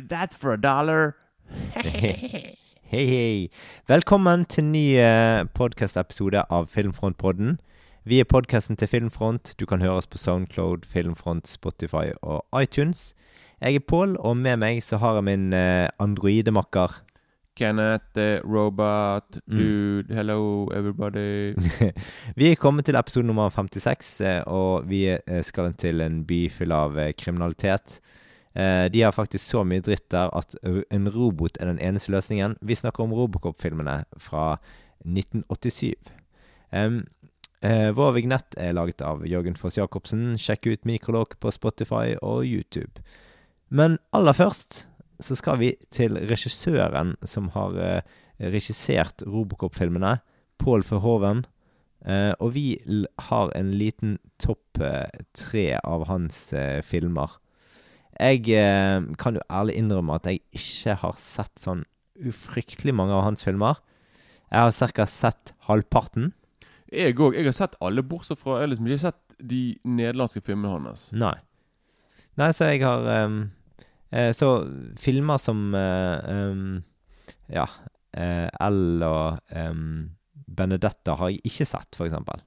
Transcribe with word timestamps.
Buy 0.00 0.06
that 0.08 0.32
for 0.32 0.52
a 0.52 0.56
dollar. 0.56 1.14
Hei, 2.90 3.04
hei. 3.06 3.48
Velkommen 3.88 4.44
til 4.48 4.64
ny 4.64 4.96
podkastepisode 5.54 6.40
av 6.50 6.70
Filmfront-podden. 6.72 7.58
Vi 8.08 8.18
er 8.22 8.24
podkasten 8.24 8.78
til 8.80 8.88
Filmfront. 8.88 9.52
Du 9.60 9.66
kan 9.68 9.82
høre 9.84 10.00
oss 10.00 10.08
på 10.10 10.18
Soundcloud, 10.18 10.86
Filmfront, 10.88 11.46
Spotify 11.52 12.14
og 12.22 12.40
iTunes. 12.62 13.12
Jeg 13.60 13.76
er 13.78 13.84
Pål, 13.86 14.16
og 14.18 14.36
med 14.40 14.56
meg 14.62 14.80
så 14.82 14.96
har 15.02 15.18
jeg 15.20 15.26
min 15.28 15.52
uh, 15.52 15.86
androidemakker. 16.00 16.96
Kenneth, 17.60 18.16
robot, 18.46 19.36
dude, 19.50 20.06
Mm. 20.08 20.16
hello 20.16 20.40
everybody. 20.72 21.52
vi 22.40 22.50
er 22.50 22.56
kommet 22.56 22.86
til 22.88 22.96
episode 22.96 23.26
nummer 23.26 23.50
56, 23.52 24.20
eh, 24.20 24.40
og 24.46 24.88
vi 24.88 25.04
eh, 25.12 25.42
skal 25.44 25.74
til 25.74 26.00
en 26.00 26.24
by 26.24 26.48
full 26.56 26.72
av 26.72 26.96
eh, 26.98 27.12
kriminalitet. 27.12 28.00
Eh, 28.54 28.90
de 28.90 29.02
har 29.02 29.14
faktisk 29.14 29.44
så 29.44 29.62
mye 29.64 29.82
dritt 29.84 30.08
der 30.10 30.30
at 30.34 30.56
en 30.64 31.08
robot 31.14 31.60
er 31.60 31.70
den 31.70 31.78
eneste 31.78 32.10
løsningen. 32.10 32.56
Vi 32.60 32.74
snakker 32.74 33.04
om 33.04 33.14
Robocop-filmene 33.14 34.02
fra 34.18 34.56
1987. 35.06 35.94
Um, 36.70 37.04
eh, 37.62 37.90
vår 37.94 38.16
vignett 38.18 38.56
er 38.58 38.74
laget 38.74 39.02
av 39.02 39.22
Jørgen 39.26 39.56
Foss 39.58 39.78
Jacobsen. 39.78 40.34
Sjekk 40.38 40.66
ut 40.66 40.88
Mikrolog 40.88 41.36
på 41.40 41.52
Spotify 41.54 42.16
og 42.22 42.42
YouTube. 42.46 43.02
Men 43.70 43.98
aller 44.12 44.34
først 44.34 44.86
så 45.20 45.36
skal 45.36 45.60
vi 45.60 45.74
til 45.92 46.16
regissøren 46.30 47.14
som 47.22 47.52
har 47.54 47.78
eh, 47.78 48.02
regissert 48.40 49.22
Robocop-filmene, 49.22 50.18
Pål 50.58 50.82
Verhoeven. 50.88 51.44
Eh, 52.02 52.32
og 52.40 52.54
vi 52.56 52.80
har 53.30 53.52
en 53.54 53.70
liten 53.76 54.18
topp 54.42 54.80
tre 55.36 55.66
av 55.84 56.06
hans 56.08 56.48
filmer. 56.88 57.36
Jeg 58.20 58.50
eh, 58.52 59.06
kan 59.18 59.38
jo 59.38 59.44
ærlig 59.48 59.78
innrømme 59.80 60.18
at 60.18 60.26
jeg 60.28 60.42
ikke 60.52 60.98
har 61.00 61.14
sett 61.16 61.62
sånn 61.62 61.86
ufryktelig 62.20 62.92
mange 62.92 63.14
av 63.16 63.24
hans 63.24 63.46
filmer. 63.46 63.78
Jeg 64.50 64.66
har 64.66 64.92
ca. 64.92 65.06
sett 65.08 65.54
halvparten. 65.70 66.32
Jeg 66.92 67.16
òg. 67.22 67.36
Jeg 67.38 67.46
har 67.46 67.56
sett 67.56 67.78
alle, 67.80 68.02
bortsett 68.02 68.40
fra 68.40 68.58
Jeg 68.58 68.66
har 68.66 68.72
liksom 68.72 68.90
ikke 68.90 69.04
sett 69.06 69.36
de 69.40 69.62
nederlandske 69.86 70.42
filmene 70.44 70.74
hans. 70.74 71.06
Nei. 71.16 71.36
Nei, 72.36 72.50
så 72.56 72.68
jeg 72.70 72.82
har 72.84 73.06
um, 73.26 73.40
eh, 74.12 74.30
Så 74.36 74.48
filmer 75.00 75.40
som 75.42 75.74
ehm, 75.74 76.82
Ja. 77.50 77.66
eh, 78.12 78.48
L 78.66 79.02
og 79.06 79.40
um, 79.54 80.10
Benedetta 80.50 81.14
har 81.16 81.30
jeg 81.30 81.40
ikke 81.46 81.66
sett, 81.68 81.96
eksempel. 82.00 82.42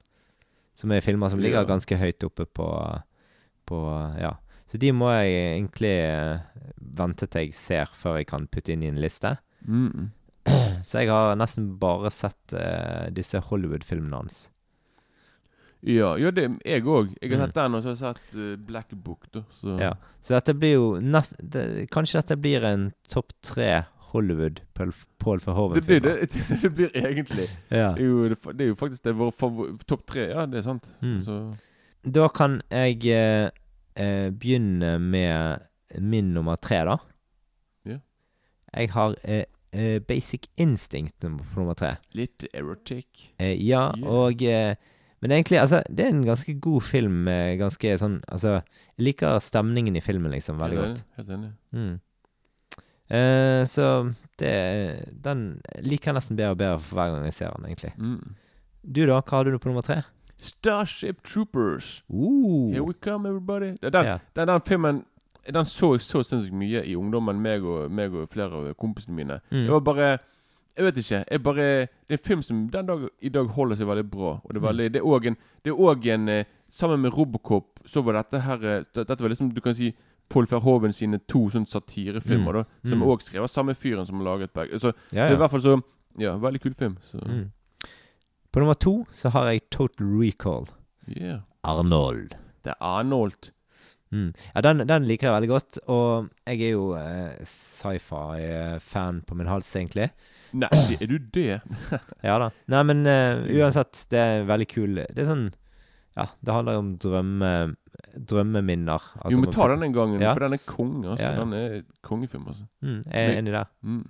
Som 0.76 0.92
er 0.92 1.00
filmer 1.04 1.30
som 1.30 1.40
ligger 1.40 1.66
ganske 1.66 1.96
høyt 1.96 2.24
oppe 2.26 2.46
på, 2.46 2.68
på 3.66 3.82
Ja. 4.20 4.36
Så 4.74 4.78
de 4.82 4.88
må 4.90 5.06
jeg 5.14 5.34
egentlig 5.54 5.92
eh, 6.02 6.40
vente 6.98 7.28
til 7.30 7.44
jeg 7.46 7.54
ser, 7.54 7.86
før 7.94 8.16
jeg 8.18 8.26
kan 8.26 8.48
putte 8.50 8.72
inn 8.74 8.82
i 8.82 8.88
en 8.90 8.98
liste. 8.98 9.36
Mm. 9.70 10.08
Så 10.84 10.98
jeg 11.04 11.12
har 11.14 11.36
nesten 11.38 11.68
bare 11.80 12.10
sett 12.12 12.52
uh, 12.58 13.06
disse 13.14 13.38
Hollywood-filmene 13.38 14.18
hans. 14.18 14.40
Ja, 15.84 16.14
ja, 16.18 16.30
det 16.34 16.48
jeg 16.64 16.82
òg. 16.88 17.14
Jeg 17.22 17.30
har 17.30 17.38
Mm. 17.38 17.46
sett 17.46 17.54
den, 17.54 17.74
og 17.74 17.82
så 17.82 17.88
har 17.88 17.94
jeg 17.94 18.02
sett 18.02 18.34
uh, 18.34 18.56
Black 18.66 18.90
Book, 19.04 19.26
da. 19.32 19.42
Så 19.52 19.78
Ja. 19.80 19.92
Så 20.22 20.34
dette 20.34 20.54
blir 20.58 20.74
jo 20.74 20.86
nest, 21.00 21.34
det, 21.38 21.88
Kanskje 21.92 22.20
dette 22.22 22.36
blir 22.40 22.64
en 22.64 22.92
topp 23.08 23.32
tre 23.42 23.84
Hollywood 24.12 24.60
Paul, 24.74 24.92
Paul 25.18 25.38
det 25.38 25.46
Verhoeven-filmer. 25.46 26.20
det. 26.26 26.60
Det 26.62 26.70
blir 26.74 26.90
egentlig 26.96 27.48
Ja. 27.70 27.92
Det 27.94 28.02
er 28.02 28.08
jo, 28.08 28.28
det 28.52 28.60
er 28.64 28.68
jo 28.72 28.74
faktisk 28.74 29.04
det 29.04 29.14
vår 29.16 29.30
favor- 29.32 29.76
topp 29.86 30.06
tre. 30.06 30.28
Ja, 30.30 30.46
det 30.46 30.58
er 30.58 30.62
sant. 30.62 30.88
Mm. 31.02 31.20
Så 31.22 31.38
Da 32.04 32.28
kan 32.28 32.60
jeg 32.70 33.04
eh, 33.06 33.50
eh, 33.96 34.30
begynne 34.30 34.98
med 35.00 35.60
min 36.00 36.32
nummer 36.34 36.56
tre, 36.56 36.80
da. 36.84 36.96
Ja. 37.86 37.98
Jeg 38.74 38.90
har 38.90 39.14
eh, 39.24 39.44
eh, 39.72 39.98
Basic 40.00 40.48
Instinct 40.56 41.20
på 41.20 41.30
nummer 41.60 41.74
tre. 41.74 41.96
litt 42.12 42.44
erotic. 42.54 43.32
Eh, 43.38 43.54
ja, 43.62 43.92
Yeah. 43.96 44.08
og 44.08 44.42
eh, 44.42 44.74
Men 45.20 45.30
egentlig, 45.30 45.58
altså, 45.60 45.82
det 45.88 46.04
er 46.04 46.10
en 46.10 46.24
ganske 46.26 46.60
god 46.60 46.82
film. 46.82 47.24
ganske 47.58 47.94
sånn 47.98 48.18
Altså, 48.28 48.60
jeg 48.98 49.04
liker 49.06 49.38
stemningen 49.40 49.96
i 49.96 50.00
filmen, 50.04 50.30
liksom, 50.32 50.58
veldig 50.58 50.76
Helt 50.78 50.88
godt. 50.88 51.04
Helt 51.16 51.28
enig. 51.30 51.52
Mm. 51.72 52.00
Eh, 53.10 53.64
så 53.64 54.14
det 54.38 54.52
Den 55.22 55.60
liker 55.80 56.10
jeg 56.12 56.14
nesten 56.18 56.36
bedre 56.36 56.50
og 56.50 56.58
bedre 56.58 56.80
for 56.80 56.96
hver 56.98 57.14
gang 57.14 57.24
jeg 57.24 57.34
ser 57.34 57.54
den, 57.56 57.64
egentlig. 57.70 57.92
Mm. 57.98 58.34
Du, 58.84 59.06
da? 59.06 59.20
Hva 59.22 59.38
hadde 59.40 59.52
du 59.54 59.58
på 59.58 59.70
nummer 59.70 59.82
tre? 59.86 60.02
Starship 60.36 61.22
Troopers. 61.22 62.02
Uh, 62.12 62.70
Here 62.72 62.82
we 62.84 62.92
come, 62.94 63.26
everybody. 63.28 63.76
Er 63.82 63.90
Den, 63.90 64.04
yeah. 64.04 64.18
den, 64.36 64.48
den 64.48 64.60
filmen 64.60 65.04
Den 65.54 65.64
så 65.64 65.92
jeg 65.94 66.00
så 66.00 66.22
sinnssykt 66.24 66.54
mye 66.56 66.80
i 66.88 66.94
ungdommen, 66.96 67.40
meg 67.40 67.62
og, 67.64 67.90
meg 67.92 68.14
og 68.14 68.28
flere 68.32 68.48
av 68.52 68.74
kompisene 68.80 69.14
mine. 69.14 69.40
Mm. 69.50 69.66
Det 69.66 69.70
var 69.72 69.80
bare 69.80 70.18
Jeg 70.76 70.84
vet 70.84 70.96
ikke. 70.96 71.24
Jeg 71.30 71.42
bare, 71.42 71.64
det 71.80 72.10
er 72.10 72.16
en 72.18 72.24
film 72.26 72.42
som 72.42 72.68
den 72.70 72.86
dag 72.86 73.08
i 73.22 73.28
dag 73.28 73.46
holder 73.46 73.76
seg 73.76 73.86
veldig 73.86 74.10
bra. 74.10 74.40
Og 74.44 74.50
det 74.54 74.56
er 74.56 74.60
Mm. 74.60 74.68
veldig 74.68 74.92
Det 74.92 75.00
er 75.00 75.06
òg 75.06 75.26
en, 75.26 75.36
en 76.20 76.28
eh, 76.28 76.44
Sammen 76.70 77.00
med 77.00 77.12
Robocop 77.16 77.80
så 77.86 78.02
var 78.02 78.12
dette 78.12 78.40
her 78.40 78.64
eh, 78.64 78.84
Dette 78.94 79.20
var 79.22 79.28
liksom, 79.28 79.52
du 79.54 79.60
kan 79.60 79.74
si 79.74 79.94
Paul 80.28 80.46
Verhoeven 80.50 80.92
sine 80.92 81.18
to 81.28 81.48
sånn 81.50 81.66
satirefilmer, 81.66 82.52
Mm. 82.52 82.54
da. 82.54 82.64
Som 82.88 82.98
Mm. 82.98 83.06
òg 83.06 83.20
skrev 83.22 83.42
av 83.42 83.48
samme 83.48 83.74
fyren 83.74 84.06
som 84.06 84.18
laget 84.24 84.50
begge. 84.52 84.80
Så 84.80 84.92
ja, 85.12 85.28
det 85.28 85.32
er 85.32 85.34
i 85.34 85.36
hvert 85.36 85.50
fall 85.50 85.60
så 85.62 85.82
Ja, 86.18 86.36
veldig 86.38 86.60
kul 86.62 86.74
film. 86.74 86.96
Så 87.02 87.18
Mm. 87.20 87.50
På 88.54 88.60
nummer 88.62 88.76
to 88.78 88.92
så 89.18 89.32
har 89.34 89.48
jeg 89.50 89.64
Total 89.74 90.06
Recall. 90.20 90.68
yeah. 91.10 91.40
Arnold. 91.66 92.36
Det 92.62 92.70
er 92.70 92.78
Arnold. 92.80 93.50
Mm. 94.14 94.28
Ja, 94.54 94.60
den, 94.62 94.84
den 94.86 95.06
liker 95.08 95.26
jeg 95.26 95.34
veldig 95.34 95.48
godt, 95.50 95.78
og 95.90 96.28
jeg 96.46 96.60
er 96.68 96.74
jo 96.76 96.84
eh, 96.94 97.40
sci-fi-fan 97.50 99.22
på 99.26 99.34
min 99.34 99.48
hals, 99.50 99.72
egentlig. 99.74 100.06
Nei, 100.54 100.68
er 101.00 101.10
du 101.10 101.16
det? 101.34 101.56
Ja 102.28 102.36
da. 102.38 102.50
Nei, 102.70 102.82
men 102.86 103.00
eh, 103.10 103.40
uansett, 103.58 104.04
det 104.14 104.20
er 104.22 104.46
veldig 104.46 104.68
kul. 104.70 105.00
Det 105.02 105.24
er 105.24 105.30
sånn 105.32 105.48
Ja, 106.14 106.28
det 106.46 106.54
handler 106.54 106.76
jo 106.76 106.82
om 106.84 106.92
drømme, 107.02 107.50
drømmeminner. 108.14 109.08
altså 109.18 109.32
jo, 109.34 109.40
men 109.42 109.50
ta 109.56 109.66
den 109.72 109.82
en 109.88 109.96
gang, 109.96 110.14
Ja. 110.22 110.30
for 110.36 110.44
den 110.46 110.54
er 110.54 110.62
konge. 110.68 111.08
Altså. 111.16 111.24
Ja, 111.26 111.32
ja. 111.34 111.40
Den 111.42 111.56
er 111.58 111.82
kongefilm, 112.06 112.46
altså. 112.52 112.68
Mm, 112.86 113.00
jeg 113.10 113.32
er 113.32 113.40
enig 113.40 113.56
der. 113.56 113.66
Mm. 113.82 114.04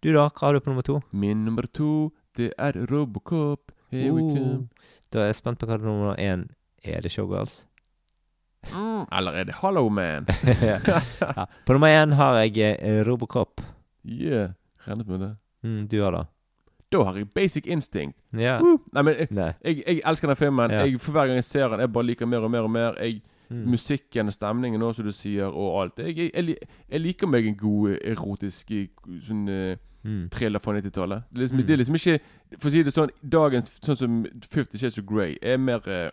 Du, 0.00 0.08
da? 0.16 0.24
Hva 0.30 0.46
har 0.48 0.56
du 0.56 0.60
på 0.64 0.72
nummer 0.72 0.88
to? 0.88 1.02
Min 1.12 1.44
nummer 1.44 1.68
to, 1.68 1.90
det 2.38 2.54
er 2.56 2.80
Robocop. 2.88 3.74
Here 3.90 4.12
we 4.12 4.22
Uh. 4.22 4.34
come. 4.34 4.68
Da 5.12 5.18
er 5.20 5.26
jeg 5.32 5.34
spent 5.40 5.58
på 5.58 5.66
hva 5.66 5.76
nummer 5.82 6.14
én 6.16 6.46
er. 6.84 7.00
det 7.00 7.10
Showgirls? 7.12 7.66
Mm. 8.72 9.06
Eller 9.12 9.32
er 9.32 9.44
det 9.44 9.54
Hollow 9.54 9.88
Man? 9.88 10.26
ja. 10.62 10.78
På 11.66 11.72
nummer 11.72 11.88
én 11.88 12.12
har 12.14 12.34
jeg 12.42 12.76
eh, 12.82 13.00
Robocop. 13.06 13.60
Yeah, 14.04 14.50
regnet 14.86 15.06
med 15.08 15.18
det. 15.20 15.36
Mm, 15.62 15.88
du 15.88 16.02
har 16.02 16.10
det? 16.10 16.26
Da 16.92 17.02
har 17.04 17.14
jeg 17.16 17.28
Basic 17.34 17.66
Instinct. 17.66 18.16
Yeah. 18.34 18.62
Woo! 18.62 18.78
Nei, 18.92 19.02
men 19.02 19.14
jeg, 19.18 19.28
Nei. 19.30 19.52
jeg, 19.64 19.82
jeg 19.86 20.00
elsker 20.04 20.26
den 20.28 20.36
filmen. 20.36 20.70
Yeah. 20.70 20.88
Jeg, 20.90 21.00
for 21.00 21.12
hver 21.12 21.26
gang 21.26 21.34
jeg 21.38 21.44
ser 21.44 21.68
den, 21.68 21.80
jeg 21.80 21.92
bare 21.92 22.04
liker 22.06 22.26
mer 22.26 22.38
og 22.46 22.50
mer 22.50 22.60
og 22.68 22.70
mer. 22.70 22.94
Jeg, 23.02 23.22
Mm. 23.50 23.64
Musikken 23.66 24.26
og 24.26 24.32
stemningen 24.32 24.82
også, 24.82 24.96
som 25.00 25.04
du 25.06 25.12
sier, 25.12 25.44
og 25.50 25.80
alt. 25.82 25.96
Jeg, 25.98 26.16
jeg, 26.18 26.30
jeg, 26.34 26.56
jeg 26.90 27.00
liker 27.00 27.26
meg 27.26 27.46
en 27.48 27.56
god 27.58 27.88
eh, 27.90 28.12
erotisk 28.12 28.70
eh, 28.70 28.84
sånn 29.26 29.40
eh, 29.50 29.72
Mm. 30.04 30.30
thriller 30.30 30.58
fra 30.60 30.72
90-tallet. 30.72 31.22
Det, 31.32 31.38
liksom- 31.42 31.58
Mm. 31.60 31.66
det 31.66 31.72
er 31.72 31.76
liksom 31.76 31.94
ikke 31.94 32.20
For 32.58 32.68
å 32.68 32.72
si 32.72 32.82
det 32.82 32.92
sånn, 32.94 33.10
dagens 33.28 33.70
sånn 33.80 33.96
som 33.96 34.26
Fifty 34.50 34.78
Shades 34.78 34.98
of 34.98 35.04
Grey 35.06 35.36
er 35.42 35.56
mer 35.58 35.80
eh, 35.88 36.10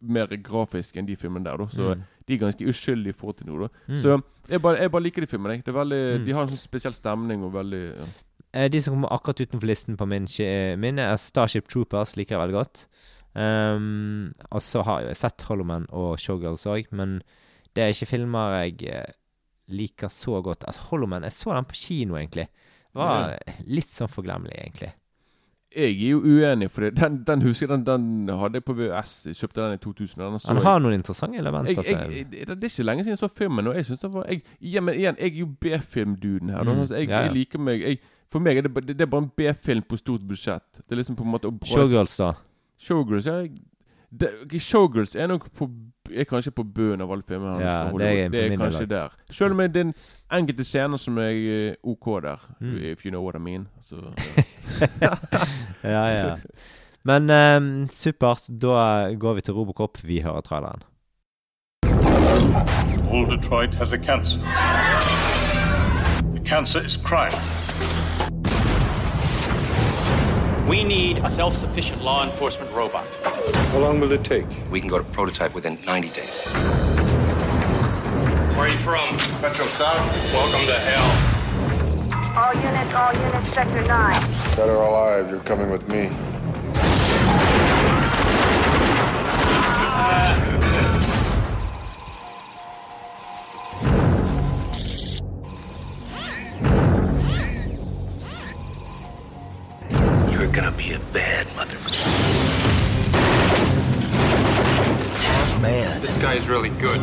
mer 0.00 0.26
grafisk 0.26 0.96
enn 0.96 1.06
de 1.06 1.16
filmene 1.16 1.44
der. 1.44 1.56
da 1.56 1.64
Så 1.66 1.94
Mm. 1.94 2.02
de 2.26 2.34
er 2.34 2.38
ganske 2.38 2.66
uskyldige 2.68 3.08
i 3.08 3.12
forhold 3.12 3.36
til 3.38 3.46
noe. 3.46 3.68
da 3.68 3.92
Mm. 3.92 3.98
Så 3.98 4.22
jeg 4.48 4.60
bare, 4.62 4.76
jeg 4.78 4.90
bare 4.90 5.02
liker 5.02 5.20
de 5.20 5.26
filmene. 5.26 5.62
Det 5.64 5.68
er 5.68 5.72
veldig, 5.84 6.20
Mm. 6.20 6.24
De 6.26 6.32
har 6.32 6.42
en 6.42 6.48
sånn 6.48 6.58
spesiell 6.58 6.92
stemning 6.94 7.42
og 7.42 7.52
veldig 7.52 7.96
ja. 7.98 8.04
Eh, 8.54 8.68
De 8.68 8.80
som 8.80 8.94
kommer 8.94 9.08
akkurat 9.10 9.40
utenfor 9.40 9.66
listen 9.66 9.96
på 9.96 10.06
min, 10.06 10.28
min 10.80 10.98
er 10.98 11.16
Starship 11.16 11.66
Troopers, 11.68 12.14
liker 12.16 12.36
jeg 12.38 12.48
veldig 12.48 12.52
godt. 12.64 12.86
Um, 13.36 14.32
og 14.52 14.60
så 14.62 14.82
har 14.84 15.00
jeg 15.02 15.16
sett 15.16 15.42
Hollowman 15.42 15.86
og 15.90 16.18
Showgirls 16.18 16.66
òg, 16.70 16.86
men 16.92 17.20
det 17.74 17.82
er 17.82 17.88
ikke 17.90 18.06
filmer 18.12 18.70
jeg 18.70 18.88
eh, 18.92 19.12
liker 19.68 20.06
så 20.08 20.40
godt. 20.42 20.64
Altså, 20.68 20.80
Hollowman, 20.90 21.22
jeg 21.22 21.32
så 21.32 21.52
den 21.54 21.64
på 21.64 21.74
kino, 21.74 22.14
egentlig. 22.14 22.46
Det 22.94 23.00
var 23.00 23.64
litt 23.66 23.90
sånn 23.90 24.08
forglemmelig, 24.12 24.54
egentlig. 24.60 24.92
Jeg 25.74 25.90
er 25.90 26.10
jo 26.12 26.20
uenig, 26.22 26.68
for 26.70 26.86
den, 26.94 27.16
den 27.26 27.40
husker 27.42 27.66
jeg, 27.66 27.70
den, 27.82 27.84
den 28.28 28.36
hadde 28.38 28.60
jeg 28.60 28.64
på 28.68 28.76
VØS. 28.78 29.14
Jeg 29.26 29.38
kjøpte 29.40 29.64
den 29.64 29.72
i 29.74 29.80
2000. 29.82 30.20
Den 30.22 30.38
så 30.38 30.48
Han 30.52 30.60
jeg. 30.60 30.64
har 30.68 30.82
noen 30.84 30.94
interessante 30.94 31.40
elementer. 31.42 31.72
jeg, 31.74 31.86
jeg, 31.90 32.26
jeg, 32.30 32.46
det 32.46 32.54
er 32.54 32.70
ikke 32.70 32.86
lenge 32.86 33.02
siden 33.02 33.16
jeg 33.16 33.22
så 33.24 33.30
filmen. 33.40 33.66
Og 33.66 33.74
jeg 33.74 33.88
synes 33.88 34.04
det 34.04 34.12
var 34.14 34.28
jeg, 34.30 34.44
ja, 34.62 34.80
men 34.86 34.94
igjen, 34.94 35.18
jeg 35.18 35.32
er 35.34 35.40
jo 35.42 35.48
B-filmduden 35.66 36.54
her. 36.54 36.62
Mm, 36.62 36.78
Altså, 36.84 36.94
Jeg, 36.94 37.08
ja, 37.08 37.16
ja. 37.16 37.22
jeg 37.26 37.34
liker 37.40 37.58
meg 37.58 37.82
jeg, 37.82 37.98
For 38.30 38.38
meg 38.42 38.56
er 38.58 38.68
det, 38.68 38.86
det, 38.92 39.00
er 39.00 39.10
bare 39.10 39.26
en 39.26 39.32
B-film 39.36 39.82
på 39.90 39.98
stort 39.98 40.22
budsjett. 40.28 40.78
Det 40.78 40.94
er 40.94 41.02
liksom 41.02 41.16
på 41.18 41.26
en 41.26 41.30
måte 41.34 41.50
Showgirls, 41.66 42.16
da. 42.22 42.32
Showgirls, 42.78 43.26
ja. 43.26 43.40
Det, 44.14 44.30
Showgirls 44.62 45.16
er 45.18 45.26
nok 45.26 45.48
på 45.58 45.66
Er 46.14 46.24
kanskje 46.28 46.52
på 46.54 46.62
bunnen 46.62 47.00
av 47.02 47.10
alle 47.10 47.26
filmene 47.26 47.50
hans. 47.50 47.64
Ja, 47.64 47.90
det 47.98 48.08
er 48.14 48.28
det 48.30 48.40
er 48.52 48.56
kanskje 48.60 48.86
der. 48.86 49.14
Selv 49.30 49.56
om 49.56 49.60
jeg 49.64 49.74
er 49.74 49.80
en 49.88 49.94
enkelte 50.38 50.64
scener 50.64 51.00
som 51.00 51.18
er 51.18 51.30
eh, 51.30 51.74
OK 51.82 52.22
der. 52.22 52.40
Mm. 52.60 52.76
If 52.92 53.04
you 53.04 53.10
know 53.10 53.22
what 53.22 53.34
I 53.34 53.38
mean. 53.38 53.68
Så, 53.82 53.96
ja, 55.02 55.14
ja. 56.06 56.36
Men 57.04 57.30
um, 57.30 57.88
supert. 57.92 58.48
Da 58.48 59.14
går 59.20 59.34
vi 59.34 59.40
til 59.40 59.54
Robocop. 59.54 59.98
Vi 60.02 60.20
hører 60.20 60.40
traileren. 60.40 60.82
All 63.12 63.26
Detroit 63.30 63.74
has 63.74 63.92
a 63.92 63.98
cancer. 63.98 64.38
The 66.34 66.40
Cancer 66.44 66.80
is 66.80 66.96
crime. 66.96 67.30
We 70.68 70.82
need 70.82 71.18
a 71.18 71.28
self 71.30 71.54
sufficient 71.54 72.02
law 72.02 72.24
enforcement 72.24 72.72
robot. 72.72 73.04
How 73.72 73.78
long 73.78 74.00
will 74.00 74.12
it 74.12 74.24
take? 74.24 74.46
We 74.70 74.80
can 74.80 74.88
go 74.88 74.98
to 74.98 75.04
prototype 75.04 75.54
within 75.54 75.78
90 75.84 76.08
days. 76.08 77.23
Where 78.54 78.66
are 78.66 78.68
you 78.68 78.78
from? 78.78 79.16
Metro 79.42 79.66
South. 79.66 79.98
Welcome 80.32 80.64
to 80.66 80.74
hell. 80.74 81.10
All 82.38 82.54
units, 82.54 82.94
all 82.94 83.12
units, 83.12 83.52
sector 83.52 83.82
9. 83.84 84.22
Dead 84.54 84.68
or 84.68 84.82
alive, 84.82 85.28
you're 85.28 85.40
coming 85.40 85.70
with 85.70 85.88
me. 85.88 86.02
You're 100.30 100.52
gonna 100.52 100.70
be 100.70 100.92
a 100.92 101.00
bad 101.12 101.48
mother. 101.56 102.33
Man, 105.64 106.00
This 106.02 106.16
guy 106.18 106.34
is 106.34 106.46
really 106.46 106.68
good. 106.68 107.00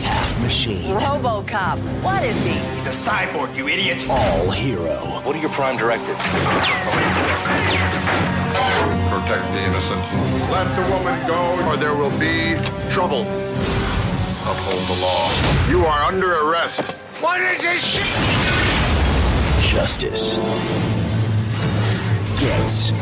half 0.00 0.40
machine, 0.40 0.90
Robocop. 0.96 1.76
What 2.02 2.24
is 2.24 2.42
he? 2.42 2.52
He's 2.76 2.86
a 2.86 2.96
cyborg, 3.06 3.54
you 3.54 3.68
idiot. 3.68 4.06
all 4.08 4.50
hero. 4.50 4.96
What 5.24 5.36
are 5.36 5.38
your 5.38 5.50
prime 5.50 5.76
directives? 5.76 6.24
Protect 9.12 9.44
the 9.52 9.60
innocent. 9.68 10.00
Let 10.50 10.66
the 10.78 10.84
woman 10.94 11.16
go, 11.26 11.40
or 11.68 11.76
there 11.76 11.94
will 11.94 12.16
be 12.18 12.56
trouble. 12.90 13.22
Uphold 14.48 14.82
the 14.92 14.98
law. 15.04 15.22
You 15.68 15.84
are 15.84 16.02
under 16.10 16.30
arrest. 16.48 16.80
What 17.20 17.38
is 17.42 17.60
this 17.60 17.84
shit? 17.84 18.08
Justice 19.74 20.36
gets 22.40 22.92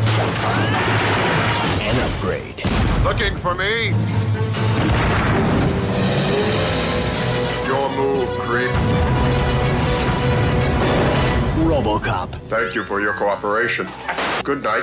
an 1.87 1.97
upgrade. 2.11 2.65
Looking 3.05 3.37
for 3.39 3.55
me? 3.55 3.95
Your 7.79 7.91
move, 7.97 8.31
creep. 8.43 8.75
Robocop. 11.71 12.29
Thank 12.49 12.75
you 12.75 12.85
for 12.85 13.01
your 13.01 13.15
cooperation. 13.15 13.87
Good 14.45 14.63
night. 14.63 14.83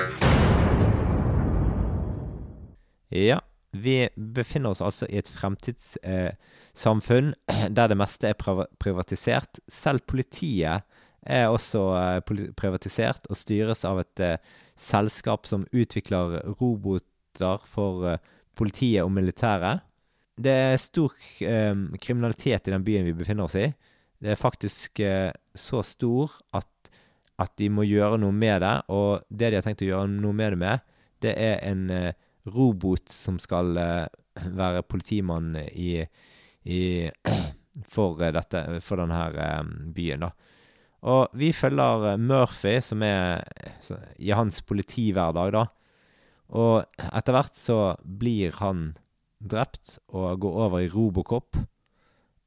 Ja, 3.08 3.40
vi 3.70 4.08
befinner 4.16 4.70
oss 4.70 4.80
altså 4.80 5.06
i 5.10 5.16
et 5.20 5.28
fremtidssamfunn 5.28 7.34
eh, 7.52 7.68
der 7.68 7.88
det 7.92 7.96
meste 8.00 8.28
er 8.32 8.64
privatisert. 8.80 9.60
Selv 9.68 10.00
politiet 10.08 10.80
er 11.22 11.48
også 11.52 11.96
eh, 12.00 12.20
privatisert 12.56 13.26
og 13.28 13.36
styres 13.36 13.84
av 13.84 14.00
et 14.00 14.20
eh, 14.24 14.40
selskap 14.76 15.46
som 15.46 15.66
utvikler 15.72 16.40
roboter 16.60 17.58
for 17.68 18.08
eh, 18.08 18.18
politiet 18.56 19.04
og 19.04 19.12
militæret. 19.12 19.80
Det 20.36 20.52
er 20.52 20.80
stor 20.80 21.14
eh, 21.40 21.74
kriminalitet 22.02 22.68
i 22.68 22.74
den 22.74 22.84
byen 22.84 23.06
vi 23.08 23.16
befinner 23.16 23.46
oss 23.46 23.56
i. 23.56 23.70
Det 24.20 24.32
er 24.32 24.40
faktisk 24.40 25.00
eh, 25.00 25.32
så 25.56 25.82
stor 25.84 26.34
at, 26.56 26.90
at 27.40 27.52
de 27.60 27.70
må 27.72 27.86
gjøre 27.88 28.20
noe 28.20 28.36
med 28.36 28.60
det, 28.64 28.74
og 28.92 29.24
det 29.28 29.50
de 29.50 29.58
har 29.60 29.64
tenkt 29.64 29.84
å 29.84 29.90
gjøre 29.90 30.12
noe 30.12 30.36
med 30.36 30.52
det 30.54 30.60
med, 30.60 30.84
det 31.24 31.34
er 31.40 31.60
en 31.64 31.88
eh, 31.92 32.12
robot 32.52 33.08
som 33.12 33.38
skal 33.40 33.76
eh, 33.80 34.08
være 34.36 34.84
politimann 34.88 35.54
i, 35.72 36.04
i 36.68 36.82
for 37.94 38.20
dette, 38.20 38.62
for 38.84 39.00
denne 39.00 39.22
her 39.22 39.40
eh, 39.40 39.72
byen, 39.96 40.28
da. 40.28 40.32
Og 41.06 41.32
vi 41.38 41.52
følger 41.54 42.16
Murphy, 42.18 42.78
som 42.82 43.02
er 43.04 43.44
i 44.18 44.32
hans 44.34 44.62
politihverdag, 44.66 45.52
da. 45.54 45.66
Og 46.56 47.04
etter 47.12 47.36
hvert 47.36 47.58
så 47.58 47.78
blir 48.02 48.56
han 48.58 48.88
drept 49.40 49.98
og 50.08 50.40
går 50.40 50.60
over 50.66 50.80
i 50.84 50.90
Robocop. 50.90 51.56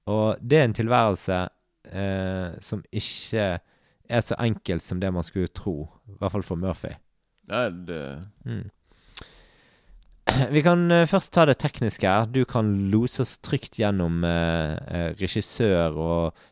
Og 0.09 0.41
det 0.41 0.57
er 0.57 0.67
en 0.67 0.73
tilværelse 0.73 1.37
eh, 1.93 2.57
som 2.65 2.83
ikke 2.91 3.59
er 4.09 4.25
så 4.25 4.35
enkelt 4.41 4.83
som 4.83 4.99
det 5.01 5.13
man 5.13 5.25
skulle 5.25 5.47
tro. 5.53 5.89
I 6.09 6.17
hvert 6.19 6.33
fall 6.33 6.45
for 6.45 6.59
Murphy. 6.59 6.95
Nei, 7.49 7.69
det 7.87 8.03
Vi 10.53 10.61
kan 10.61 10.91
eh, 10.93 11.07
først 11.09 11.33
ta 11.33 11.45
det 11.49 11.59
tekniske 11.61 12.07
her. 12.09 12.25
Du 12.29 12.43
kan 12.45 12.89
lose 12.93 13.21
oss 13.21 13.37
trygt 13.41 13.79
gjennom 13.81 14.23
eh, 14.25 15.13
regissør 15.19 15.97
og 15.97 16.47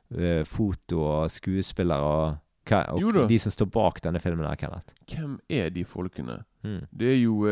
foto 0.48 1.02
og 1.04 1.32
skuespiller 1.32 2.00
og, 2.00 2.38
og 2.72 3.28
de 3.28 3.40
som 3.40 3.52
står 3.52 3.68
bak 3.72 4.00
denne 4.06 4.22
filmen 4.24 4.48
her, 4.48 4.56
Kenneth. 4.60 4.94
Hvem 5.12 5.38
er 5.50 5.70
de 5.76 5.84
folkene? 5.88 6.42
Mm. 6.64 6.86
Det 6.96 7.10
er 7.12 7.20
jo 7.20 7.44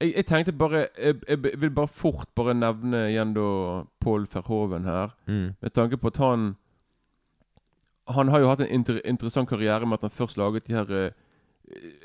jeg, 0.00 0.12
jeg 0.16 0.26
tenkte 0.26 0.52
bare 0.52 0.86
jeg, 0.98 1.16
jeg 1.28 1.42
vil 1.60 1.70
bare 1.70 1.88
fort 1.88 2.28
bare 2.36 2.54
nevne 2.54 3.06
igjen 3.10 3.34
da 3.36 3.84
Paul 4.00 4.26
Verhoeven 4.32 4.84
her. 4.88 5.14
Mm. 5.26 5.50
Med 5.60 5.72
tanke 5.76 5.96
på 6.00 6.06
at 6.12 6.16
han 6.16 6.56
Han 8.10 8.28
har 8.28 8.40
jo 8.40 8.48
hatt 8.48 8.60
en 8.60 8.66
inter, 8.74 9.00
interessant 9.04 9.48
karriere 9.48 9.86
med 9.86 9.98
at 10.00 10.08
han 10.08 10.10
først 10.10 10.36
laget 10.36 10.66
de 10.66 10.74
her 10.74 10.88
eh, 10.90 11.10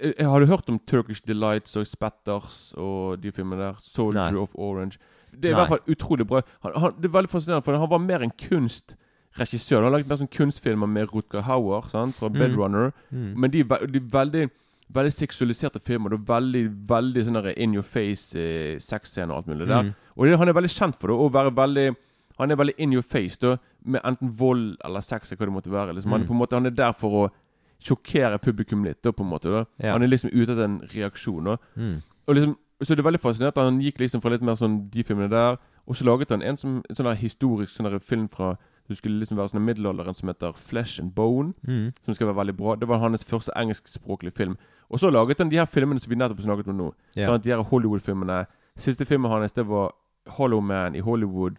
jeg, 0.03 0.13
jeg 0.19 0.29
hadde 0.29 0.45
hørt 0.51 0.69
om 0.69 0.79
Turkish 0.85 1.21
Delights 1.27 1.75
og 1.75 1.87
Spatters 1.87 2.73
og 2.77 3.17
de 3.23 3.31
filmene 3.31 3.61
der. 3.61 3.73
'Soldier 3.81 4.31
Nei. 4.31 4.39
of 4.41 4.53
Orange'. 4.55 4.97
Det 5.33 5.49
er 5.49 5.53
i 5.53 5.55
hvert 5.57 5.67
fall 5.67 5.89
utrolig 5.89 6.27
bra. 6.27 6.41
Han, 6.61 6.71
han, 6.75 6.93
det 7.01 7.05
er 7.09 7.15
veldig 7.17 7.29
fascinerende, 7.29 7.65
for 7.65 7.77
han 7.77 7.89
var 7.89 7.97
mer 7.97 8.21
en 8.21 8.31
kunstregissør. 8.37 9.75
Han 9.81 9.83
har 9.89 9.95
laget 9.97 10.07
mer 10.07 10.19
sånn 10.21 10.29
kunstfilmer 10.31 10.87
med 10.87 11.09
Rutger 11.15 11.41
Hauer 11.41 11.89
sant, 11.89 12.15
fra 12.15 12.29
Mm. 12.29 12.55
Runner. 12.55 12.91
Mm. 13.09 13.33
Men 13.41 13.51
de, 13.51 13.63
de 13.63 13.99
veldig 14.13 14.45
Veldig 14.93 15.13
seksualiserte 15.13 15.79
filmer. 15.81 16.09
Det 16.13 16.19
er 16.19 16.27
veldig 16.29 16.63
veldig 16.87 17.23
sånn 17.25 17.39
in 17.57 17.73
your 17.73 17.83
face 17.83 18.35
eh, 18.37 18.77
sexscener 18.79 19.31
og 19.33 19.37
alt 19.37 19.47
mulig 19.47 19.67
der. 19.67 19.83
Mm. 19.83 19.93
Og 20.15 20.25
det, 20.27 20.37
han 20.37 20.47
er 20.49 20.53
veldig 20.53 20.69
kjent 20.69 20.95
for 20.99 21.07
det. 21.09 21.15
Å 21.17 21.31
være 21.33 21.55
veldig 21.55 21.95
Han 22.37 22.51
er 22.51 22.55
veldig 22.59 22.73
in 22.83 22.91
your 22.93 23.01
face 23.03 23.37
da 23.39 23.55
med 23.85 24.01
enten 24.03 24.29
vold 24.29 24.75
eller 24.83 24.99
sex 24.99 25.31
eller 25.31 25.39
hva 25.39 25.45
det 25.45 25.53
måtte 25.55 25.71
være. 25.71 25.93
Liksom. 25.95 26.11
Han, 26.11 26.21
er 26.21 26.23
Mm. 26.25 26.27
på 26.27 26.33
en 26.33 26.39
måte, 26.39 26.55
han 26.55 26.65
er 26.65 26.69
der 26.75 26.91
for 26.93 27.09
å 27.09 27.31
sjokkere 27.79 28.37
publikum 28.39 28.83
litt. 28.83 29.01
Da, 29.01 29.11
på 29.11 29.23
en 29.23 29.29
måte 29.29 29.49
da. 29.51 29.65
Ja. 29.79 29.93
Han 29.93 30.03
er 30.03 30.07
liksom 30.11 30.29
ute 30.33 30.51
etter 30.51 30.65
en 30.65 30.81
reaksjon. 30.93 31.45
Da. 31.45 31.57
Mm. 31.77 32.01
Og 32.27 32.35
liksom, 32.35 32.55
så 32.83 32.95
det 32.95 32.99
er 32.99 33.07
veldig 33.09 33.21
fascinerende 33.23 33.63
han 33.63 33.79
gikk 33.81 33.99
liksom 33.99 34.21
fra 34.21 34.31
litt 34.33 34.41
mer 34.41 34.55
sånn 34.59 34.89
de 34.91 35.03
filmene 35.03 35.29
der, 35.31 35.57
og 35.87 35.95
så 35.95 36.03
laget 36.07 36.29
han 36.33 36.41
en, 36.41 36.57
som, 36.57 36.81
en 36.89 36.95
sånn 36.97 37.15
historisk 37.15 37.71
sånn 37.75 37.99
film 38.01 38.27
fra 38.27 38.57
Du 38.87 38.93
skulle 38.95 39.19
liksom 39.19 39.37
være 39.37 39.49
sånn 39.49 39.61
en 39.61 39.65
middelalderen 39.65 40.13
som 40.13 40.29
heter 40.29 40.53
Flesh 40.53 40.99
and 41.01 41.11
Bone 41.15 41.53
Mm. 41.67 41.91
som 42.05 42.13
skal 42.13 42.27
være 42.27 42.35
veldig 42.45 42.55
bra. 42.57 42.75
Det 42.75 42.87
var 42.87 42.99
hans 42.99 43.23
første 43.25 43.51
engelskspråklige 43.55 44.33
film. 44.35 44.57
Og 44.89 44.99
så 44.99 45.09
laget 45.11 45.37
han 45.39 45.49
de 45.49 45.57
her 45.57 45.65
filmene 45.65 45.99
som 45.99 46.09
vi 46.09 46.15
nettopp 46.15 46.41
snakket 46.41 46.67
om 46.67 46.77
nå. 46.77 46.91
Yeah. 47.17 47.29
Sånn, 47.31 47.41
de 47.41 47.49
her 47.49 47.63
Hollywood-filmene. 47.63 48.45
Siste 48.77 49.05
filmen 49.05 49.31
hans 49.31 49.51
det 49.53 49.65
var 49.67 49.91
Hollow 50.37 50.61
Man 50.61 50.95
i 50.95 50.99
Hollywood. 50.99 51.55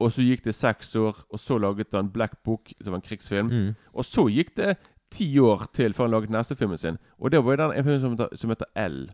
Og 0.00 0.10
så 0.10 0.22
gikk 0.22 0.42
det 0.44 0.54
seks 0.54 0.94
år, 0.96 1.16
og 1.30 1.38
så 1.38 1.58
laget 1.60 1.92
han 1.92 2.08
Black 2.10 2.42
Book, 2.44 2.72
som 2.82 2.92
var 2.92 2.98
en 2.98 3.02
krigsfilm. 3.06 3.50
Mm. 3.50 3.74
Og 3.94 4.04
så 4.04 4.24
gikk 4.30 4.54
det 4.56 4.76
ti 5.10 5.38
år 5.38 5.66
til 5.72 5.92
før 5.92 6.04
han 6.08 6.10
laget 6.10 6.30
neste 6.30 6.56
filmen 6.56 6.78
sin. 6.78 6.98
Og 7.20 7.30
det 7.30 7.44
var 7.44 7.56
den 7.56 7.72
en 7.72 7.84
film 7.84 8.00
som 8.00 8.10
heter, 8.16 8.36
som 8.36 8.50
heter 8.50 8.66
L, 8.76 9.10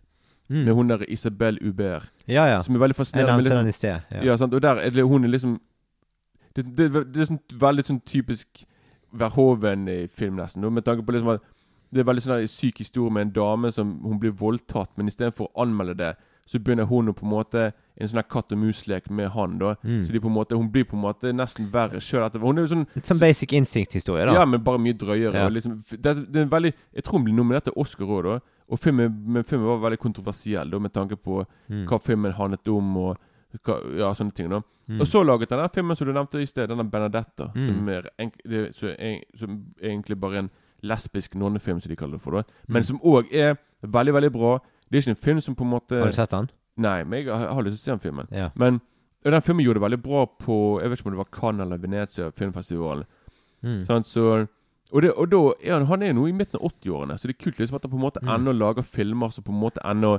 Mm. 0.50 0.64
med 0.64 0.74
hun 0.74 0.88
der 0.88 1.02
Isabel 1.08 1.58
Hubert. 1.62 2.08
Ja, 2.26 2.46
ja. 2.46 2.62
Som 2.62 2.74
er 2.74 2.78
veldig 2.78 2.96
Jeg 2.96 3.06
fascinerende. 3.06 3.32
nevnte 3.36 3.36
med 3.36 3.44
liksom, 3.44 3.58
den 3.58 3.68
i 3.68 3.72
sted. 3.72 4.00
Ja. 4.10 4.22
ja? 4.24 4.44
Og 4.56 4.62
der 4.62 4.74
er 4.80 4.90
det, 4.90 5.04
hun 5.04 5.24
er 5.24 5.28
liksom 5.28 5.60
Det, 6.58 6.88
det, 6.92 7.04
det 7.14 7.22
er 7.24 7.30
sånn 7.32 7.40
veldig 7.62 7.84
sånn 7.88 8.00
typisk 8.08 8.64
Verhoven-film, 9.32 10.36
nesten. 10.36 10.64
Med 10.72 10.84
tanke 10.84 11.04
på 11.06 11.14
liksom 11.14 11.34
at 11.36 11.44
det 11.90 12.02
er 12.02 12.08
veldig 12.10 12.22
sånn 12.24 12.34
en 12.42 12.50
syk 12.52 12.82
historie 12.82 13.12
med 13.14 13.28
en 13.28 13.30
dame 13.38 13.70
som 13.72 13.94
hun 14.04 14.18
blir 14.20 14.34
voldtatt, 14.36 14.90
men 15.00 15.08
istedenfor 15.08 15.48
å 15.48 15.62
anmelde 15.64 15.94
det, 15.96 16.10
så 16.48 16.58
begynner 16.60 16.84
hun 16.88 17.08
å 17.08 17.14
på 17.16 17.24
en 17.26 17.32
måte 17.32 17.62
en 18.00 18.08
sånn 18.08 18.22
katt 18.28 18.52
og 18.52 18.60
mus-lek 18.60 19.08
med 19.12 19.30
han. 19.34 19.58
da 19.60 19.74
Mm. 19.84 20.04
Så 20.06 20.12
de 20.12 20.20
på 20.20 20.28
en 20.28 20.34
måte 20.36 20.56
hun 20.56 20.68
blir 20.72 20.84
på 20.84 20.96
en 20.96 21.02
måte 21.02 21.32
nesten 21.32 21.68
verre 21.72 22.00
sjøl 22.00 22.24
etterpå. 22.26 22.46
Hun 22.52 22.58
er 22.58 22.66
sånn 22.68 22.86
Litt 22.94 23.04
sånn 23.08 23.18
basic 23.20 23.52
instinct-historie, 23.52 24.26
da. 24.26 24.34
ja, 24.34 24.44
men 24.44 24.62
bare 24.64 24.78
mye 24.78 24.92
drøyere. 24.96 25.34
Ja. 25.34 25.48
Liksom, 25.48 25.78
det, 25.90 26.14
det 26.32 26.40
er 26.42 26.46
veldig 26.52 26.72
Jeg 26.94 27.04
tror 27.04 27.18
hun 27.18 27.24
blir 27.24 27.34
nominert 27.36 27.64
til 27.64 27.72
Oscar 27.76 28.04
òg, 28.06 28.22
da. 28.24 28.38
Og 28.68 28.78
filmen, 28.78 29.12
men 29.26 29.44
filmen 29.44 29.66
var 29.68 29.80
veldig 29.90 29.98
kontroversiell, 29.98 30.70
da, 30.70 30.78
med 30.78 30.92
tanke 30.92 31.16
på 31.16 31.44
Mm. 31.68 31.84
hva 31.88 31.98
filmen 32.00 32.32
handlet 32.32 32.68
om, 32.68 32.96
og 32.96 33.16
ja, 33.98 34.12
sånne 34.14 34.34
ting. 34.34 34.48
da 34.50 34.60
Mm. 34.88 35.00
Og 35.02 35.06
så 35.06 35.20
laget 35.22 35.50
han 35.50 35.58
den 35.58 35.68
filmen 35.68 35.96
som 35.96 36.06
du 36.06 36.12
nevnte 36.14 36.40
i 36.40 36.46
sted, 36.46 36.66
denne 36.70 36.90
Benedetta, 36.90 37.50
Mm. 37.54 37.66
som, 37.66 37.88
er 37.90 38.02
det, 38.48 38.74
som, 38.74 38.88
er, 38.98 39.20
som 39.36 39.64
er 39.82 39.88
egentlig 39.90 40.16
bare 40.20 40.38
en 40.38 40.50
lesbisk 40.82 41.34
nonnefilm, 41.34 41.78
som 41.80 41.90
de 41.90 41.96
kaller 41.96 42.12
det 42.16 42.22
for. 42.22 42.30
da 42.30 42.42
Men 42.68 42.80
Mm. 42.80 42.84
som 42.84 42.98
òg 43.00 43.28
er 43.34 43.56
veldig, 43.82 44.12
veldig 44.14 44.32
bra. 44.32 44.58
Det 44.90 44.96
er 44.96 45.00
ikke 45.02 45.10
en 45.10 45.24
film 45.24 45.40
som 45.40 45.54
på 45.54 45.64
en 45.64 45.70
måte 45.70 45.98
Har 45.98 46.06
du 46.06 46.12
sett 46.12 46.30
den? 46.30 46.48
Nei, 46.78 47.04
men 47.04 47.22
jeg 47.26 47.36
har, 47.36 47.52
har 47.52 47.62
lyst 47.62 47.84
til 47.84 47.92
å 47.92 47.98
se 47.98 48.02
den 48.02 48.12
filmen. 48.12 48.28
Ja. 48.32 48.48
Men 48.56 48.80
og 49.26 49.32
den 49.32 49.42
filmen 49.42 49.64
gjorde 49.66 49.74
det 49.80 49.90
veldig 49.90 50.02
bra 50.02 50.24
på 50.26 50.80
Jeg 50.80 50.90
vet 50.90 50.98
ikke 51.00 51.06
om 51.06 51.12
det 51.12 51.18
var 51.18 51.40
Cannes 51.40 51.66
eller 51.66 51.76
Venezia 51.78 52.30
filmfestivalen. 52.30 53.04
Mm. 53.62 53.84
Sånn, 53.84 54.04
så 54.04 54.48
og, 54.92 55.02
det, 55.02 55.12
og 55.12 55.28
da 55.28 55.52
er 55.62 55.72
han, 55.74 55.84
han 55.86 56.02
er 56.02 56.12
nå 56.14 56.26
i 56.28 56.32
midten 56.32 56.54
av 56.62 56.70
80-årene, 56.72 57.18
så 57.18 57.28
det 57.28 57.36
er 57.36 57.44
kult 57.44 57.58
liksom 57.58 57.74
at 57.76 57.82
han 57.82 57.90
på 57.90 57.96
en 57.96 58.00
måte 58.10 58.22
Mm. 58.22 58.28
ennå 58.46 58.52
lager 58.58 58.82
filmer 58.82 59.28
som 59.30 59.44
på 59.44 59.52
en 59.52 59.60
måte 59.60 59.80
ennå 59.84 60.18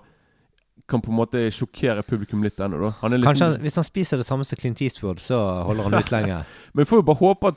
kan 0.87 1.01
på 1.01 1.11
en 1.11 1.17
måte 1.19 1.41
sjokkere 1.51 2.03
publikum 2.07 2.43
litt 2.43 2.59
ennå, 2.59 2.79
da. 2.81 2.93
Han 3.01 3.21
Kanskje 3.21 3.45
han, 3.51 3.59
hvis 3.61 3.75
han 3.75 3.83
spiser 3.83 4.17
det 4.17 4.25
samme 4.25 4.45
som 4.45 4.57
Clint 4.57 4.81
Eastwood, 4.81 5.19
så 5.19 5.37
holder 5.67 5.83
han 5.89 5.99
ut 5.99 6.11
lenger. 6.11 6.45
Men 6.73 6.85
vi 6.85 6.89
får 6.89 7.01
jo 7.03 7.09
bare 7.11 7.23
håpe 7.25 7.47
at 7.53 7.55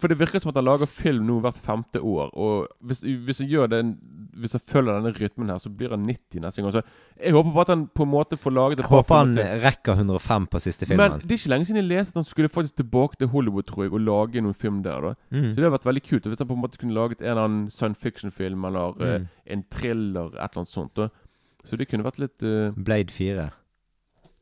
For 0.00 0.08
det 0.08 0.16
virker 0.18 0.40
som 0.40 0.48
at 0.48 0.56
han 0.56 0.64
lager 0.64 0.86
film 0.88 1.26
nå 1.28 1.34
hvert 1.44 1.58
femte 1.60 2.00
år. 2.00 2.30
Og 2.40 2.68
hvis, 2.88 3.02
hvis 3.04 3.38
han 3.42 3.48
gjør 3.50 3.66
den 3.68 3.90
Hvis 4.32 4.52
han 4.56 4.62
følger 4.64 4.96
denne 4.96 5.12
rytmen 5.12 5.50
her, 5.52 5.58
så 5.60 5.68
blir 5.68 5.90
han 5.92 6.06
90 6.08 6.40
neste 6.40 6.62
gang. 6.64 6.72
Så 6.72 6.80
jeg 7.20 7.32
håper 7.36 7.52
bare 7.52 7.66
at 7.68 7.72
han 7.74 7.82
på 7.94 8.02
en 8.02 8.10
måte 8.10 8.38
får 8.40 8.50
laget 8.56 8.78
et 8.78 8.82
Jeg 8.82 8.88
par 8.88 9.02
håper 9.02 9.14
han 9.20 9.34
til. 9.36 9.60
rekker 9.62 9.92
105 10.00 10.46
på 10.50 10.60
siste 10.64 10.86
filmen. 10.88 11.04
Men 11.12 11.20
det 11.20 11.30
er 11.30 11.36
ikke 11.38 11.52
lenge 11.52 11.68
siden 11.68 11.82
jeg 11.82 11.90
leste 11.90 12.10
at 12.16 12.20
han 12.22 12.24
skulle 12.24 12.48
faktisk 12.48 12.76
tilbake 12.80 13.16
til 13.20 13.28
Hollywood, 13.28 13.62
tror 13.68 13.84
jeg, 13.84 13.92
og 13.92 14.00
lage 14.00 14.40
noen 14.42 14.54
film 14.56 14.80
der. 14.82 15.00
da 15.00 15.12
Mm. 15.30 15.50
Så 15.52 15.54
det 15.54 15.64
hadde 15.64 15.76
vært 15.76 15.86
veldig 15.90 16.02
kult 16.08 16.26
hvis 16.32 16.38
han 16.40 16.48
på 16.48 16.54
en 16.56 16.62
måte 16.64 16.78
kunne 16.80 16.94
laget 16.96 17.20
en 17.20 17.28
eller 17.30 17.44
annen 17.44 17.70
science 17.70 18.00
fiction-film 18.00 18.64
eller 18.64 19.04
eh, 19.04 19.18
Mm. 19.20 19.28
en 19.46 19.64
thriller, 19.70 20.26
et 20.32 20.40
eller 20.48 20.64
annet 20.64 20.68
sånt. 20.72 20.94
da 20.96 21.08
Så 21.64 21.76
det 21.80 21.88
kunne 21.88 22.04
vært 22.04 22.20
litt 22.20 22.44
uh, 22.44 22.72
Blade 22.76 23.12
4. 23.12 23.48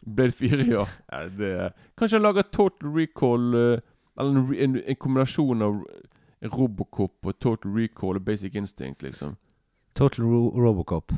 Blade 0.06 0.34
4, 0.34 0.64
ja. 0.66 0.86
ja 1.12 1.20
det, 1.38 1.52
kanskje 1.98 2.18
han 2.18 2.26
lager 2.26 2.42
Total 2.50 2.90
Recall 2.96 3.54
uh, 3.54 3.78
Eller 4.18 4.40
en, 4.40 4.54
en, 4.54 4.80
en 4.82 4.98
kombinasjon 4.98 5.62
av 5.62 5.82
Robocop 6.42 7.26
og 7.26 7.38
Total 7.38 7.70
Recall 7.76 8.18
og 8.18 8.24
Basic 8.26 8.54
Instinct, 8.58 9.02
liksom. 9.02 9.36
Total 9.94 10.24
Ro 10.24 10.48
Robocop. 10.58 11.12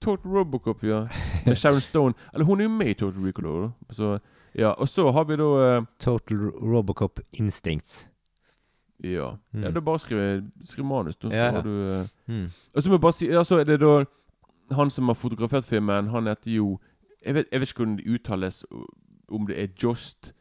Total 0.00 0.32
Robocop, 0.32 0.84
ja. 0.84 1.06
Med 1.46 1.56
Sharon 1.56 1.80
Stone. 1.80 2.14
Eller 2.34 2.44
hun 2.44 2.60
er 2.60 2.64
jo 2.64 2.70
med 2.70 2.88
i 2.88 2.94
Total 2.94 3.26
Recall. 3.26 3.70
Så, 3.90 4.18
ja. 4.54 4.72
Og 4.72 4.88
så 4.88 5.10
har 5.12 5.24
vi 5.28 5.36
da 5.36 5.50
uh, 5.78 5.84
Total 6.00 6.38
Robocop 6.48 7.20
Instincts. 7.32 8.06
Ja. 9.04 9.36
Mm. 9.52 9.62
ja 9.62 9.68
er 9.68 9.80
bare 9.80 9.98
skriv, 9.98 10.42
manus, 10.84 11.16
da. 11.16 11.28
Så 11.28 11.34
Ja. 11.34 11.50
har 11.50 11.62
du 11.62 11.70
uh, 11.70 12.06
Mm. 12.26 12.50
Og 12.74 12.82
så 12.82 12.88
må 12.88 12.94
jeg 12.94 13.00
bare 13.00 13.12
si 13.12 13.26
ja, 13.26 13.42
så 13.44 13.56
er 13.58 13.64
det 13.64 13.80
da 13.80 14.04
Han 14.76 14.90
som 14.90 15.06
har 15.08 15.14
fotografert 15.14 15.64
filmen, 15.64 16.08
han 16.10 16.26
heter 16.26 16.50
jo 16.56 16.78
Jeg 17.24 17.34
vet, 17.34 17.46
jeg 17.52 17.60
vet 17.60 17.68
ikke 17.68 17.78
hvordan 17.84 17.96
det 17.96 18.06
uttales, 18.14 18.64
om 19.30 19.46
det 19.46 19.58
er 19.58 19.68
Jost 19.82 20.32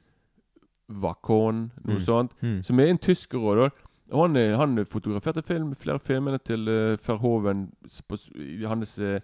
Vakon, 0.90 1.72
noe 1.86 1.96
Mm. 1.98 2.00
sånt. 2.06 2.32
Mm. 2.42 2.64
Som 2.64 2.80
er 2.80 2.88
en 2.88 2.98
tysker 2.98 3.38
òg, 3.38 3.56
da. 3.58 3.70
Og 4.12 4.22
han, 4.28 4.36
eh, 4.38 4.56
han 4.58 4.86
fotograferte 4.86 5.44
film, 5.46 5.76
flere 5.76 6.00
filmene 6.00 6.40
til 6.40 6.68
uh, 6.68 6.98
Verhoeven 7.06 7.68
på, 8.08 8.18
i 8.40 8.64
hans 8.66 8.98
uh, 9.00 9.20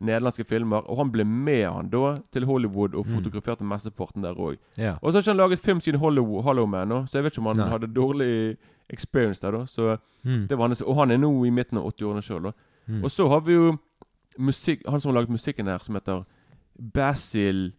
nederlandske 0.00 0.44
filmer. 0.46 0.80
Og 0.88 0.96
han 0.96 1.10
ble 1.12 1.24
med 1.24 1.66
han 1.68 1.90
da 1.90 2.16
til 2.32 2.46
Hollywood 2.46 2.94
og 2.94 3.04
Mm. 3.06 3.12
fotograferte 3.18 3.64
mesteparten 3.64 4.22
der 4.22 4.32
òg. 4.34 4.56
Yeah. 4.78 4.96
Og 5.02 5.12
så 5.12 5.16
har 5.16 5.20
ikke 5.22 5.30
han 5.30 5.36
laget 5.36 5.58
film 5.58 5.80
siden 5.80 5.98
Hollow, 6.00 6.40
Hollow 6.42 6.66
Man, 6.66 6.88
så 7.06 7.18
jeg 7.18 7.24
vet 7.24 7.32
ikke 7.36 7.38
om 7.46 7.56
han 7.56 7.56
Nei. 7.56 7.68
hadde 7.68 7.92
dårlig 7.94 8.56
experience 8.88 9.40
der. 9.42 9.50
da 9.50 9.64
Så 9.66 9.98
Mm. 10.24 10.46
det 10.48 10.56
var 10.58 10.68
hans, 10.68 10.80
Og 10.82 10.94
han 10.96 11.10
er 11.10 11.16
nå 11.18 11.44
i 11.44 11.50
midten 11.50 11.76
av 11.78 11.84
80-årene 11.84 12.22
sjøl. 12.22 12.52
Mm. 12.88 13.04
Og 13.04 13.10
så 13.10 13.28
har 13.28 13.40
vi 13.40 13.52
jo 13.52 13.78
musikk, 14.38 14.82
han 14.88 15.00
som 15.00 15.10
har 15.14 15.20
laget 15.20 15.30
musikken 15.30 15.66
her, 15.66 15.78
som 15.78 15.94
heter 15.94 16.24
Basil 16.94 17.72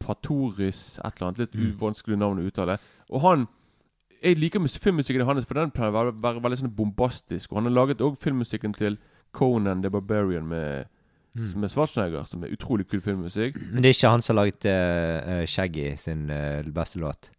Patoris, 0.00 0.98
et 1.04 1.14
eller 1.16 1.26
annet. 1.28 1.38
Litt 1.38 1.54
Mm. 1.54 1.72
uvanskelig 1.76 2.18
navn 2.18 2.38
å 2.38 2.46
uttale. 2.50 2.78
Og 3.10 3.20
han 3.22 3.48
Jeg 4.22 4.38
liker 4.38 4.58
filmmusikken 4.60 5.24
hans, 5.26 5.44
for 5.44 5.54
den 5.54 5.70
pleier 5.70 5.90
å 5.92 5.92
være, 5.92 6.12
være 6.22 6.40
veldig 6.42 6.58
sånn 6.58 6.74
bombastisk. 6.74 7.52
Og 7.52 7.56
han 7.58 7.64
har 7.64 7.86
laget 7.86 7.98
òg 8.00 8.16
filmmusikken 8.18 8.72
til 8.74 8.96
Conan 9.32 9.82
the 9.82 9.90
Barbarian 9.90 10.48
med, 10.48 10.86
Mm. 11.36 11.60
med 11.60 11.68
Schwarzenegger, 11.70 12.24
som 12.26 12.42
er 12.42 12.48
utrolig 12.48 12.88
kul 12.88 13.00
filmmusikk. 13.00 13.54
Men 13.72 13.82
det 13.82 13.90
er 13.90 13.94
ikke 13.94 14.10
han 14.10 14.22
som 14.22 14.36
har 14.36 14.44
laget 14.46 14.64
uh, 14.64 15.44
Shaggy 15.46 15.96
sin 15.96 16.30
uh, 16.30 16.62
beste 16.62 16.96
låt. 16.98 17.30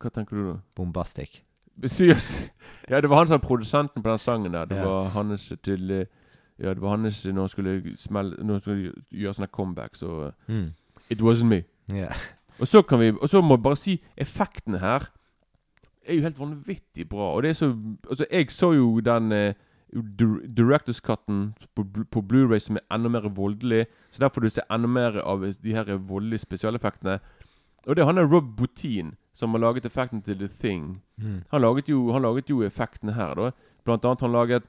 Hva 0.00 0.10
tenker 0.10 0.36
du 0.36 0.52
da? 0.52 0.58
Bombastic. 0.76 1.40
Seriøst? 1.82 2.50
Ja, 2.88 3.00
det 3.00 3.10
var 3.10 3.16
han 3.18 3.26
som 3.28 3.40
var 3.40 3.48
produsenten 3.48 4.00
på 4.02 4.10
den 4.10 4.18
sangen 4.18 4.52
der. 4.52 4.64
Det 4.66 4.76
Ja. 4.76 4.84
var 4.84 5.08
hans 5.08 5.50
eh, 5.52 6.06
Ja, 6.58 6.68
det 6.74 6.80
var 6.82 6.96
hans 6.96 7.24
når 7.26 7.40
han 7.40 7.48
skulle 7.48 7.96
smelle 7.96 8.36
Når 8.44 8.52
han 8.54 8.60
skulle 8.60 8.92
gjøre 9.10 9.34
sånne 9.34 9.50
comeback, 9.52 9.96
så 9.96 10.26
eh, 10.26 10.32
Mm. 10.48 10.72
It 11.10 11.20
wasn't 11.20 11.44
me. 11.50 11.62
Yeah. 11.92 12.14
Og 12.60 12.66
så 12.68 12.82
kan 12.82 12.98
vi 13.00 13.10
Og 13.10 13.28
så 13.28 13.40
må 13.42 13.56
jeg 13.56 13.62
bare 13.62 13.76
si 13.76 14.00
effektene 14.16 14.78
her 14.78 15.08
er 16.06 16.14
jo 16.14 16.22
helt 16.22 16.38
vanvittig 16.38 17.08
bra. 17.08 17.32
Og 17.34 17.42
det 17.42 17.48
er 17.50 17.52
så 17.54 17.70
Altså, 18.10 18.26
jeg 18.30 18.50
så 18.50 18.72
jo 18.76 19.00
den 19.00 19.32
eh, 19.32 19.54
dir- 19.94 20.46
Directors 20.56 21.00
Cutten 21.00 21.54
på, 21.74 21.84
på 22.10 22.20
Blu-ray 22.22 22.58
som 22.60 22.76
er 22.76 22.84
enda 22.94 23.08
mer 23.08 23.28
voldelig. 23.28 23.86
Så 24.10 24.18
der 24.20 24.28
får 24.28 24.40
du 24.40 24.48
se 24.48 24.60
enda 24.70 24.86
mer 24.88 25.18
av 25.24 25.40
de 25.62 25.72
her 25.74 25.84
voldelige 25.96 26.38
spesialeffektene. 26.44 27.18
Og 27.86 27.96
det 27.96 28.02
er 28.02 28.06
han 28.06 28.16
der 28.16 28.26
Rob 28.32 28.56
Boutin 28.56 29.14
som 29.34 29.50
har 29.50 29.58
laget 29.60 29.84
effekten 29.86 30.22
til 30.22 30.38
The 30.38 30.48
Thing. 30.48 31.02
Mm. 31.18 31.42
Han 31.50 31.60
laget 31.60 31.88
jo, 31.88 32.12
han 32.12 32.22
laget 32.22 32.50
jo 32.50 32.62
effektene 32.62 33.12
her, 33.12 33.34
da. 33.34 33.50
Blant 33.84 34.04
annet 34.04 34.20
han 34.20 34.32
laget 34.32 34.62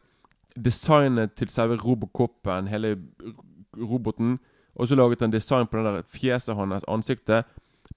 designet 0.56 1.36
til 1.36 1.50
selve 1.50 1.78
robokoppen, 1.78 2.68
hele 2.68 2.98
roboten. 3.78 4.40
Og 4.76 4.88
så 4.88 4.96
laget 4.96 5.20
han 5.22 5.32
design 5.32 5.68
på 5.68 5.78
den 5.78 5.86
der 5.86 6.02
fjeset 6.08 6.56
hans, 6.56 6.84
ansiktet. 6.88 7.46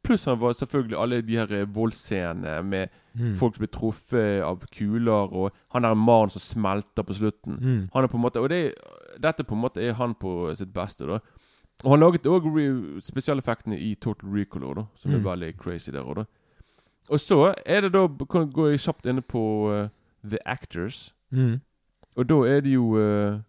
Pluss 0.04 0.24
han 0.28 0.38
var 0.40 0.52
selvfølgelig 0.52 0.98
alle 1.00 1.22
de 1.22 1.36
her 1.38 1.52
eh, 1.52 1.74
voldsscenene 1.74 2.62
med 2.62 2.88
Mm. 3.18 3.32
folk 3.34 3.56
som 3.56 3.62
blir 3.64 3.70
truffet 3.74 4.42
av 4.46 4.60
kuler, 4.70 5.32
og 5.34 5.50
han 5.72 5.84
er 5.84 5.90
en 5.90 5.98
mann 5.98 6.30
som 6.30 6.38
smelter 6.40 7.02
på 7.02 7.14
slutten. 7.14 7.56
Mm. 7.58 7.88
Han 7.92 8.04
er 8.04 8.06
på 8.06 8.14
en 8.16 8.22
måte 8.22 8.38
Og 8.38 8.48
det, 8.48 8.74
dette 9.20 9.42
på 9.42 9.54
en 9.56 9.60
måte 9.60 9.80
er 9.82 9.92
han 9.92 10.14
på 10.14 10.54
sitt 10.54 10.72
beste, 10.72 11.04
da. 11.06 11.18
Og 11.84 11.90
han 11.90 12.00
laget 12.00 12.22
òg 12.30 12.46
spesialeffektene 13.02 13.74
i 13.78 13.94
Total 13.96 14.30
Recall, 14.30 14.74
da, 14.74 14.84
som 14.94 15.10
Mm. 15.10 15.16
er 15.16 15.30
veldig 15.30 15.56
crazy 15.58 15.90
der 15.90 16.02
òg, 16.04 16.14
da. 16.14 16.24
Og 17.10 17.18
så 17.18 17.54
er 17.66 17.80
det 17.80 17.92
da 17.92 18.06
Kan 18.30 18.52
gå 18.52 18.70
jeg 18.70 18.78
kjapt 18.78 19.06
inne 19.06 19.22
på 19.22 19.68
uh, 19.72 19.88
The 20.28 20.38
Actors. 20.46 21.12
Mm. 21.32 21.60
Og 22.16 22.28
da 22.28 22.38
er 22.48 22.60
det 22.64 22.72
jo 22.74 22.86
uh, 22.98 23.40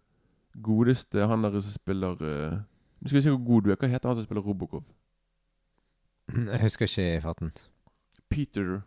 godeste 0.62 1.26
han 1.26 1.42
der 1.42 1.60
som 1.60 1.72
spiller 1.72 2.12
uh, 2.20 2.58
Nå 3.00 3.08
skal 3.08 3.16
vi 3.16 3.22
se 3.24 3.30
hvor 3.32 3.44
god 3.46 3.62
du 3.62 3.70
er. 3.72 3.76
Hva 3.80 3.88
heter 3.88 4.08
han 4.10 4.16
som 4.18 4.24
spiller 4.26 4.42
Robocop? 4.44 4.84
Jeg 6.52 6.60
husker 6.62 6.84
ikke 6.86 7.16
i 7.16 7.20
farten. 7.24 7.52
Peter 8.30 8.80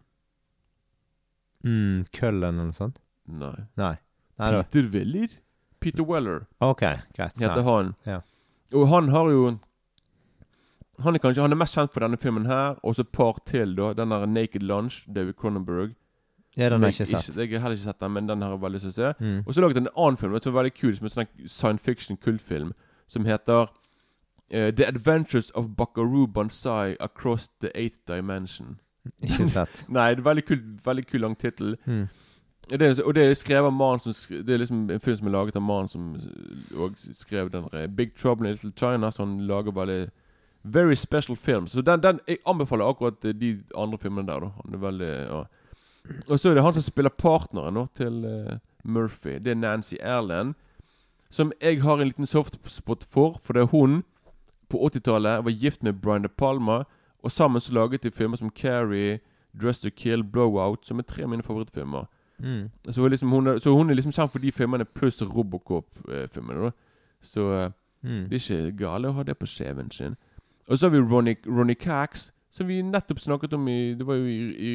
Mm, 1.63 2.03
Cullen 2.12 2.44
eller 2.44 2.65
noe 2.68 2.75
sånt? 2.75 2.98
Nei. 3.24 3.56
Nei. 3.80 3.94
Nei. 4.36 4.50
Peter 4.51 4.89
Weller? 4.92 5.30
Peter 5.80 6.03
Weller 6.03 6.42
OK, 6.60 6.82
greit. 7.15 7.38
heter 7.39 7.63
han. 7.63 7.94
Ja. 8.06 8.18
Og 8.75 8.88
han 8.92 9.08
har 9.13 9.30
jo 9.32 9.46
Han 11.03 11.15
er 11.15 11.20
kanskje 11.24 11.42
Han 11.42 11.51
er 11.56 11.60
mest 11.60 11.75
kjent 11.77 11.94
for 11.94 12.03
denne 12.03 12.18
filmen 12.20 12.46
her, 12.50 12.75
og 12.84 12.96
så 12.96 13.06
et 13.06 13.13
par 13.15 13.39
til, 13.48 13.75
da. 13.80 13.94
Den 13.94 14.12
der 14.12 14.25
Naked 14.27 14.62
Lunch, 14.63 15.06
David 15.08 15.34
Cronenberg. 15.39 15.96
Ja, 16.57 16.69
den 16.69 16.83
har 16.83 16.91
jeg 16.91 16.93
ikke 16.93 17.22
sett. 17.22 17.38
Jeg 17.38 17.50
har 17.51 17.60
heller 17.60 17.77
ikke 17.77 17.83
sett 17.83 18.00
den, 18.00 18.12
men 18.12 18.27
den 18.29 18.41
har 18.41 18.50
jeg 18.50 18.62
veldig 18.62 18.79
lyst 18.79 18.83
til 18.83 18.93
å 18.93 18.98
se. 18.98 19.13
Mm. 19.19 19.43
Og 19.48 19.53
så 19.53 19.62
laget 19.62 19.77
han 19.77 19.88
en 19.88 19.95
annen 19.98 20.17
film 20.17 20.33
Det 20.33 20.45
var 20.45 20.62
veldig 20.62 20.74
kul, 20.74 20.95
som 20.95 21.05
en 21.05 21.13
sånn 21.15 21.31
science 21.48 21.83
fiction 21.83 22.17
kultfilm, 22.17 22.74
som 23.07 23.25
heter 23.25 23.62
uh, 24.53 24.69
The 24.69 24.88
Adventures 24.88 25.50
of 25.51 25.74
Buckaroo 25.77 26.27
Bonsai 26.27 26.95
Across 27.00 27.50
the 27.60 27.72
Eighth 27.75 28.00
Dimension. 28.07 28.79
Ikke 29.24 29.48
sett. 29.50 29.86
Nei, 29.89 30.12
det 30.13 30.22
er 30.22 30.29
veldig 30.29 30.45
kul, 30.45 30.62
veldig 30.86 31.07
kul 31.07 31.25
lang 31.25 31.38
tittel. 31.39 31.77
Mm. 31.86 32.05
Det 32.69 33.03
Og 33.03 33.15
det 33.15 33.24
er 33.24 33.33
skrevet 33.33 33.67
av 33.67 33.74
mannen 33.74 34.00
som 34.00 34.13
skrev, 34.15 34.45
Det 34.45 34.53
er 34.53 34.62
liksom 34.62 34.86
en 34.89 35.00
film 35.00 35.17
som 35.17 35.27
er 35.27 35.31
laget 35.31 35.55
av 35.60 35.62
mannen 35.62 35.89
som 35.91 36.15
Og 36.79 36.93
skrev 37.13 37.50
den 37.51 37.65
Big 37.95 38.13
Trouble 38.15 38.48
in 38.48 38.53
Little 38.53 38.72
China, 38.72 39.10
så 39.12 39.25
han 39.25 39.41
lager 39.48 39.72
veldig 39.72 40.10
Very 40.63 40.95
special 40.95 41.36
films. 41.36 41.72
Så 41.72 41.81
den, 41.81 42.03
den 42.03 42.19
Jeg 42.27 42.38
anbefaler 42.48 42.86
akkurat 42.86 43.19
de 43.24 43.63
andre 43.75 43.98
filmene 43.98 44.27
der, 44.27 44.39
da. 44.39 44.50
Han 44.63 44.74
er 44.74 44.77
veldig 44.77 45.10
ja. 45.10 45.43
Og 46.29 46.39
så 46.39 46.50
er 46.50 46.53
det 46.57 46.63
han 46.63 46.74
som 46.74 46.83
spiller 46.83 47.10
partneren 47.10 47.74
nå 47.74 47.88
til 47.95 48.25
uh, 48.25 48.57
Murphy. 48.83 49.38
Det 49.39 49.51
er 49.51 49.55
Nancy 49.55 49.95
Erlend. 50.01 50.53
Som 51.31 51.51
jeg 51.62 51.81
har 51.81 51.98
en 52.01 52.07
liten 52.07 52.25
softspot 52.25 53.05
for, 53.10 53.39
for 53.43 53.53
det 53.53 53.62
er 53.62 53.72
hun 53.72 54.03
på 54.69 54.77
80-tallet 54.77 55.45
var 55.45 55.51
gift 55.51 55.83
med 55.83 55.93
Brian 56.01 56.24
De 56.24 56.29
Palma. 56.29 56.83
Og 57.24 57.31
sammen 57.31 57.62
så 57.62 57.74
laget 57.74 58.03
de 58.03 58.12
filmer 58.12 58.38
som 58.38 58.50
Carrie, 58.50 59.19
Dress 59.62 59.79
to 59.79 59.89
Kill, 59.89 60.24
Blowout, 60.24 60.86
som 60.86 61.00
er 61.00 61.03
tre 61.07 61.24
av 61.24 61.29
mine 61.29 61.43
favorittfilmer. 61.43 62.05
Mm. 62.39 62.69
Så 62.91 63.01
hun, 63.01 63.10
liksom, 63.10 63.29
hun, 63.29 63.48
er, 63.48 63.60
så 63.60 63.72
hun 63.74 63.89
er 63.89 63.93
liksom 63.95 64.12
kjent 64.12 64.31
for 64.31 64.39
de 64.39 64.51
filmene 64.51 64.86
pluss 64.86 65.22
Robocop-filmene. 65.22 66.72
Så 67.22 67.48
eh, 67.53 67.72
Mm. 68.03 68.27
det 68.29 68.36
er 68.36 68.39
ikke 68.67 68.77
gale 68.77 69.07
å 69.07 69.15
ha 69.15 69.24
det 69.24 69.38
på 69.39 69.48
CV-en 69.48 69.91
sin. 69.91 70.15
Og 70.67 70.77
så 70.77 70.89
har 70.89 70.91
vi 70.91 71.00
Ronny, 71.00 71.36
Ronny 71.48 71.74
Cax, 71.79 72.33
som 72.51 72.67
vi 72.67 72.81
nettopp 72.83 73.19
snakket 73.19 73.53
om 73.53 73.67
i 73.67 73.93
Det 73.95 74.03
var 74.07 74.15
jo 74.19 74.25
i, 74.25 74.39
i, 74.60 74.74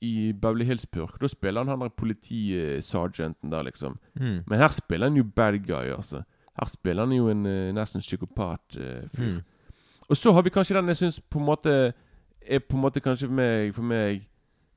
i 0.00 0.32
Beverly 0.32 0.64
Hills 0.64 0.86
Purk. 0.86 1.20
Da 1.20 1.26
spiller 1.28 1.60
han 1.60 1.68
han 1.68 1.80
der 1.80 1.88
politisergeanten 1.88 3.50
der, 3.52 3.62
liksom. 3.62 3.98
Mm. 4.14 4.42
Men 4.46 4.58
her 4.58 4.68
spiller 4.68 5.06
han 5.08 5.16
jo 5.16 5.24
bad 5.24 5.58
guy, 5.66 5.90
altså. 5.96 6.22
Her 6.60 6.66
spiller 6.66 7.04
han 7.06 7.12
jo 7.12 7.28
en 7.28 7.46
uh, 7.46 7.74
nesten 7.74 8.00
psykopat-fyr. 8.00 9.32
Mm. 9.34 9.40
Og 10.08 10.16
så 10.16 10.32
har 10.32 10.42
vi 10.42 10.50
kanskje 10.50 10.76
den 10.76 10.88
jeg 10.88 10.96
syns 10.96 11.20
på 11.20 11.38
en 11.38 11.44
måte 11.44 11.92
er 12.48 12.58
på 12.58 12.76
en 12.76 12.80
måte 12.80 13.00
kanskje 13.00 13.28
meg, 13.28 13.74
for 13.74 13.82
meg 13.82 14.28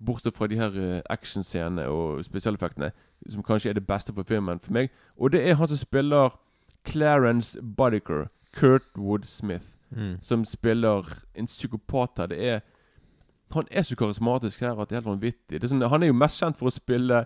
Bortsett 0.06 0.36
fra 0.38 0.48
de 0.48 0.58
her 0.58 0.70
uh, 0.76 1.02
actionscenene 1.10 1.86
og 1.88 2.24
spesialeffektene, 2.26 2.92
som 3.30 3.44
kanskje 3.44 3.70
er 3.70 3.74
det 3.74 3.88
beste 3.88 4.14
for 4.14 4.24
filmen 4.24 4.60
for 4.60 4.74
meg. 4.74 4.90
Og 5.18 5.32
det 5.32 5.44
er 5.50 5.54
han 5.56 5.68
som 5.68 5.78
spiller 5.78 6.30
Clarence 6.90 7.62
Bodiker, 7.78 8.26
Kurtwood 8.54 9.24
Smith, 9.26 9.66
Mm. 9.92 10.18
som 10.22 10.46
spiller 10.46 11.04
en 11.36 11.46
psykopat 11.46 12.10
her. 12.18 12.26
Det 12.28 12.48
er 12.50 12.60
Han 13.54 13.68
er 13.72 13.84
så 13.84 13.96
karismatisk 14.00 14.62
her 14.64 14.80
at 14.80 14.90
det 14.90 14.96
er 14.96 15.02
helt 15.02 15.10
vanvittig. 15.14 15.60
Det 15.60 15.64
er 15.64 15.72
sånn, 15.74 15.82
han 15.92 16.04
er 16.04 16.12
jo 16.12 16.18
mest 16.18 16.40
kjent 16.42 16.58
for 16.60 16.70
å 16.70 16.74
spille 16.76 17.26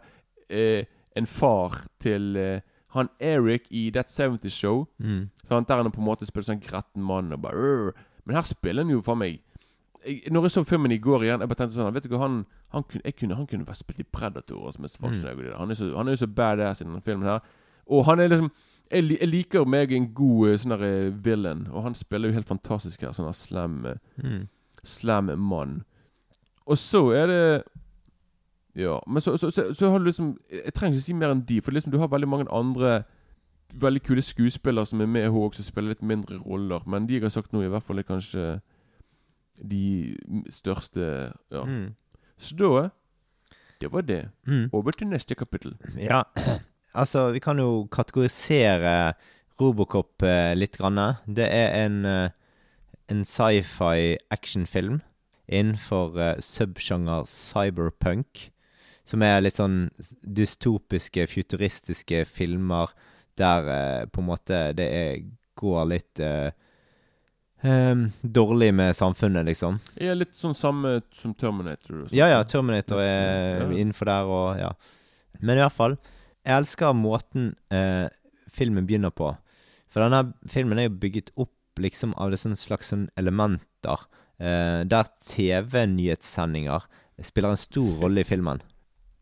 eh, 0.50 0.86
en 1.16 1.26
far 1.30 1.82
til 2.04 2.36
eh, 2.40 2.62
han 2.96 3.10
Eric 3.20 3.66
i 3.76 3.90
That 3.92 4.10
70 4.12 4.50
Show. 4.56 4.86
Mm. 5.00 5.30
Sant? 5.48 5.68
Der 5.68 5.82
han 5.82 5.92
på 5.92 6.00
en 6.02 6.08
måte 6.08 6.26
spiller 6.28 6.48
sånn 6.48 6.62
gretten 6.64 7.04
mann 7.04 7.34
og 7.36 7.42
bare 7.44 7.56
«Rrr». 7.60 7.92
Men 8.26 8.36
her 8.40 8.46
spiller 8.48 8.82
han 8.86 8.92
jo 8.94 9.02
for 9.06 9.16
meg 9.20 9.42
jeg, 10.06 10.32
Når 10.34 10.48
jeg 10.48 10.52
så 10.56 10.64
filmen 10.66 10.92
i 10.94 10.98
går 11.02 11.24
igjen, 11.26 11.42
jeg 11.44 11.50
bare 11.50 11.58
tenkte 11.60 11.76
sånn 11.78 11.94
Vet 11.94 12.06
du 12.08 12.14
hva, 12.16 12.22
han, 12.24 12.40
han, 12.74 12.84
kunne, 12.90 13.12
kunne, 13.18 13.36
han 13.38 13.48
kunne 13.50 13.66
vært 13.68 13.82
spilt 13.84 14.00
i 14.02 14.06
Predator. 14.10 14.72
Som 14.74 14.86
er 14.86 15.20
der. 15.22 15.54
han, 15.60 15.72
er 15.74 15.78
så, 15.78 15.92
han 15.98 16.08
er 16.10 16.16
jo 16.16 16.22
så 16.24 16.28
badass 16.30 16.82
i 16.82 16.86
denne 16.88 17.02
filmen 17.06 17.28
her. 17.30 17.42
Og 17.86 18.06
han 18.10 18.20
er 18.24 18.30
liksom 18.32 18.50
Jeg, 18.92 19.06
jeg 19.20 19.28
liker 19.30 19.66
meg 19.66 19.92
en 19.98 20.08
god 20.14 20.50
eh, 20.52 20.58
sånn 20.62 20.74
der 20.76 20.84
eh, 20.86 21.14
villain, 21.26 21.64
og 21.74 21.84
han 21.88 21.96
spiller 21.98 22.30
jo 22.30 22.36
helt 22.38 22.50
fantastisk 22.50 23.02
her. 23.02 23.14
Sånn 23.18 23.32
slam 23.34 23.80
eh, 23.90 23.98
Mm. 24.22 24.44
slam 24.86 25.32
mann. 25.42 25.80
Og 26.66 26.78
så 26.78 27.10
er 27.14 27.28
det 27.28 27.64
Ja, 28.76 29.00
men 29.08 29.22
så, 29.22 29.38
så, 29.38 29.52
så, 29.52 29.74
så 29.74 29.90
har 29.90 30.00
du 30.00 30.06
liksom 30.06 30.38
Jeg 30.52 30.74
trenger 30.74 30.98
ikke 30.98 31.06
si 31.06 31.14
mer 31.14 31.32
enn 31.32 31.46
de, 31.48 31.62
for 31.62 31.72
liksom 31.72 31.92
du 31.94 32.00
har 32.02 32.12
veldig 32.12 32.28
mange 32.28 32.52
andre 32.52 33.04
veldig 33.76 34.02
kule 34.04 34.22
skuespillere 34.22 34.86
som 34.86 35.02
er 35.02 35.10
med 35.10 35.28
og 35.28 35.50
også 35.50 35.64
spiller 35.64 35.92
litt 35.92 36.04
mindre 36.04 36.38
roller. 36.38 36.84
Men 36.88 37.08
de 37.08 37.18
jeg 37.18 37.26
har 37.26 37.34
sagt 37.34 37.54
nå, 37.54 37.64
i 37.66 37.72
hvert 37.72 37.84
fall 37.84 38.00
er 38.00 38.08
kanskje 38.08 38.60
de 39.60 40.16
største 40.50 41.32
Ja. 41.52 41.64
Mm. 41.64 41.96
Så 42.38 42.56
da 42.56 42.90
Det 43.82 43.92
var 43.92 44.02
det. 44.02 44.30
Mm. 44.48 44.70
Over 44.74 44.92
til 44.92 45.08
neste 45.08 45.36
kapittel. 45.36 45.76
Ja, 45.98 46.24
altså 46.94 47.32
vi 47.32 47.40
kan 47.40 47.60
jo 47.60 47.88
kategorisere 47.92 49.14
Robocop 49.62 50.24
eh, 50.24 50.54
litt 50.56 50.78
grann. 50.78 51.16
Det 51.28 51.48
er 51.52 51.86
en, 51.86 52.06
eh, 52.06 52.30
en 53.10 53.26
sci-fi 53.26 54.18
actionfilm 54.32 55.02
innenfor 55.48 56.18
uh, 56.20 56.34
subsjanger 56.44 57.26
cyberpunk. 57.30 58.50
Som 59.06 59.22
er 59.22 59.44
litt 59.46 59.60
sånn 59.60 59.90
dystopiske, 60.26 61.28
futuristiske 61.30 62.24
filmer 62.26 62.94
der 63.38 63.68
uh, 63.70 64.06
på 64.10 64.24
en 64.24 64.30
måte 64.32 64.62
det 64.78 64.88
er, 64.90 65.20
går 65.60 65.86
litt 65.92 66.22
uh, 66.26 66.50
um, 67.62 68.08
dårlig 68.22 68.74
med 68.74 68.96
samfunnet, 68.98 69.46
liksom. 69.46 69.80
Ja, 70.02 70.16
litt 70.18 70.36
sånn 70.36 70.56
samme 70.58 71.00
som 71.14 71.34
Terminator. 71.38 72.08
Ja, 72.16 72.28
ja, 72.32 72.44
Terminator 72.44 73.02
er 73.02 73.62
Ja. 73.62 73.70
innenfor 73.72 74.06
der 74.10 74.26
og 74.26 74.60
ja. 74.60 74.74
Men 75.40 75.58
i 75.58 75.62
hvert 75.62 75.76
fall, 75.76 75.98
jeg 76.46 76.56
elsker 76.62 76.94
måten 76.96 77.56
eh, 77.74 78.08
filmen 78.54 78.86
begynner 78.88 79.12
på. 79.12 79.34
For 79.92 80.00
denne 80.02 80.34
filmen 80.48 80.80
er 80.80 80.88
jo 80.88 81.00
bygget 81.02 81.32
opp 81.36 81.52
liksom 81.82 82.14
av 82.16 82.32
det 82.32 82.40
sånn 82.40 82.56
slags 82.56 82.94
sånn 82.94 83.10
elementer 83.20 84.00
eh, 84.00 84.22
der 84.40 85.08
TV-nyhetssendinger 85.24 86.84
spiller 87.24 87.54
en 87.56 87.58
stor 87.62 88.02
rolle 88.02 88.22
i 88.22 88.28
filmen. 88.28 88.60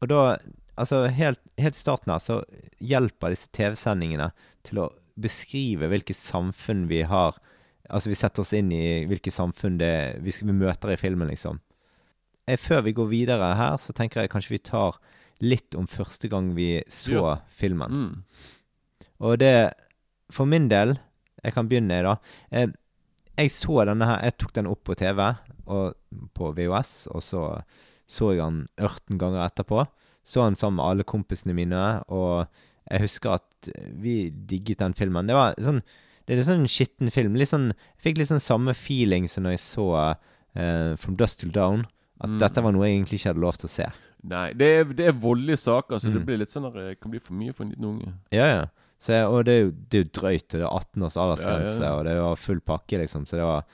Og 0.02 0.10
da, 0.10 0.38
altså 0.80 1.04
helt, 1.14 1.40
helt 1.62 1.78
i 1.78 1.80
starten 1.84 2.12
her, 2.12 2.20
så 2.24 2.40
hjelper 2.82 3.36
disse 3.36 3.52
TV-sendingene 3.54 4.32
til 4.66 4.82
å 4.84 4.88
beskrive 5.22 5.90
hvilket 5.92 6.18
samfunn 6.18 6.88
vi 6.90 7.04
har 7.08 7.38
Altså 7.94 8.10
vi 8.10 8.16
setter 8.16 8.42
oss 8.42 8.54
inn 8.56 8.70
i 8.74 9.04
hvilket 9.06 9.36
samfunn 9.36 9.76
det 9.78 9.90
vi, 10.24 10.32
vi 10.40 10.54
møter 10.56 10.94
i 10.94 10.98
filmen, 10.98 11.28
liksom. 11.30 11.58
Jeg, 12.48 12.62
Før 12.64 12.80
vi 12.88 12.94
går 12.96 13.10
videre 13.12 13.50
her, 13.60 13.76
så 13.78 13.92
tenker 13.94 14.24
jeg 14.24 14.32
kanskje 14.32 14.54
vi 14.56 14.60
tar 14.64 14.96
litt 15.44 15.76
om 15.76 15.86
første 15.92 16.30
gang 16.32 16.54
vi 16.56 16.80
så 16.88 17.12
Ja. 17.20 17.34
filmen. 17.52 17.92
Mm. 17.92 18.24
Og 19.20 19.38
det 19.44 19.74
For 20.32 20.46
min 20.48 20.70
del 20.72 20.96
Jeg 21.44 21.54
kan 21.54 21.68
begynne, 21.68 22.02
da. 22.08 22.16
Eh, 22.52 22.68
jeg 23.38 23.52
så 23.52 23.86
denne 23.86 24.06
her 24.06 24.22
Jeg 24.24 24.38
tok 24.38 24.54
den 24.54 24.68
opp 24.68 24.84
på 24.84 24.96
TV 24.96 25.20
og 25.68 25.94
på 26.36 26.52
VHS, 26.56 27.08
og 27.14 27.22
så 27.24 27.44
så 28.08 28.34
jeg 28.36 28.44
den 28.44 28.68
18 28.78 29.18
ganger 29.18 29.46
etterpå. 29.48 29.88
Så 30.24 30.44
den 30.46 30.56
sammen 30.60 30.76
med 30.78 30.86
alle 30.86 31.04
kompisene 31.04 31.54
mine, 31.56 32.04
og 32.12 32.48
jeg 32.92 33.02
husker 33.02 33.32
at 33.40 33.70
vi 33.96 34.30
digget 34.30 34.80
den 34.84 34.94
filmen. 34.94 35.26
Det 35.28 35.34
var 35.36 35.56
sånn 35.58 35.82
Det 36.28 36.34
er 36.34 36.38
litt 36.40 36.48
sånn 36.48 36.68
skitten 36.72 37.10
film. 37.12 37.34
Litt 37.36 37.50
sånn 37.50 37.72
Jeg 37.74 38.02
fikk 38.04 38.18
litt 38.20 38.30
sånn 38.30 38.40
samme 38.44 38.74
feeling 38.76 39.26
som 39.28 39.44
når 39.44 39.52
jeg 39.58 39.60
så 39.60 39.88
uh, 40.56 40.96
From 40.96 41.16
Dust 41.20 41.40
Till 41.40 41.52
Down. 41.52 41.86
At 42.22 42.30
Mm. 42.30 42.40
dette 42.40 42.62
var 42.64 42.72
noe 42.72 42.86
jeg 42.88 42.96
egentlig 43.02 43.20
ikke 43.20 43.30
hadde 43.34 43.42
lov 43.44 43.58
til 43.58 43.68
å 43.68 43.72
se. 43.74 43.88
Nei, 44.24 44.54
det 44.54 44.68
er, 44.80 44.84
det 44.86 45.08
er 45.10 45.12
voldelige 45.20 45.58
saker, 45.60 45.98
så 46.00 46.08
det 46.14 46.22
Mm. 46.22 46.26
blir 46.26 46.38
litt 46.40 46.50
sånn 46.54 46.72
der, 46.72 46.80
det 46.92 47.00
kan 47.02 47.12
bli 47.12 47.20
for 47.20 47.34
mye 47.34 47.52
for 47.54 47.64
en 47.66 47.72
liten 47.72 47.84
unge. 47.86 48.14
Ja, 48.32 48.46
ja. 48.48 48.66
Så, 49.04 49.18
og 49.28 49.42
det 49.46 49.54
er 49.54 49.62
jo, 49.66 49.72
det 49.92 49.98
er 50.00 50.04
jo 50.06 50.12
drøyt. 50.16 50.46
Det 50.54 50.62
er 50.62 50.70
18 50.70 51.04
års 51.04 51.18
aldersgrense, 51.20 51.74
Ja, 51.76 51.84
ja, 51.84 51.90
ja. 51.90 51.98
og 52.00 52.06
det 52.08 52.14
var 52.24 52.36
full 52.40 52.62
pakke, 52.64 53.02
liksom. 53.02 53.26
Så 53.28 53.36
det 53.42 53.44
var, 53.50 53.66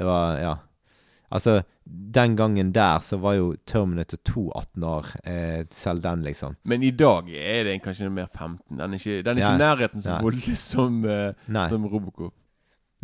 det 0.00 0.06
var 0.08 0.38
Ja. 0.40 0.54
Altså, 1.30 1.58
den 1.84 2.36
gangen 2.38 2.70
der 2.72 3.02
så 3.04 3.18
var 3.20 3.34
jo 3.36 3.50
Terminator 3.68 4.16
2 4.24 4.46
18 4.56 4.84
år. 4.88 5.10
Eh, 5.28 5.64
selv 5.70 6.00
den, 6.02 6.22
liksom. 6.24 6.54
Men 6.64 6.82
i 6.82 6.90
dag 6.90 7.28
er 7.28 7.64
det 7.68 7.82
kanskje 7.84 8.08
mer 8.10 8.30
15. 8.32 8.78
Den 8.78 8.94
er 8.94 8.96
ikke, 8.96 9.18
den 9.26 9.36
er 9.36 9.42
ikke 9.42 9.60
nærheten 9.60 10.00
så 10.06 10.16
voldelig 10.24 10.56
som, 10.56 11.04
eh, 11.04 11.34
som 11.68 11.84
Robocop. 11.84 12.32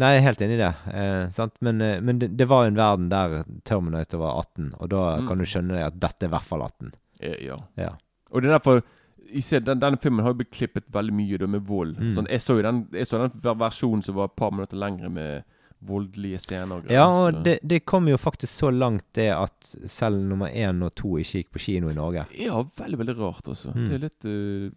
Nei, 0.01 0.09
jeg 0.15 0.23
er 0.23 0.27
helt 0.31 0.41
enig 0.43 0.57
i 0.57 0.63
det. 0.63 0.73
Eh, 0.95 1.29
sant? 1.37 1.53
Men, 1.61 1.81
eh, 1.85 2.01
men 2.01 2.19
det, 2.19 2.33
det 2.41 2.49
var 2.49 2.65
jo 2.65 2.73
en 2.73 2.81
verden 2.81 3.11
der 3.13 3.45
Terminator 3.69 4.19
var 4.25 4.41
18, 4.41 4.73
og 4.81 4.89
da 4.91 5.03
Mm. 5.21 5.29
kan 5.29 5.39
du 5.39 5.45
skjønne 5.45 5.77
deg 5.77 5.85
at 5.87 6.01
dette 6.01 6.25
er 6.25 6.29
i 6.29 6.35
hvert 6.39 6.49
fall 6.49 6.63
18. 6.65 6.93
Eh, 7.21 7.37
ja. 7.45 7.59
Ja. 7.77 7.91
Og 8.33 8.41
det 8.43 8.49
er 8.51 8.57
derfor 8.59 8.81
ser, 9.43 9.61
den, 9.61 9.81
Denne 9.81 9.99
filmen 10.03 10.25
har 10.25 10.33
jo 10.35 10.39
blitt 10.43 10.51
klippet 10.55 10.85
veldig 10.93 11.15
mye 11.15 11.39
da, 11.39 11.47
med 11.47 11.65
vold. 11.69 11.97
Mm. 11.99 12.15
Sånn, 12.17 12.29
jeg 12.31 12.41
så 12.45 12.57
den, 12.63 12.87
jeg 12.93 13.07
så 13.11 13.21
den 13.25 13.59
versjonen 13.61 14.03
som 14.05 14.15
var 14.19 14.31
et 14.31 14.37
par 14.37 14.51
minutter 14.55 14.77
lengre 14.81 15.11
med 15.11 15.45
voldelige 15.85 16.39
scener. 16.41 16.79
og 16.79 16.87
greier, 16.87 16.97
Ja, 16.97 17.09
og 17.27 17.43
det, 17.45 17.59
det 17.63 17.83
kom 17.85 18.07
jo 18.09 18.17
faktisk 18.17 18.53
så 18.63 18.71
langt 18.73 19.05
det 19.19 19.29
at 19.37 19.75
selv 19.91 20.23
nummer 20.25 20.49
én 20.49 20.81
og 20.87 20.95
to 20.97 21.19
ikke 21.21 21.43
gikk 21.43 21.51
på 21.53 21.61
kino 21.67 21.91
i 21.93 21.95
Norge. 21.99 22.25
Ja, 22.41 22.63
veldig, 22.79 22.99
veldig 23.03 23.17
rart, 23.19 23.49
altså. 23.53 23.75
Mm. 23.77 23.89
Det 23.91 23.95
er 23.99 24.03
litt, 24.07 24.25
uh, 24.25 24.71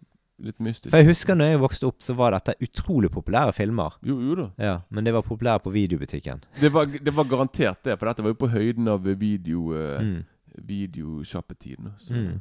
litt 0.50 0.58
mystisk. 0.60 0.90
For 0.92 1.00
jeg 1.00 1.08
husker 1.08 1.38
når 1.38 1.54
jeg 1.54 1.62
vokste 1.62 1.88
opp, 1.88 2.02
så 2.04 2.14
var 2.18 2.36
dette 2.36 2.58
utrolig 2.60 3.08
populære 3.14 3.54
filmer. 3.56 3.96
Jo, 4.04 4.18
jo 4.20 4.36
da. 4.42 4.48
Ja, 4.60 4.74
Men 4.90 5.08
det 5.08 5.14
var 5.16 5.24
populære 5.24 5.64
på 5.64 5.72
videobutikken. 5.72 6.44
Det 6.60 6.72
var, 6.76 6.84
det 6.92 7.14
var 7.16 7.24
garantert 7.30 7.80
det, 7.88 7.96
for 7.98 8.10
dette 8.12 8.26
var 8.26 8.34
jo 8.36 8.42
på 8.44 8.52
høyden 8.52 8.88
av 8.92 9.08
video 9.08 9.70
uh, 9.72 10.02
Mm. 10.02 10.24
videoshoppetiden. 10.68 11.92
Mm. 12.10 12.40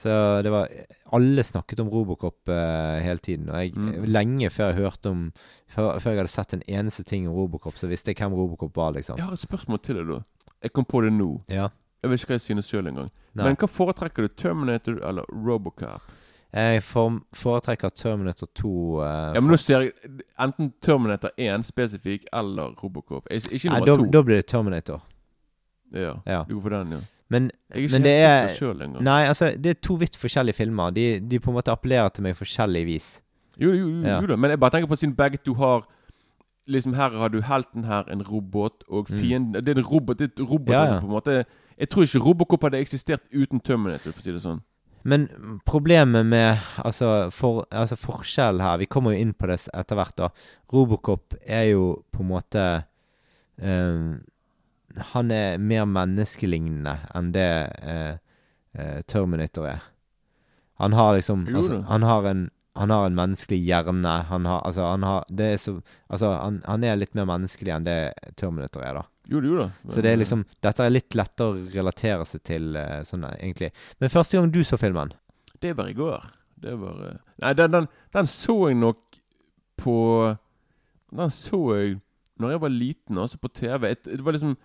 Så 0.00 0.08
det 0.42 0.48
var 0.52 0.68
Alle 1.12 1.42
snakket 1.44 1.80
om 1.82 1.88
Robocop 1.92 2.48
eh, 2.48 3.00
hele 3.04 3.18
tiden. 3.20 3.50
Og 3.50 3.58
jeg, 3.60 3.74
Mm. 3.76 4.04
lenge 4.08 4.48
før 4.50 4.70
jeg 4.70 4.78
hørte 4.78 5.10
om 5.10 5.32
før, 5.68 5.98
før 6.00 6.10
jeg 6.14 6.18
hadde 6.22 6.30
sett 6.32 6.54
en 6.54 6.62
eneste 6.68 7.04
ting 7.04 7.26
om 7.28 7.34
Robocop, 7.34 7.74
så 7.76 7.88
visste 7.90 8.08
jeg 8.14 8.16
hvem 8.16 8.32
Robocop 8.32 8.76
var, 8.76 8.92
liksom. 8.96 9.16
Jeg 9.18 9.24
har 9.26 9.32
et 9.32 9.42
spørsmål 9.42 9.82
til 9.82 9.96
deg, 10.00 10.06
da. 10.08 10.20
Jeg 10.62 10.72
kom 10.72 10.84
på 10.84 11.02
det 11.04 11.12
nå. 11.12 11.42
Ja. 11.48 11.68
Jeg 12.02 12.10
vet 12.10 12.20
ikke 12.22 12.30
hva 12.32 12.38
jeg 12.38 12.46
synes 12.46 12.70
sjøl 12.70 12.88
engang. 12.88 13.10
Men 13.34 13.56
hva 13.56 13.68
foretrekker 13.68 14.24
du? 14.24 14.28
Terminator 14.28 15.02
eller 15.04 15.24
Robocop? 15.28 16.00
Jeg 16.52 16.82
foretrekker 16.82 17.92
Terminator 17.94 18.48
2 18.54 19.00
eh, 19.02 19.34
Ja, 19.34 19.40
men 19.40 19.50
nå 19.52 19.58
ser 19.60 19.80
jeg 19.80 19.92
enten 20.38 20.72
Terminator 20.82 21.30
1 21.38 21.62
spesifikk 21.68 22.24
eller 22.32 22.72
Robocop. 22.82 23.26
Jeg, 23.30 23.42
ikke 23.52 23.70
nummer 23.70 23.86
da, 23.86 24.10
da 24.10 24.22
blir 24.22 24.36
det 24.40 24.46
Terminator. 24.46 25.02
Ja, 25.92 26.14
Ja. 26.26 26.44
du 26.48 26.54
går 26.54 26.62
for 26.62 26.70
den, 26.70 26.90
ja. 26.92 26.98
Men, 27.30 27.50
Jeg 27.70 27.76
er 27.76 27.82
ikke 27.84 27.92
men 27.92 28.02
det 28.02 28.12
er 28.26 28.48
selv 28.56 28.82
engang. 28.82 29.02
Nei, 29.06 29.20
altså, 29.30 29.52
det 29.56 29.70
er 29.70 29.80
to 29.86 29.94
vidt 30.00 30.16
forskjellige 30.18 30.56
filmer. 30.58 30.90
De, 30.90 31.04
de 31.20 31.38
på 31.40 31.50
en 31.52 31.54
måte 31.60 31.70
appellerer 31.70 32.08
til 32.10 32.24
meg 32.26 32.34
forskjellig 32.36 32.82
vis. 32.88 33.20
Jo, 33.60 33.70
jo, 33.70 33.88
jo, 33.88 34.02
Ja. 34.02 34.20
jo 34.20 34.26
da. 34.26 34.36
Men 34.36 34.50
jeg 34.50 34.60
bare 34.60 34.70
tenker 34.74 34.88
på 34.90 34.96
siden 34.98 35.14
begge 35.16 35.38
to 35.44 35.54
har 35.54 35.86
Liksom 36.70 36.92
Her 36.94 37.10
har 37.18 37.28
du 37.32 37.40
helten 37.42 37.84
her, 37.84 38.04
en 38.12 38.20
robot, 38.22 38.84
og 38.88 39.08
fienden 39.08 39.64
Det 39.64 39.68
er 39.72 39.78
en 39.80 39.86
robot, 39.86 40.18
det 40.18 40.24
er 40.28 40.42
et 40.42 40.50
robot 40.50 40.68
Mm. 40.68 40.72
Ja, 40.72 40.82
ja. 40.82 40.86
altså, 40.86 41.00
på 41.00 41.06
en 41.06 41.12
måte 41.16 41.44
Jeg 41.78 41.88
tror 41.88 42.02
ikke 42.02 42.18
Robocop 42.26 42.62
hadde 42.62 42.78
eksistert 42.80 43.20
uten 43.32 43.60
Terminator, 43.60 44.12
for 44.12 44.20
å 44.20 44.22
si 44.22 44.32
det 44.32 44.42
sånn. 44.42 44.60
Men 45.04 45.28
problemet 45.66 46.26
med 46.26 46.58
Altså, 46.84 47.30
for, 47.32 47.66
altså 47.72 47.96
forskjellen 47.96 48.60
her 48.60 48.76
Vi 48.78 48.86
kommer 48.86 49.12
jo 49.14 49.18
inn 49.18 49.32
på 49.34 49.46
det 49.48 49.68
etter 49.74 49.96
hvert, 49.96 50.14
da. 50.16 50.28
Robocop 50.72 51.34
er 51.46 51.70
jo 51.72 52.04
på 52.12 52.20
en 52.22 52.28
måte 52.28 52.84
eh, 53.62 54.18
Han 55.14 55.30
er 55.30 55.58
mer 55.62 55.86
menneskelignende 55.86 56.96
enn 57.14 57.30
det 57.34 57.50
eh, 57.82 58.16
eh, 58.74 59.02
Terminator 59.06 59.68
er. 59.70 59.84
Han 60.80 60.96
har 60.96 61.14
liksom 61.16 61.44
altså. 61.48 61.82
Han 61.88 62.02
har 62.02 62.26
en 62.30 62.48
han 62.74 62.90
har 62.90 63.06
en 63.06 63.14
menneskelig 63.14 63.58
hjerne. 63.66 64.08
Han 64.08 64.46
har 64.46 64.60
Altså, 64.64 64.82
han 64.82 65.02
har 65.02 65.24
Det 65.28 65.46
er 65.54 65.56
så 65.56 65.80
Altså, 66.08 66.30
han, 66.32 66.62
han 66.66 66.84
er 66.84 66.96
litt 66.96 67.14
mer 67.14 67.26
menneskelig 67.28 67.74
enn 67.74 67.84
det 67.84 68.14
Terminator 68.36 68.84
er, 68.86 69.00
da. 69.00 69.02
Jo, 69.30 69.40
jo 69.42 69.56
da. 69.58 69.70
Så 69.90 70.02
det 70.02 70.12
er 70.12 70.20
liksom 70.20 70.44
Dette 70.62 70.86
er 70.86 70.94
litt 70.94 71.14
lettere 71.18 71.50
å 71.50 71.72
relatere 71.74 72.26
seg 72.26 72.42
til, 72.46 72.76
eh, 72.78 73.02
sånn 73.06 73.26
eh, 73.26 73.36
egentlig. 73.40 73.72
Men 73.98 74.12
første 74.12 74.38
gang 74.38 74.50
du 74.54 74.62
så 74.64 74.78
filmen 74.80 75.12
Det 75.60 75.74
var 75.76 75.90
i 75.90 75.96
går. 75.98 76.30
Det 76.60 76.76
var 76.80 77.02
Nei, 77.42 77.52
den, 77.58 77.74
den, 77.74 77.90
den 78.16 78.30
så 78.30 78.56
jeg 78.68 78.78
nok 78.80 79.20
på 79.80 79.96
Den 81.10 81.30
så 81.34 81.60
jeg 81.76 82.00
Når 82.40 82.54
jeg 82.54 82.60
var 82.62 82.72
liten, 82.72 83.18
altså 83.18 83.38
på 83.38 83.48
TV. 83.52 83.90
Et, 83.90 84.04
det 84.04 84.24
var 84.24 84.32
liksom 84.32 84.56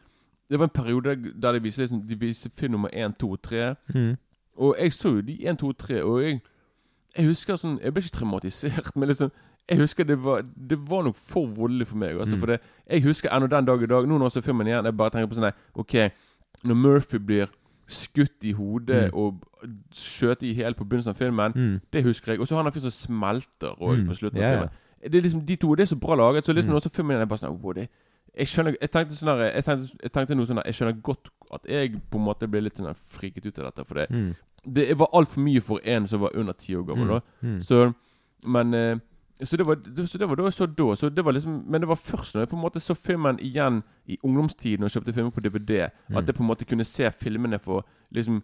Det 0.49 0.59
var 0.59 0.65
en 0.65 0.69
periode 0.69 1.15
der 1.41 1.51
de 1.51 1.61
viste, 1.63 1.81
liksom, 1.81 2.01
de 2.01 2.15
viste 2.19 2.49
film 2.57 2.71
nummer 2.71 2.89
1, 2.93 3.17
2 3.19 3.31
og 3.31 3.41
3. 3.41 3.75
mm. 3.95 4.15
Og 4.57 4.75
jeg 4.79 4.93
så 4.93 5.09
jo 5.09 5.21
de 5.21 5.47
1, 5.47 5.57
2 5.59 5.67
og 5.67 5.77
3, 5.77 6.03
og 6.03 6.23
jeg 6.23 6.41
Jeg 7.17 7.25
husker 7.25 7.55
sånn 7.55 7.79
Jeg 7.83 7.93
ble 7.93 8.01
ikke 8.03 8.17
traumatisert, 8.17 8.91
men 8.95 9.07
liksom 9.09 9.31
Jeg 9.69 9.77
husker 9.79 10.03
det 10.03 10.23
var 10.23 10.41
Det 10.69 10.77
var 10.89 11.03
nok 11.03 11.15
for 11.15 11.45
voldelig 11.47 11.87
for 11.87 11.97
meg. 11.97 12.19
Altså, 12.19 12.35
Mm. 12.35 12.39
For 12.39 12.45
det 12.47 12.59
Jeg 12.89 13.03
husker 13.03 13.29
ennå 13.29 13.47
den 13.47 13.65
dag 13.65 13.81
i 13.83 13.85
dag, 13.85 14.07
nå 14.07 14.17
når 14.17 14.25
jeg 14.25 14.31
ser 14.31 14.41
filmen 14.41 14.67
igjen, 14.67 14.85
jeg 14.85 14.97
bare 14.97 15.09
tenker 15.09 15.27
på 15.27 15.35
sånn 15.35 15.51
OK, 15.75 15.93
når 16.63 16.73
Murphy 16.75 17.17
blir 17.17 17.47
skutt 17.87 18.43
i 18.43 18.51
hodet 18.51 19.11
Mm. 19.11 19.17
og 19.17 19.43
skjøt 19.93 20.43
i 20.43 20.53
hjel 20.53 20.73
på 20.73 20.83
begynnelsen 20.85 21.09
av 21.09 21.15
filmen, 21.17 21.51
Mm. 21.55 21.81
det 21.93 22.03
husker 22.03 22.31
jeg. 22.31 22.39
Og 22.41 22.47
så 22.47 22.55
har 22.55 22.63
han 22.63 22.67
en 22.67 22.73
fyr 22.73 22.81
som 22.81 22.91
smelter 22.91 23.81
og 23.81 23.97
Mm. 23.97 24.07
på 24.07 24.13
slutten 24.15 24.39
Ja, 24.39 24.47
av 24.47 24.53
filmen. 24.57 24.69
Det 25.11 25.15
er 25.15 25.21
liksom 25.21 25.45
De 25.45 25.55
to 25.55 25.75
det 25.75 25.83
er 25.83 25.95
så 25.95 25.99
bra 25.99 26.15
laget. 26.15 26.45
Så 26.45 26.53
liksom 26.53 26.71
Mm. 26.73 26.79
ser 26.81 26.89
filmen 26.89 27.11
igjen, 27.11 27.19
jeg 27.21 27.29
bare 27.29 27.39
sånn 27.39 27.61
wow, 27.61 27.73
det, 27.73 27.89
Jeg 28.37 28.47
skjønner 28.47 28.75
Jeg 28.81 28.91
tenkte 28.91 29.15
sånn 29.15 29.31
der, 29.37 29.51
jeg 29.55 29.63
tenkte, 29.63 29.97
jeg 30.03 30.11
tenkte 30.11 30.35
noe 30.35 30.45
sånn 30.45 30.55
der 30.59 30.65
Jeg 30.65 30.73
skjønner 30.75 31.01
godt 31.01 31.29
at 31.53 31.65
jeg 31.69 32.01
på 32.11 32.17
en 32.19 32.25
måte 32.25 32.47
ble 32.51 32.61
litt 32.61 32.75
sånn 32.77 32.95
friket 32.95 33.45
ut 33.45 33.59
av 33.59 33.65
dette. 33.71 33.85
For 33.87 33.95
det, 33.95 34.09
Mm. 34.11 34.35
det 34.73 34.97
var 34.97 35.07
altfor 35.13 35.39
mye 35.43 35.61
for 35.61 35.79
en 35.85 36.07
som 36.07 36.19
var 36.21 36.31
under 36.35 36.53
ti 36.53 36.73
år 36.75 36.83
gammel. 36.87 37.21
Mm. 37.41 37.55
Mm. 37.55 37.61
Så 37.61 37.93
Men 38.45 38.73
eh, 38.73 38.97
så 39.43 39.57
det 39.57 39.65
var, 39.65 39.75
så 40.05 40.17
det 40.17 40.27
var 40.29 40.35
da 40.35 40.43
jeg 40.43 40.53
så 40.53 40.65
da. 40.67 40.95
Så 40.95 41.09
det 41.13 41.23
var 41.25 41.33
liksom, 41.33 41.63
men 41.67 41.81
det 41.81 41.87
var 41.87 41.95
først 41.95 42.35
når 42.35 42.41
jeg 42.41 42.49
på 42.49 42.55
en 42.55 42.61
måte 42.63 42.79
så 42.79 42.95
filmen 42.95 43.37
igjen 43.39 43.83
i 44.07 44.17
ungdomstiden 44.23 44.83
og 44.83 44.89
kjøpte 44.91 45.13
filmer 45.13 45.31
på 45.31 45.41
DVD, 45.41 45.89
Mm. 46.09 46.17
at 46.17 46.25
jeg 46.27 46.35
på 46.35 46.41
en 46.43 46.47
måte 46.49 46.65
kunne 46.65 46.85
se 46.85 47.09
filmene 47.11 47.59
for 47.59 47.83
liksom 48.13 48.41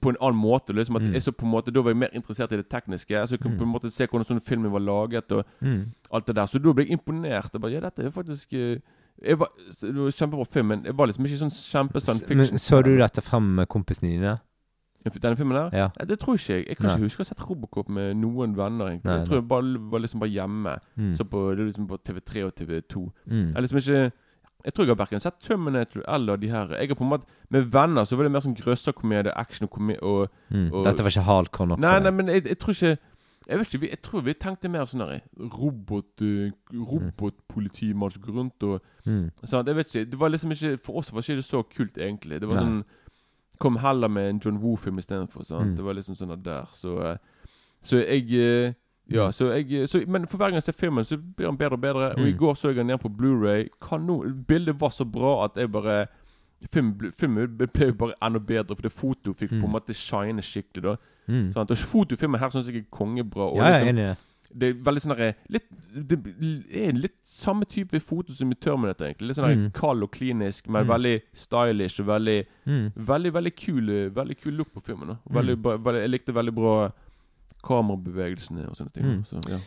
på 0.00 0.08
en 0.10 0.16
annen 0.20 0.40
måte. 0.40 0.72
Liksom 0.72 0.96
at 0.96 1.02
Mm. 1.02 1.12
jeg 1.12 1.22
så 1.22 1.32
på 1.32 1.44
en 1.44 1.50
måte 1.52 1.72
Da 1.72 1.80
var 1.82 1.90
jeg 1.90 1.96
mer 1.98 2.08
interessert 2.14 2.52
i 2.52 2.56
det 2.56 2.68
tekniske. 2.68 3.08
Så 3.26 3.30
jeg 3.30 3.40
kunne 3.40 3.56
på 3.58 3.62
en 3.64 3.72
måte 3.72 3.90
se 3.90 4.06
hvordan 4.06 4.24
sånn 4.26 4.40
filmen 4.42 4.70
var 4.72 4.80
laget. 4.80 5.30
Og 5.32 5.44
Mm. 5.62 5.90
alt 6.12 6.26
det 6.26 6.34
der 6.34 6.46
Så 6.46 6.58
da 6.62 6.72
ble 6.72 6.84
jeg 6.86 6.92
imponert. 6.98 7.52
Jeg 7.52 7.60
bare, 7.60 7.72
ja, 7.72 7.80
dette 7.80 8.04
er 8.04 8.10
faktisk 8.10 8.52
eh, 8.54 8.78
jeg 9.22 9.38
var, 9.38 9.48
Det 9.80 9.94
var 9.96 10.10
kjempebra 10.10 10.46
film, 10.52 10.66
men 10.66 10.84
jeg 10.84 10.96
var 10.96 11.06
liksom 11.10 11.26
ikke 11.26 11.40
sånn 11.42 11.52
kjempe 11.52 12.00
science 12.00 12.28
Men 12.28 12.58
så 12.58 12.82
du 12.82 12.96
dette 12.98 13.22
frem 13.24 13.54
med 13.60 13.68
kompisene 13.68 14.14
dine? 14.14 14.38
Denne 15.00 15.36
filmen 15.36 15.56
der? 15.56 15.70
Ja. 15.72 15.88
Nei, 15.96 16.06
Det 16.08 16.18
tror 16.20 16.36
ikke 16.36 16.54
jeg. 16.54 16.66
Jeg 16.68 16.76
kan 16.76 16.86
Nei. 16.86 16.94
ikke 16.94 17.08
huske 17.08 17.22
å 17.22 17.24
ha 17.24 17.28
sett 17.30 17.44
Robocop 17.48 17.88
med 17.88 18.16
noen 18.20 18.56
venner. 18.56 18.90
egentlig 18.90 19.08
Nei, 19.08 19.18
Jeg 19.18 19.26
tror 19.28 19.38
jeg 19.40 19.48
bare 19.48 19.90
var 19.90 20.00
liksom 20.00 20.20
bare 20.20 20.30
hjemme. 20.30 20.74
Mm. 20.96 21.14
Så 21.16 21.24
på, 21.24 21.44
det 21.50 21.58
var 21.64 21.70
liksom 21.70 21.86
på 21.88 21.98
TV3 22.04 22.44
og 22.44 22.52
TV2. 22.54 23.04
Mm. 23.26 23.46
Jeg 23.54 23.62
liksom 23.62 23.78
ikke 23.78 24.12
Jeg 24.62 24.74
tror 24.74 24.84
jeg 24.84 24.92
har 24.92 25.06
verken 25.06 25.20
sett 25.20 25.40
Terminator 25.40 26.02
eller 26.06 26.36
de 26.36 26.48
her. 26.48 26.68
Jeg 26.76 26.88
har 26.88 26.94
på 26.94 27.04
en 27.04 27.08
måte 27.08 27.24
Med 27.48 27.62
venner 27.72 28.04
så 28.04 28.16
var 28.16 28.24
det 28.24 28.32
mer 28.32 28.40
sånn 28.40 28.56
grøsserkomedie, 28.56 29.32
action 29.36 29.68
og 29.72 29.80
og 30.02 30.28
Mm. 30.50 30.84
Dette 30.84 31.02
var 31.02 31.10
ikke 31.10 31.22
hardcore 31.22 31.68
nok? 31.68 31.78
Nei, 31.78 31.98
nei, 32.00 32.10
men 32.10 32.26
jeg, 32.26 32.44
jeg 32.44 32.58
tror 32.58 32.72
ikke 32.74 32.98
Jeg 33.50 33.58
vet 33.58 33.66
ikke, 33.74 33.80
vi, 33.82 33.88
jeg 33.90 34.02
tror 34.06 34.22
vi 34.22 34.32
tenkte 34.34 34.70
mer 34.70 34.86
sånn 34.86 35.20
robot 35.58 36.22
Robotpolitimann 36.72 38.10
som 38.14 38.22
går 38.22 38.32
rundt 38.36 38.62
og 38.62 38.80
Mm. 39.06 39.30
sånn, 39.44 39.66
Jeg 39.66 39.74
vet 39.76 39.86
ikke. 39.94 40.10
Det 40.10 40.18
var 40.18 40.28
liksom 40.30 40.50
ikke 40.52 40.78
For 40.80 40.92
oss 40.98 41.10
var 41.12 41.20
ikke 41.20 41.36
det 41.36 41.44
så 41.44 41.62
kult, 41.62 41.96
egentlig. 41.98 42.40
Det 42.40 42.48
var 42.48 42.54
Nei. 42.56 42.62
sånn 42.64 42.84
Kom 43.58 43.76
heller 43.76 44.08
med 44.08 44.28
en 44.30 44.38
John 44.40 44.58
Woo-film 44.58 44.96
istedenfor. 44.98 45.42
Mm. 45.44 45.76
Det 45.76 45.84
var 45.84 45.92
liksom 45.94 46.14
sånn 46.16 46.42
der. 46.42 46.64
Så, 46.72 46.98
eh, 47.02 47.16
så 47.82 47.96
jeg 48.06 48.32
eh, 48.32 48.72
Ja, 49.12 49.26
Mm. 49.26 49.32
så 49.32 49.52
jeg 49.66 49.88
så, 49.88 50.06
Men 50.06 50.26
for 50.26 50.36
hver 50.38 50.46
gang 50.50 50.54
jeg 50.54 50.62
ser 50.62 50.72
filmen, 50.72 51.04
så 51.04 51.16
blir 51.16 51.46
han 51.46 51.56
bedre 51.56 51.72
og 51.74 51.80
bedre. 51.80 52.12
Og 52.16 52.18
i 52.28 52.32
Mm. 52.32 52.38
går 52.38 52.54
så 52.54 52.68
jeg 52.68 52.76
den 52.76 52.86
ned 52.86 53.00
på 53.00 53.08
Blu-ray. 53.08 53.68
Bildet 54.46 54.80
var 54.80 54.90
så 54.90 55.04
bra 55.04 55.44
at 55.44 55.56
jeg 55.56 55.70
bare 55.72 56.06
Filmen 56.70 57.56
ble, 57.56 57.68
jo 57.86 57.92
bare 57.94 58.12
enda 58.22 58.38
bedre, 58.38 58.76
for 58.76 58.82
det 58.82 58.92
foto 58.92 59.32
fikk 59.32 59.48
på 59.48 59.54
en 59.54 59.60
Mm. 59.62 59.72
måte 59.72 59.94
shine 59.94 60.42
skikkelig. 60.42 60.82
da 60.82 60.96
Mm. 61.30 61.52
Sant? 61.54 61.70
Og 61.70 61.76
fotofilmer 61.90 62.38
her 62.42 62.50
syns 62.52 62.66
jeg 62.70 62.82
er 62.82 62.88
kongebra. 62.90 63.46
Og 63.52 63.56
Ja, 63.60 63.70
jeg 63.70 63.70
er 63.70 63.84
liksom, 63.84 63.92
enig 63.94 64.04
i 64.04 64.08
det. 64.10 64.16
det 64.60 64.68
er 64.70 64.84
veldig 64.88 65.02
sånn 65.04 65.34
litt, 65.54 65.68
Det 65.92 66.18
er 66.86 66.92
litt 66.92 67.16
samme 67.26 67.64
type 67.66 67.98
foto 68.00 68.32
som 68.34 68.50
i 68.50 68.54
Terminator, 68.54 69.06
egentlig. 69.08 69.28
Litt 69.28 69.36
sånn 69.38 69.56
Mm. 69.56 69.72
kald 69.72 70.02
og 70.02 70.10
klinisk, 70.12 70.68
men 70.68 70.84
Mm. 70.86 70.90
veldig 70.94 71.22
stylish 71.34 72.00
og 72.00 72.06
veldig 72.06 72.46
Mm. 72.66 72.92
Veldig 72.94 73.32
veldig 73.32 73.54
kul 73.56 74.10
Veldig 74.10 74.36
kul 74.40 74.52
look 74.54 74.72
på 74.74 74.82
filmen. 74.82 75.18
Veldig, 75.30 75.56
Mm. 75.58 75.82
veldig, 75.82 76.00
jeg 76.02 76.10
likte 76.10 76.32
veldig 76.34 76.54
bra 76.54 76.92
kamerabevegelsene 77.64 78.68
og 78.68 78.76
sånne 78.76 78.92
ting. 78.92 79.04
Mm. 79.04 79.24
Så, 79.26 79.40
ja. 79.48 79.58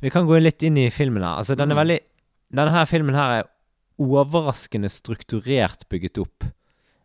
Vi 0.00 0.10
kan 0.10 0.26
gå 0.26 0.40
litt 0.42 0.62
inn 0.62 0.76
i 0.78 0.88
filmen 0.90 1.22
her. 1.22 1.38
Altså, 1.40 1.56
den 1.56 1.70
er 1.72 1.74
Mm. 1.74 1.86
veldig 1.86 2.00
Denne 2.50 2.70
her 2.70 2.86
filmen 2.86 3.14
her 3.14 3.40
er 3.42 3.48
overraskende 4.00 4.88
strukturert 4.88 5.84
bygget 5.90 6.16
opp. 6.18 6.44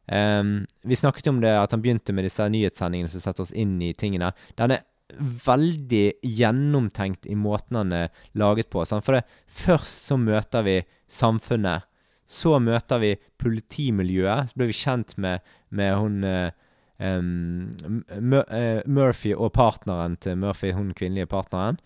Ehm, 0.07 0.65
vi 0.83 0.95
snakket 0.95 1.27
om 1.31 1.41
det 1.41 1.53
at 1.55 1.71
han 1.71 1.83
begynte 1.83 2.15
med 2.15 2.27
disse 2.27 2.47
nyhetssendingene 2.51 3.11
som 3.11 3.23
setter 3.23 3.45
oss 3.45 3.53
inn 3.55 3.77
i 3.81 3.93
tingene. 3.97 4.33
Den 4.59 4.75
er 4.75 4.83
veldig 5.19 6.05
gjennomtenkt 6.25 7.27
i 7.29 7.35
måten 7.37 7.77
han 7.77 7.93
er 7.95 8.27
laget 8.39 8.69
på. 8.73 8.83
Sant? 8.87 9.05
For 9.05 9.17
det, 9.17 9.23
først 9.47 10.09
så 10.09 10.17
møter 10.19 10.65
vi 10.65 10.77
samfunnet. 11.11 11.87
Så 12.29 12.57
møter 12.63 13.01
vi 13.03 13.13
politimiljøet. 13.41 14.49
Så 14.49 14.59
blir 14.59 14.71
vi 14.71 14.79
kjent 14.79 15.17
med, 15.21 15.43
med 15.75 15.95
hun 15.99 16.23
eh, 16.27 16.55
eh, 17.03 18.79
Murphy 18.87 19.35
og 19.35 19.53
partneren 19.55 20.17
til 20.23 20.39
Murphy, 20.39 20.71
hun 20.73 20.93
kvinnelige 20.97 21.29
partneren. 21.29 21.79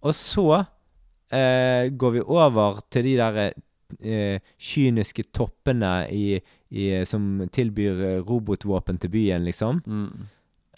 Og 0.00 0.14
så 0.16 0.46
uh, 0.64 1.84
går 2.00 2.14
vi 2.14 2.22
over 2.24 2.80
til 2.88 3.04
de 3.04 3.16
der 3.18 3.50
eh, 3.98 4.40
kyniske 4.58 5.26
toppene 5.34 5.94
i, 6.14 6.38
i, 6.70 6.86
som 7.08 7.46
tilbyr 7.52 8.04
eh, 8.06 8.22
robotvåpen 8.26 9.00
til 9.02 9.12
byen, 9.12 9.44
liksom. 9.48 9.82
Mm. 9.86 10.28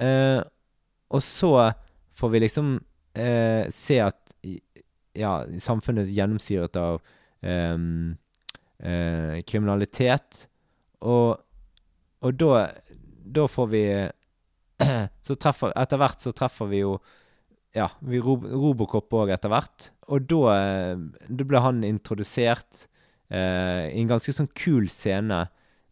Eh, 0.02 0.40
og 1.12 1.22
så 1.22 1.54
får 2.16 2.32
vi 2.32 2.42
liksom 2.44 2.74
eh, 3.14 3.68
se 3.72 4.00
at 4.00 4.18
ja, 5.18 5.32
samfunnet 5.60 6.06
er 6.06 6.16
gjennomsyret 6.16 6.76
av 6.80 7.00
ehm, 7.44 8.14
eh, 8.80 9.40
kriminalitet. 9.48 10.46
Og, 11.04 11.36
og 12.22 12.38
da, 12.40 12.66
da 13.38 13.48
får 13.50 13.72
vi 13.72 13.84
Så 15.26 15.34
treffer 15.38 15.74
Etter 15.78 16.00
hvert 16.00 16.22
så 16.24 16.32
treffer 16.34 16.70
vi 16.70 16.80
jo 16.82 16.96
ja, 17.72 17.86
vi 18.04 18.18
ro, 18.20 18.34
Robocop 18.36 19.14
òg 19.16 19.30
etter 19.32 19.48
hvert. 19.48 19.86
Og 20.12 20.26
da, 20.28 20.40
eh, 20.58 21.26
da 21.28 21.46
ble 21.48 21.62
han 21.64 21.78
introdusert 21.88 22.86
eh, 23.32 23.88
i 23.96 24.02
en 24.04 24.12
ganske 24.12 24.34
sånn 24.36 24.50
kul 24.58 24.86
scene. 24.92 25.46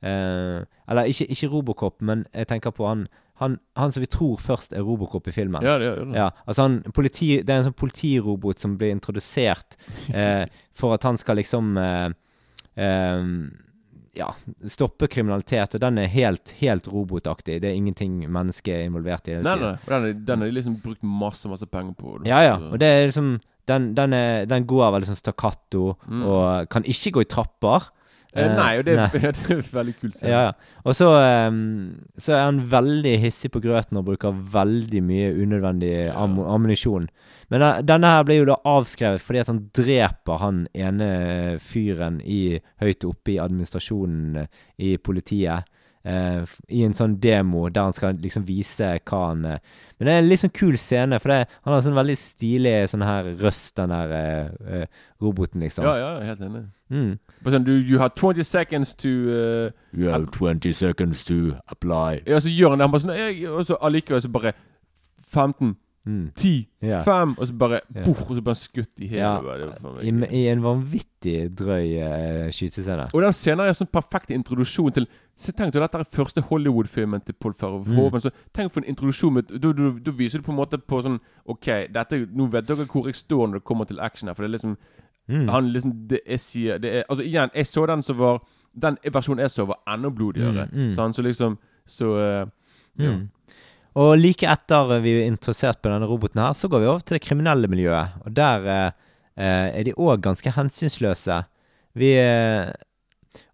Eh, 0.04 0.60
eller 0.90 1.08
ikke, 1.10 1.26
ikke 1.32 1.48
Robocop, 1.52 1.98
men 2.04 2.26
jeg 2.32 2.48
tenker 2.52 2.72
på 2.76 2.86
han, 2.88 3.06
han, 3.40 3.58
han 3.76 3.92
som 3.92 4.00
vi 4.04 4.08
tror 4.12 4.36
først 4.40 4.72
er 4.76 4.84
Robocop 4.84 5.28
i 5.28 5.32
filmen. 5.32 5.64
Ja, 5.64 5.78
det 5.80 5.90
det. 5.98 6.06
Ja, 6.16 6.30
altså 6.46 6.66
han, 6.66 6.78
politi, 6.96 7.38
Det 7.42 7.52
er 7.54 7.62
en 7.62 7.68
sånn 7.70 7.76
politirobot 7.80 8.60
som 8.60 8.76
blir 8.80 8.92
introdusert 8.94 9.76
eh, 10.12 10.44
for 10.78 10.96
at 10.96 11.04
han 11.08 11.16
skal 11.20 11.40
liksom 11.40 11.72
eh, 11.80 12.08
eh, 12.76 13.24
Ja, 14.18 14.32
stoppe 14.68 15.06
kriminalitet. 15.08 15.76
Og 15.78 15.80
den 15.84 16.00
er 16.02 16.08
helt, 16.10 16.50
helt 16.58 16.88
robotaktig. 16.90 17.60
Det 17.62 17.68
er 17.70 17.76
ingenting 17.78 18.24
menneske 18.26 18.72
er 18.74 18.88
involvert 18.88 19.28
i. 19.30 19.36
hele 19.36 19.44
Nei, 19.46 19.54
tiden. 19.56 19.78
nei, 19.86 20.00
den, 20.00 20.08
er- 20.10 20.24
den 20.32 20.40
de 20.48 20.50
liksom 20.56 20.80
brukt 20.82 21.04
masse 21.06 21.48
masse 21.48 21.68
penger 21.70 21.94
på. 21.94 22.16
Ja, 22.26 22.40
ja. 22.42 22.56
Og 22.72 22.80
det 22.82 22.88
er 22.90 23.06
liksom 23.06 23.36
Den, 23.68 23.94
den, 23.94 24.12
er, 24.16 24.44
den 24.46 24.64
går 24.66 24.92
veldig 24.94 25.08
sånn 25.10 25.20
stakkato, 25.20 25.96
Mm. 26.08 26.22
og 26.26 26.68
kan 26.70 26.84
ikke 26.84 27.12
gå 27.18 27.20
i 27.22 27.28
trapper. 27.30 27.90
Eh, 28.32 28.46
nei, 28.54 28.78
og 28.78 28.84
det, 28.86 28.94
det 29.12 29.50
er 29.50 29.62
veldig 29.72 29.94
kul. 29.98 30.12
Ja, 30.22 30.40
ja. 30.46 30.52
Og 30.86 30.94
så, 30.94 31.08
um, 31.50 31.96
så 32.16 32.36
er 32.36 32.44
han 32.44 32.60
veldig 32.70 33.16
hissig 33.18 33.50
på 33.50 33.58
grøten 33.64 33.98
og 33.98 34.04
bruker 34.06 34.30
veldig 34.52 35.02
mye 35.02 35.32
unødvendig 35.34 35.90
Ja. 36.06 36.14
ammunisjon. 36.22 37.08
Men 37.50 37.62
eh, 37.66 37.80
denne 37.82 38.06
her 38.06 38.22
ble 38.28 38.36
jo 38.38 38.44
da 38.52 38.60
avskrevet 38.70 39.20
fordi 39.20 39.40
at 39.42 39.50
han 39.50 39.58
dreper 39.74 40.38
han 40.38 40.68
ene 40.74 41.10
fyren 41.58 42.20
i, 42.22 42.60
høyt 42.80 43.04
oppe 43.10 43.34
i 43.34 43.40
administrasjonen 43.42 44.44
eh, 44.44 44.46
i 44.78 44.96
politiet. 44.96 45.66
Eh, 46.04 46.42
f- 46.42 46.60
I 46.68 46.84
en 46.86 46.94
sånn 46.96 47.18
demo 47.20 47.68
der 47.68 47.82
han 47.88 47.92
skal 47.96 48.16
liksom 48.22 48.46
vise 48.48 48.92
hva 49.08 49.20
han 49.28 49.44
uh, 49.44 49.58
Men 49.98 50.06
det 50.06 50.12
er 50.14 50.22
en 50.22 50.28
litt 50.30 50.40
sånn 50.40 50.52
kul 50.56 50.78
scene, 50.80 51.18
for 51.20 51.28
det, 51.32 51.38
han 51.64 51.74
har 51.74 51.82
sånn 51.84 51.98
veldig 51.98 52.16
stilig 52.18 52.74
sånn 52.92 53.04
her 53.04 53.28
røst, 53.42 53.74
den 53.76 53.92
der 53.92 54.54
uh, 54.64 54.86
roboten, 55.20 55.60
liksom. 55.60 55.84
Ja, 55.84 55.96
ja, 56.00 56.10
helt 56.24 56.40
enig. 56.40 56.64
Mm. 56.90 57.18
But 57.42 57.52
then, 57.52 57.64
du, 57.64 57.72
you 57.78 57.98
have 57.98 58.14
20 58.16 58.42
seconds 58.44 58.94
to 58.94 59.08
uh, 59.08 59.70
You 59.92 60.08
have 60.10 60.26
20 60.32 60.72
seconds 60.72 61.24
to 61.24 61.56
apply. 61.68 62.22
Ja, 62.26 62.40
så 62.40 62.48
gjør 62.48 62.70
han 62.74 62.80
det. 62.80 62.88
Han 62.88 62.92
bare 62.96 63.04
sånn 63.04 63.54
Og 63.54 63.66
så 63.68 63.76
allikevel 63.80 64.20
så 64.24 64.28
bare 64.32 64.52
15, 65.30 65.76
Mm. 66.10 66.30
10, 66.34 66.66
Ja. 66.82 67.02
5 67.06 67.34
Og 67.38 67.46
så 67.46 67.54
bare 67.58 67.80
Ja. 67.94 68.02
boff, 68.04 68.22
Og 68.30 68.36
så 68.36 68.42
bare 68.42 68.58
skutt 68.58 68.98
i 68.98 69.06
hele. 69.06 69.20
Ja, 69.22 69.40
det 69.40 70.02
I, 70.02 70.42
I 70.42 70.46
en 70.50 70.62
vanvittig 70.64 71.36
drøy 71.54 71.98
uh, 72.02 72.50
skytescene. 72.50 73.06
Og 73.14 73.22
den 73.22 73.32
scenen 73.36 73.60
er 73.64 73.68
en 73.68 73.74
sånn 73.78 73.90
perfekt 73.92 74.30
introduksjon 74.34 74.92
til 74.96 75.06
Så 75.36 75.52
Tenk 75.56 75.72
deg 75.72 75.82
dette 75.82 75.98
er 76.00 76.04
første 76.04 76.42
Hollywood-filmen 76.42 77.20
til 77.24 77.34
Paul 77.34 77.54
Mm. 77.54 78.20
Så 78.20 78.30
tenk 78.52 78.72
for 78.72 78.80
en 78.82 78.88
introduksjon 78.88 79.32
med 79.32 79.46
da- 79.48 79.72
da 79.72 80.10
viser 80.12 80.38
du 80.38 80.44
på 80.44 80.50
en 80.52 80.58
måte 80.58 80.78
på 80.78 81.02
sånn 81.02 81.20
OK, 81.46 81.66
dette, 81.92 82.26
nå 82.34 82.50
vet 82.50 82.66
dere 82.66 82.84
hvor 82.86 83.06
jeg 83.06 83.14
står 83.14 83.46
når 83.48 83.52
det 83.60 83.64
kommer 83.64 83.84
til 83.86 84.00
action 84.00 84.28
her. 84.28 84.34
For 84.34 84.42
det 84.46 84.50
er 84.50 84.58
liksom 84.58 84.76
Mm. 85.28 85.48
Han 85.48 85.72
liksom 85.72 86.08
Det 86.08 86.20
jeg 86.26 86.40
sier 86.40 86.78
det 86.78 86.90
er, 86.96 87.04
Altså 87.08 87.22
igjen, 87.22 87.50
jeg 87.54 87.66
så 87.66 87.86
den 87.86 88.02
som 88.02 88.16
var 88.18 88.40
Den 88.78 88.96
versjonen 89.04 89.38
jeg 89.44 89.50
så, 89.50 89.66
var 89.66 89.78
enda 89.86 90.08
blodigere. 90.10 90.68
Mm, 90.72 90.88
mm. 90.88 90.94
Sånn, 90.94 91.12
Så 91.14 91.22
liksom 91.22 91.58
Så 91.86 92.16
ja. 92.98 93.10
Mm. 93.16 93.28
Og 94.00 94.14
like 94.16 94.48
etter 94.48 94.94
vi 95.04 95.12
er 95.18 95.28
interessert 95.28 95.80
på 95.82 95.90
denne 95.92 96.08
roboten 96.08 96.40
her, 96.40 96.54
så 96.56 96.70
går 96.70 96.82
vi 96.82 96.88
over 96.88 97.02
til 97.04 97.18
det 97.18 97.24
kriminelle 97.26 97.68
miljøet. 97.68 98.16
Og 98.24 98.32
der 98.36 98.68
eh, 98.70 98.92
eh, 99.36 99.68
er 99.76 99.86
de 99.88 99.96
òg 99.98 100.22
ganske 100.24 100.52
hensynsløse. 100.56 101.42
Vi 101.98 102.14
eh, 102.16 102.70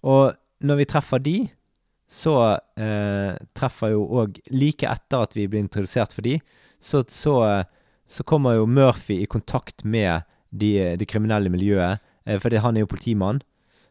Og 0.06 0.36
når 0.62 0.80
vi 0.80 0.88
treffer 0.92 1.22
de, 1.24 1.36
så 2.06 2.36
eh, 2.78 3.34
treffer 3.58 3.96
jo 3.96 4.04
òg 4.20 4.38
Like 4.54 4.86
etter 4.86 5.26
at 5.26 5.34
vi 5.34 5.48
blir 5.50 5.64
introdusert 5.64 6.14
for 6.14 6.22
de, 6.22 6.38
så, 6.78 7.02
så, 7.10 7.40
eh, 7.48 7.64
så 8.06 8.22
kommer 8.22 8.60
jo 8.60 8.70
Murphy 8.70 9.22
i 9.24 9.30
kontakt 9.30 9.82
med 9.84 10.22
de, 10.54 10.94
det 11.00 11.08
kriminelle 11.10 11.50
miljøet, 11.50 12.04
eh, 12.26 12.38
fordi 12.38 12.62
han 12.62 12.76
er 12.76 12.86
jo 12.86 12.92
politimann. 12.94 13.42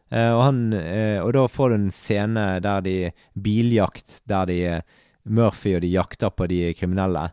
Eh, 0.08 0.30
og, 0.30 0.40
han, 0.46 0.60
eh, 0.78 1.18
og 1.20 1.34
da 1.36 1.44
får 1.50 1.72
du 1.72 1.76
en 1.80 1.90
scene 1.94 2.46
der 2.64 2.84
de 2.86 2.96
Biljakt, 3.42 4.22
der 4.30 4.48
de 4.48 4.60
eh, 4.70 5.02
Murphy 5.26 5.74
og 5.76 5.82
de 5.84 5.90
jakter 5.92 6.30
på 6.32 6.46
de 6.50 6.72
kriminelle. 6.78 7.26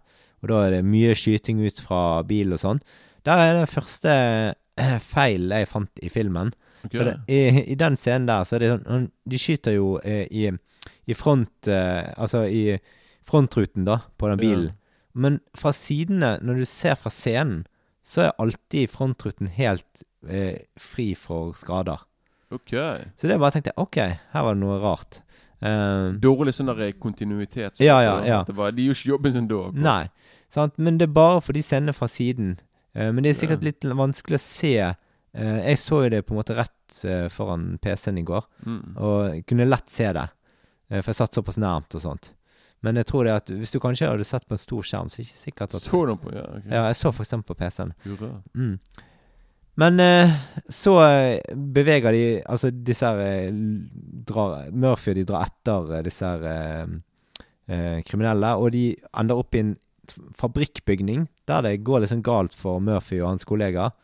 Og 0.44 0.50
da 0.52 0.60
er 0.66 0.76
det 0.78 0.84
mye 0.86 1.14
skyting 1.16 1.62
ut 1.64 1.80
fra 1.86 2.22
bil 2.28 2.52
og 2.56 2.60
sånn. 2.62 2.82
Der 3.24 3.40
er 3.40 3.54
den 3.62 3.70
første 3.72 4.14
feil 5.14 5.50
jeg 5.54 5.70
fant 5.72 6.02
i 6.04 6.10
filmen. 6.12 6.52
Okay. 6.84 7.00
Det, 7.08 7.14
i, 7.32 7.40
I 7.72 7.76
den 7.80 7.96
scenen 7.96 8.28
der, 8.28 8.44
så 8.44 8.58
er 8.58 8.64
det 8.66 8.72
sånn 8.84 9.06
De 9.32 9.38
skyter 9.40 9.78
jo 9.78 9.94
eh, 10.04 10.26
i, 10.36 10.50
i 11.08 11.16
front 11.16 11.70
eh, 11.72 12.10
Altså 12.20 12.42
i 12.52 12.76
frontruten, 13.24 13.86
da, 13.88 14.02
på 14.20 14.28
den 14.28 14.42
Ja. 14.42 14.44
bilen. 14.44 14.72
Men 15.16 15.40
fra 15.56 15.72
sidene, 15.72 16.40
når 16.44 16.60
du 16.60 16.66
ser 16.68 16.98
fra 17.00 17.12
scenen, 17.14 17.64
så 18.04 18.26
er 18.26 18.34
alltid 18.42 18.90
frontruten 18.92 19.48
helt 19.56 20.04
eh, 20.28 20.66
fri 20.76 21.14
for 21.16 21.54
skader. 21.56 22.04
Ok. 22.52 22.74
Så 23.16 23.30
det 23.32 23.40
bare 23.40 23.56
tenkte 23.56 23.72
jeg 23.72 23.80
OK, 23.80 23.98
her 24.34 24.44
var 24.44 24.58
det 24.58 24.62
noe 24.66 24.80
rart. 24.84 25.22
Eh, 25.64 26.12
Dårlig 26.20 26.54
sånn 26.58 26.68
der 26.76 26.92
kontinuitet. 27.00 27.80
Ja, 27.80 28.02
ja, 28.04 28.18
ja. 28.28 28.42
Det 28.44 28.56
var, 28.58 28.72
de 28.76 28.84
gjør 28.90 28.98
ikke 29.00 29.12
jobben 29.14 29.34
sin 29.38 29.48
da. 29.48 29.62
Nei, 29.74 30.10
sant? 30.52 30.76
men 30.78 30.98
det 31.00 31.08
er 31.10 31.14
bare 31.16 31.40
for 31.42 31.56
de 31.56 31.62
sender 31.64 31.96
fra 31.96 32.10
siden. 32.12 32.58
Uh, 32.94 33.10
men 33.14 33.24
det 33.24 33.32
er 33.32 33.40
sikkert 33.40 33.64
Ja. 33.64 33.70
litt 33.72 33.88
vanskelig 33.98 34.38
å 34.38 34.44
se. 34.44 34.74
Uh, 35.34 35.60
jeg 35.66 35.80
så 35.82 36.04
jo 36.04 36.10
det 36.14 36.26
på 36.28 36.36
en 36.36 36.42
måte 36.44 36.54
rett 36.58 37.06
eh, 37.10 37.26
foran 37.34 37.80
PC-en 37.82 38.20
i 38.20 38.24
går, 38.28 38.44
Mm. 38.68 38.98
og 39.02 39.46
kunne 39.48 39.66
lett 39.66 39.90
se 39.90 40.12
det. 40.14 40.28
Eh, 40.92 41.02
for 41.02 41.10
jeg 41.10 41.16
satt 41.16 41.34
såpass 41.34 41.58
nærmt 41.58 41.96
og 41.96 42.02
sånt. 42.04 42.34
Men 42.84 42.96
jeg 43.00 43.06
tror 43.08 43.24
det 43.24 43.34
at 43.34 43.48
hvis 43.50 43.72
du 43.72 43.80
kanskje 43.80 44.10
hadde 44.12 44.24
sett 44.28 44.46
på 44.46 44.54
en 44.54 44.62
stor 44.62 44.84
skjerm, 44.84 45.10
så 45.10 45.16
er 45.20 45.24
det 45.24 45.30
ikke 45.32 45.42
sikkert 45.46 45.74
at 45.74 45.82
Så 45.82 46.06
du 46.06 46.16
på? 46.18 46.34
Ja, 46.36 46.44
okay. 46.44 46.70
Ja, 46.70 46.84
jeg 46.92 46.96
så 47.00 47.10
eksempel 47.24 47.56
på 47.56 47.58
PC-en. 47.64 47.94
Mm. 48.54 48.80
Men 49.76 50.00
eh, 50.00 50.34
så 50.70 51.00
eh, 51.02 51.56
beveger 51.56 52.14
de 52.14 52.26
Altså 52.46 52.70
disse 52.70 53.08
her 53.08 53.22
eh, 53.24 53.54
drar, 54.28 54.70
Murphy 54.70 55.14
og 55.14 55.18
de 55.18 55.26
drar 55.30 55.48
etter 55.48 55.96
eh, 55.98 56.04
disse 56.06 56.30
her 56.30 56.46
eh, 56.46 58.04
kriminelle, 58.06 58.54
og 58.60 58.74
de 58.76 58.92
ender 59.18 59.40
opp 59.40 59.56
i 59.56 59.64
en 59.64 59.76
fabrikkbygning 60.38 61.26
der 61.48 61.64
det 61.64 61.78
går 61.88 62.04
litt 62.04 62.12
sånn 62.12 62.26
galt 62.26 62.54
for 62.56 62.84
Murphy 62.84 63.22
og 63.22 63.32
hans 63.32 63.48
kollegaer. 63.48 63.96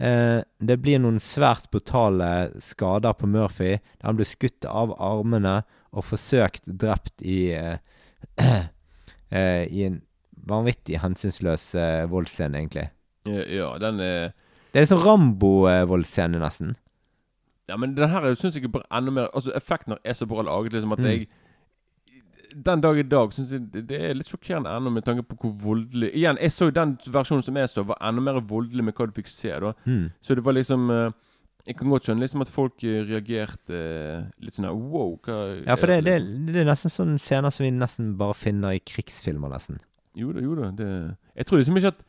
Eh, 0.00 0.40
det 0.58 0.78
blir 0.82 0.98
noen 1.00 1.20
svært 1.22 1.68
brutale 1.72 2.50
skader 2.64 3.14
på 3.16 3.28
Murphy. 3.30 3.76
Der 3.78 4.08
han 4.08 4.18
blir 4.18 4.28
skutt 4.28 4.66
av 4.68 4.96
armene 4.96 5.60
og 5.92 6.08
forsøkt 6.08 6.66
drept 6.66 7.22
i 7.22 7.52
I 9.36 9.80
en 9.86 10.00
vanvittig 10.46 11.00
hensynsløs 11.02 11.70
voldsscene, 12.12 12.60
egentlig. 12.60 12.88
Ja, 13.26 13.72
den 13.82 14.00
er 14.04 14.34
Det 14.76 14.82
er 14.84 14.90
sånn 14.90 15.00
Rambo-voldsscene, 15.00 16.36
nesten. 16.42 16.74
Ja, 17.66 17.78
men 17.80 17.94
den 17.96 18.10
her 18.12 18.28
syns 18.38 18.54
jeg 18.54 18.68
er 18.68 18.74
bare 18.76 18.86
enda 18.94 19.10
mer 19.10 19.30
Altså, 19.34 19.50
effekten 19.56 19.96
er 20.04 20.14
så 20.14 20.26
bra 20.28 20.44
laget 20.46 20.72
liksom 20.76 20.92
at 20.92 21.00
Mm. 21.00 21.06
jeg 21.08 21.28
Den 22.64 22.80
dag 22.80 22.98
i 22.98 23.02
dag 23.02 23.32
syns 23.34 23.50
jeg 23.52 23.64
det 23.88 23.90
er 24.00 24.14
litt 24.14 24.28
sjokkerende 24.30 24.70
ennå 24.70 24.92
med 24.92 25.04
tanke 25.04 25.22
på 25.26 25.36
hvor 25.40 25.52
voldelig 25.64 26.12
Igjen, 26.14 26.38
jeg 26.40 26.50
så 26.54 26.68
jo 26.68 26.70
den 26.76 26.94
versjonen 27.10 27.42
som 27.42 27.56
jeg 27.56 27.68
så, 27.68 27.84
var 27.84 27.98
enda 28.00 28.20
mer 28.22 28.40
voldelig 28.40 28.84
med 28.84 28.94
hva 28.94 29.06
du 29.08 29.12
fikk 29.16 29.28
se. 29.28 29.50
da 29.60 29.72
Mm. 29.86 30.10
Så 30.20 30.34
det 30.36 30.44
var 30.44 30.52
liksom 30.52 30.90
eh, 30.90 31.10
Jeg 31.66 31.76
kan 31.76 31.88
godt 31.90 32.04
skjønne 32.06 32.20
liksom 32.22 32.40
at 32.42 32.48
folk 32.48 32.84
eh, 32.84 33.02
reagerte 33.04 33.74
eh, 33.74 34.24
litt 34.40 34.54
sånn 34.54 34.68
her 34.68 34.74
Wow, 34.76 35.18
hva 35.26 35.64
Ja, 35.66 35.74
for 35.74 35.86
det, 35.90 36.04
det, 36.04 36.20
liksom? 36.22 36.46
det 36.52 36.60
er 36.62 36.70
nesten 36.70 36.90
sånne 36.94 37.18
scener 37.18 37.50
som 37.50 37.64
vi 37.64 37.70
nesten 37.72 38.16
bare 38.16 38.34
finner 38.34 38.70
i 38.76 38.78
krigsfilmer, 38.78 39.48
nesten. 39.50 39.80
Jo 40.14 40.30
da, 40.32 40.40
jo 40.40 40.54
da. 40.54 40.70
Det, 40.70 41.16
jeg 41.36 41.46
tror 41.46 41.58
liksom 41.58 41.76
ikke 41.76 41.88
at 41.96 42.04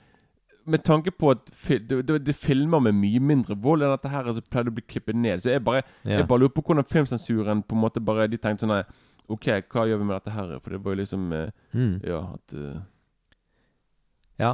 Med 0.67 0.83
tanke 0.83 1.13
på 1.15 1.31
at 1.31 1.49
fi, 1.55 1.77
det, 1.79 2.01
det, 2.09 2.19
det 2.27 2.35
filmer 2.35 2.81
med 2.83 2.97
mye 2.99 3.21
mindre 3.23 3.55
vold 3.63 3.85
enn 3.85 3.93
dette 3.93 4.11
her, 4.11 4.27
så 4.35 4.43
pleier 4.43 4.67
det 4.67 4.73
å 4.73 4.77
bli 4.77 4.83
klippet 4.83 5.15
ned. 5.15 5.43
Så 5.43 5.53
jeg 5.53 5.63
bare 5.63 5.83
Ja. 6.03 6.19
Jeg 6.19 6.27
bare 6.27 6.43
lurer 6.43 6.55
på 6.55 6.63
hvordan 6.67 6.87
filmsensuren 6.87 7.63
på 7.63 7.77
en 7.77 7.83
måte 7.85 8.03
bare 8.03 8.27
De 8.27 8.39
tenkte 8.41 8.65
sånn 8.65 8.83
OK, 9.27 9.47
hva 9.71 9.83
gjør 9.87 9.99
vi 9.99 10.07
med 10.07 10.15
dette 10.15 10.31
her? 10.35 10.53
For 10.63 10.75
det 10.75 10.79
var 10.83 10.95
jo 10.95 11.01
liksom 11.01 11.31
eh, 11.35 11.49
Mm. 11.75 11.99
Ja, 12.07 12.21
at 12.35 12.53
uh... 12.55 12.79
ja. 14.39 14.53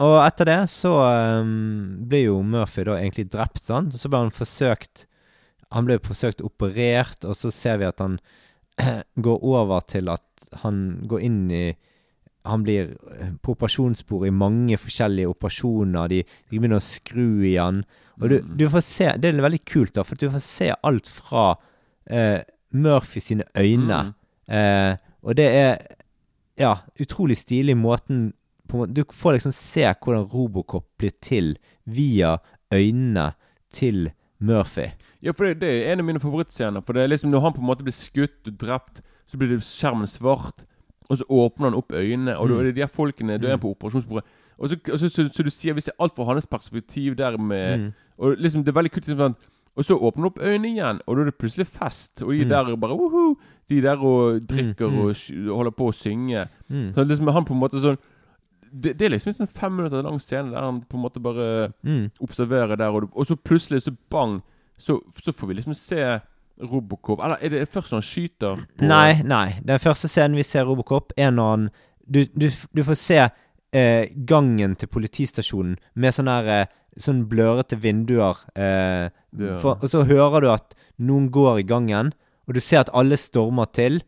Og 0.00 0.16
etter 0.24 0.48
det 0.48 0.60
så 0.72 0.94
um, 1.42 2.06
ble 2.08 2.24
jo 2.24 2.40
Murphy 2.42 2.86
da 2.88 2.96
egentlig 2.96 3.28
drept, 3.30 3.62
sånn. 3.68 3.90
Så 3.92 4.08
ble 4.08 4.24
han 4.24 4.34
forsøkt 4.34 5.06
Han 5.70 5.86
ble 5.86 6.00
forsøkt 6.02 6.40
operert, 6.42 7.22
og 7.22 7.36
så 7.38 7.52
ser 7.54 7.78
vi 7.78 7.86
at 7.86 8.00
han 8.02 8.18
går 9.26 9.44
over 9.46 9.84
til 9.86 10.10
at 10.10 10.24
han 10.64 11.04
går 11.06 11.22
inn 11.28 11.44
i 11.54 11.66
han 12.44 12.62
blir 12.64 12.94
eh, 13.20 13.32
på 13.42 13.52
operasjonsbordet 13.56 14.30
i 14.30 14.36
mange 14.36 14.78
forskjellige 14.80 15.28
operasjoner. 15.28 16.08
De, 16.08 16.22
de 16.50 16.58
begynner 16.58 16.80
å 16.80 16.84
skru 16.84 17.44
i 17.44 17.56
han. 17.56 17.82
Og 18.20 18.28
du, 18.30 18.38
Mm. 18.40 18.56
du 18.56 18.64
får 18.68 18.82
se 18.84 19.12
Det 19.18 19.28
er 19.34 19.40
veldig 19.42 19.64
kult, 19.64 19.94
da, 19.94 20.02
for 20.04 20.14
du 20.16 20.28
får 20.30 20.40
se 20.44 20.70
alt 20.82 21.08
fra 21.08 21.56
eh, 22.06 22.40
Murphy 22.72 23.20
sine 23.20 23.44
øyne. 23.56 24.02
mm. 24.10 24.14
Eh, 24.50 24.96
og 25.22 25.36
det 25.36 25.46
er 25.54 25.76
ja, 26.58 26.74
utrolig 27.00 27.36
stilig 27.36 27.76
måten 27.76 28.32
på, 28.68 28.86
Du 28.92 29.04
får 29.04 29.32
liksom 29.36 29.52
se 29.52 29.84
hvordan 29.84 30.28
Robocop 30.32 30.86
blir 30.98 31.12
til 31.22 31.56
via 31.86 32.38
øynene 32.72 33.32
til 33.72 34.10
Murphy. 34.40 34.90
Ja, 35.22 35.32
for 35.32 35.44
det, 35.44 35.60
det 35.60 35.68
er 35.86 35.92
en 35.92 36.00
av 36.00 36.04
mine 36.06 36.20
favorittscener. 36.20 36.80
For 36.86 36.92
det 36.96 37.02
er 37.02 37.08
liksom 37.12 37.30
når 37.30 37.40
han 37.44 37.52
på 37.52 37.60
en 37.60 37.66
måte 37.68 37.84
blir 37.84 37.92
skutt 37.96 38.46
og 38.48 38.56
drept, 38.58 39.02
så 39.28 39.36
blir 39.38 39.48
det 39.52 39.60
skjermen 39.66 40.06
svart, 40.08 40.64
og 41.10 41.18
så 41.18 41.24
åpner 41.28 41.70
han 41.70 41.74
opp 41.74 41.92
øynene, 41.92 42.36
og 42.38 42.48
da 42.48 42.54
Mm. 42.54 42.60
er 42.60 42.64
det 42.64 42.74
de 42.74 42.80
her 42.80 42.86
folkene 42.88 43.38
Du 43.40 43.46
er 43.48 43.56
Mm. 43.56 43.60
på 43.60 43.70
operasjonsbordet. 43.74 44.24
Og 44.58 44.68
så, 44.68 44.76
og 44.92 44.98
så, 44.98 45.08
så, 45.08 45.28
så 45.32 45.42
du 45.42 45.50
sier 45.50 45.74
Vi 45.74 45.80
ser 45.80 45.92
alt 45.98 46.14
fra 46.14 46.24
hans 46.24 46.46
perspektiv 46.46 47.16
der 47.16 47.36
med 47.38 47.78
Mm. 47.78 47.92
Og 48.18 48.36
liksom 48.38 48.62
det 48.64 48.68
er 48.68 48.80
veldig 48.80 48.92
kult 48.92 49.06
liksom, 49.08 49.34
Og 49.76 49.84
så 49.84 49.94
åpner 49.96 50.22
han 50.22 50.30
opp 50.32 50.38
øynene 50.42 50.68
igjen, 50.74 51.00
og 51.06 51.16
da 51.16 51.20
er 51.22 51.24
det 51.24 51.38
plutselig 51.38 51.66
fest. 51.66 52.22
Og 52.22 52.32
de 52.32 52.44
Mm. 52.44 52.48
der 52.48 52.76
bare 52.76 52.96
Woho! 52.96 53.36
De 53.68 53.80
der 53.80 53.96
og 53.98 54.40
drikker 54.46 54.88
Mm, 54.88 54.94
mm. 54.94 55.50
og 55.50 55.56
holder 55.56 55.70
på 55.70 55.88
å 55.88 55.92
synge. 55.94 56.48
Mm. 56.70 56.92
Så 56.94 57.04
liksom 57.04 57.32
han 57.32 57.44
på 57.44 57.54
en 57.54 57.60
måte 57.60 57.80
sånn 57.80 57.98
det, 58.72 58.98
det 58.98 59.02
er 59.06 59.10
liksom 59.10 59.28
en 59.30 59.34
sånn 59.46 59.48
fem 59.60 59.72
minutter 59.76 60.02
lang 60.02 60.18
scene 60.20 60.50
der 60.52 60.60
han 60.60 60.80
på 60.82 60.94
en 60.96 61.02
måte 61.02 61.20
bare 61.22 61.72
Mm. 61.84 62.10
observerer 62.20 62.76
der, 62.76 62.88
og, 62.90 63.10
og 63.16 63.26
så 63.26 63.34
plutselig 63.36 63.82
så 63.82 63.96
bang, 64.10 64.42
så, 64.78 65.00
så 65.16 65.32
får 65.32 65.48
vi 65.48 65.54
liksom 65.54 65.74
se 65.74 66.20
Robocop 66.60 67.22
Eller 67.24 67.40
er 67.40 67.52
det 67.54 67.68
først 67.72 67.92
når 67.92 68.02
han 68.02 68.08
skyter 68.08 68.64
på 68.78 68.88
Nei, 68.88 69.22
nei. 69.24 69.46
Den 69.66 69.80
første 69.82 70.10
scenen 70.10 70.38
vi 70.38 70.44
ser 70.46 70.66
Robocop, 70.68 71.14
er 71.16 71.30
når 71.34 71.50
han 71.50 71.70
Du, 72.04 72.24
du, 72.34 72.48
du 72.76 72.82
får 72.84 72.98
se 72.98 73.18
eh, 73.22 74.10
gangen 74.26 74.74
til 74.76 74.90
politistasjonen 74.90 75.76
med 75.94 76.14
sånne 76.16 76.36
der 76.42 76.62
eh, 76.64 76.72
sånn 76.98 77.20
blørete 77.30 77.78
vinduer. 77.78 78.40
Eh, 78.58 79.10
for, 79.62 79.78
og 79.78 79.86
så 79.92 80.02
hører 80.08 80.42
du 80.42 80.48
at 80.50 80.74
noen 80.98 81.28
går 81.30 81.60
i 81.62 81.66
gangen, 81.68 82.10
og 82.48 82.56
du 82.56 82.60
ser 82.60 82.82
at 82.82 82.90
alle 82.96 83.18
stormer 83.20 83.70
til. 83.76 84.00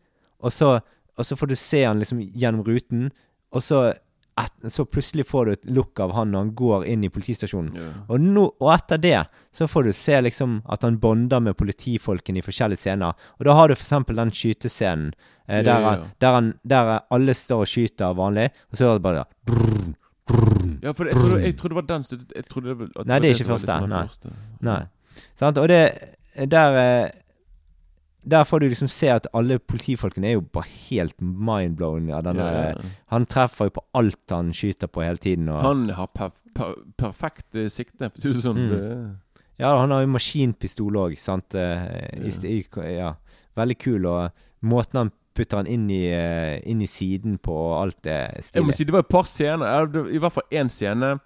Og 0.43 0.51
så, 0.51 0.81
og 1.15 1.29
så 1.29 1.39
får 1.39 1.53
du 1.53 1.57
se 1.59 1.85
han 1.87 2.03
liksom 2.03 2.25
gjennom 2.35 2.65
ruten, 2.67 3.13
og 3.53 3.63
så, 3.63 3.93
et, 4.41 4.73
så 4.73 4.85
plutselig 4.89 5.27
får 5.29 5.45
du 5.45 5.53
et 5.53 5.67
look 5.77 6.01
av 6.01 6.15
han 6.17 6.31
når 6.33 6.45
han 6.45 6.53
går 6.57 6.87
inn 6.89 7.05
i 7.05 7.11
politistasjonen. 7.13 7.75
Ja. 7.77 7.89
Og, 8.09 8.23
no, 8.25 8.47
og 8.63 8.71
etter 8.73 9.01
det 9.03 9.19
så 9.53 9.69
får 9.69 9.89
du 9.89 9.93
se 9.97 10.21
liksom 10.25 10.61
at 10.73 10.87
han 10.87 10.97
bonder 11.03 11.43
med 11.45 11.57
politifolkene 11.59 12.41
i 12.41 12.45
forskjellige 12.47 12.81
scener. 12.81 13.19
Og 13.39 13.45
da 13.49 13.57
har 13.59 13.69
du 13.69 13.77
f.eks. 13.77 13.93
den 14.09 14.33
skytescenen 14.33 15.11
eh, 15.47 15.61
Ja, 15.61 15.67
der, 15.69 15.85
ja. 15.85 15.97
Der, 16.25 16.39
han, 16.39 16.53
der 16.65 16.93
alle 17.13 17.37
står 17.37 17.67
og 17.67 17.73
skyter 17.73 18.17
vanlig, 18.17 18.49
og 18.71 18.81
så 18.81 18.89
er 18.89 19.01
det 19.01 19.05
bare 19.05 19.27
brrr, 19.51 19.93
brrr. 20.31 20.59
Ja, 20.83 20.97
for 20.97 21.07
jeg 21.07 21.19
trodde, 21.21 21.43
jeg 21.45 21.57
trodde 21.59 21.75
det 21.75 21.81
var 21.83 21.89
den 21.93 22.09
jeg 22.35 22.49
trodde 22.49 22.73
det 22.73 22.79
var, 22.81 23.07
Nei, 23.07 23.19
det 23.23 23.29
er 23.29 23.37
ikke 23.37 23.51
første, 23.53 23.69
liksom 23.69 23.93
nei. 23.93 24.37
Nei. 24.73 24.83
Sant? 25.39 25.61
Og 25.61 25.69
det 25.69 25.83
Der 26.49 26.79
eh, 26.81 27.11
Der 28.25 28.45
får 28.47 28.61
du 28.61 28.69
liksom 28.69 28.89
se 28.89 29.09
at 29.11 29.27
alle 29.35 29.57
politifolkene 29.59 30.29
er 30.31 30.37
jo 30.37 30.45
bare 30.55 30.69
helt 30.91 31.17
mindblown 31.21 32.07
Ja, 32.09 32.21
denne 32.23 32.45
Ja, 32.47 32.61
ja. 32.69 32.77
eh, 32.79 32.93
Han 33.11 33.27
treffer 33.27 33.67
jo 33.67 33.71
på 33.81 33.85
alt 33.99 34.31
han 34.31 34.53
skyter 34.53 34.87
på 34.87 35.03
hele 35.03 35.19
tiden. 35.19 35.49
Og, 35.49 35.61
Han 35.63 35.89
har 35.91 36.07
per, 36.15 36.31
per, 36.55 36.75
perfekt 36.97 37.55
eh, 37.59 37.69
sikte, 37.69 38.11
det 38.15 38.35
sånn. 38.45 38.57
Mm. 38.57 38.71
Det- 38.71 39.17
Ja, 39.59 39.77
han 39.79 39.91
har 39.91 40.01
jo 40.03 40.09
maskinpistol 40.15 40.97
òg, 40.97 41.19
sant. 41.19 41.55
eh, 41.55 42.09
i, 42.47 42.65
ja. 42.97 43.15
Veldig 43.57 43.79
kul. 43.79 44.07
Og 44.07 44.31
måten 44.63 44.97
han 44.99 45.13
putter 45.35 45.57
han 45.57 45.67
inn 45.67 45.91
i, 45.91 46.07
inn 46.69 46.81
i 46.83 46.87
siden 46.87 47.39
på, 47.39 47.53
og 47.53 47.83
alt 47.83 48.07
er 48.07 48.41
Jeg 48.55 48.63
må 48.65 48.73
si 48.75 48.85
det 48.85 48.93
var 48.93 49.01
et 49.01 49.09
par 49.09 49.25
scener, 49.25 49.87
i 50.13 50.19
hvert 50.19 50.33
fall 50.33 50.45
én 50.51 50.69
scene, 50.71 51.19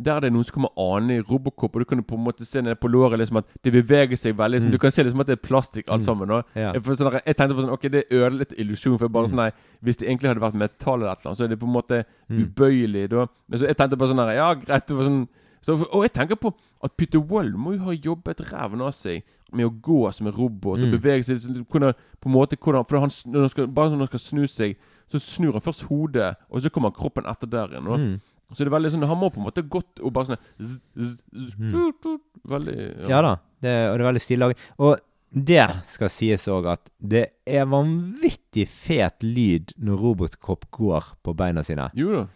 der 0.00 0.20
det 0.20 0.28
er 0.28 0.30
noen 0.30 0.44
som 0.44 0.54
kommer 0.62 0.70
ane 0.96 1.16
i 1.18 1.20
Robocop, 1.20 1.74
og 1.74 1.80
du 1.80 1.84
kan 1.84 2.02
på 2.02 2.14
en 2.14 2.24
måte 2.24 2.44
se 2.46 2.60
ned 2.62 2.76
på 2.80 2.88
låret 2.88 3.18
liksom 3.18 3.38
at 3.38 3.46
det 3.64 3.72
beveger 3.72 4.16
seg 4.16 4.36
veldig. 4.36 4.54
Liksom, 4.60 4.68
Mm. 4.70 4.72
Du 4.72 4.78
kan 4.78 4.90
se 4.90 5.02
liksom 5.02 5.20
at 5.20 5.26
det 5.26 5.38
er 5.38 5.46
plastikk 5.48 5.88
alt 5.88 6.00
Mm. 6.02 6.06
sammen. 6.06 6.30
Og 6.30 6.44
Ja. 6.54 6.72
jeg, 6.72 6.82
sånn, 6.82 7.12
jeg 7.26 7.36
tenkte 7.36 7.54
på 7.56 7.62
sånn 7.62 7.72
Ok, 7.72 7.82
det 7.90 8.04
ødelegger 8.10 8.38
litt 8.38 8.52
illusjon. 8.58 8.98
For 8.98 9.04
jeg 9.06 9.12
bare 9.12 9.24
Mm. 9.26 9.30
sånn 9.30 9.36
nei, 9.36 9.52
Hvis 9.82 9.96
det 9.98 10.08
egentlig 10.08 10.28
hadde 10.28 10.40
vært 10.40 10.54
metall 10.54 11.00
eller 11.02 11.12
et 11.12 11.18
eller 11.20 11.30
annet, 11.30 11.38
så 11.38 11.44
er 11.44 11.48
det 11.48 11.58
på 11.60 11.66
en 11.66 11.72
måte 11.72 12.04
Mm. 12.30 12.44
ubøyelig 12.54 13.08
da. 13.10 13.26
Men 13.48 13.58
så 13.60 13.66
jeg 13.66 13.76
tenkte 13.76 13.96
på 13.98 14.08
sånn 14.08 14.18
her 14.26 14.34
Ja, 14.34 14.54
greit. 14.54 14.86
Det 14.86 14.96
var 14.96 15.04
sånn 15.04 15.28
så, 15.62 15.72
Og 15.92 16.02
jeg 16.02 16.12
tenker 16.12 16.36
på 16.36 16.54
at 16.82 16.96
Peter 16.96 17.18
Wall 17.20 17.50
må 17.52 17.72
jo 17.76 17.84
ha 17.84 17.90
jobbet 17.92 18.36
ræven 18.52 18.80
av 18.80 18.92
seg 18.92 19.22
med 19.52 19.66
å 19.66 19.80
gå 19.80 20.12
som 20.14 20.26
en 20.26 20.32
robot 20.32 20.78
og 20.78 20.84
Mm. 20.88 20.92
bevege 20.92 21.24
seg 21.24 21.36
liksom, 21.38 21.66
kunne, 21.68 21.94
på 22.20 22.26
en 22.26 22.32
måte 22.32 22.56
hvordan, 22.56 22.86
For 22.86 23.00
han, 23.00 23.08
når 23.08 23.40
han 23.40 23.48
skal, 23.48 23.66
bare 23.66 23.90
når 23.90 23.98
han 23.98 24.06
skal 24.06 24.18
snu 24.20 24.46
seg, 24.46 24.76
så 25.10 25.18
snur 25.18 25.52
han 25.52 25.60
først 25.62 25.82
hodet, 25.88 26.36
og 26.50 26.60
så 26.60 26.70
kommer 26.70 26.90
kroppen 26.92 27.24
etter 27.24 27.48
der 27.48 27.66
igjen. 27.68 28.20
Så 28.52 28.64
det 28.64 28.68
er 28.72 28.76
veldig 28.78 28.90
sånn 28.94 29.06
Han 29.06 29.18
må 29.20 29.28
på 29.30 29.36
en 29.42 29.44
måte 29.50 29.62
gått 29.68 30.00
og 30.00 30.12
bare 30.16 30.26
sånn 30.30 30.38
zzz, 30.56 30.78
zzz, 30.96 31.22
zzz, 31.34 31.54
Mm. 31.58 32.18
Veldig 32.48 33.08
Ja 33.10 33.20
da, 33.22 33.34
det, 33.60 33.74
og 33.90 33.98
det 33.98 34.04
er 34.04 34.12
veldig 34.12 34.22
stilig. 34.24 34.56
Og 34.78 34.98
det 35.34 35.66
skal 35.90 36.08
sies 36.08 36.46
òg 36.48 36.66
at 36.72 36.88
det 36.98 37.26
er 37.46 37.66
vanvittig 37.68 38.64
fet 38.68 39.20
lyd 39.22 39.74
når 39.78 39.98
Robotcop 40.00 40.70
går 40.72 41.10
på 41.22 41.34
beina 41.36 41.62
sine. 41.62 41.90
Jo 41.94 42.12
da. 42.14 42.26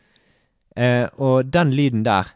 Eh, 0.76 1.08
og 1.18 1.50
den 1.50 1.70
lyden 1.72 2.02
der, 2.04 2.28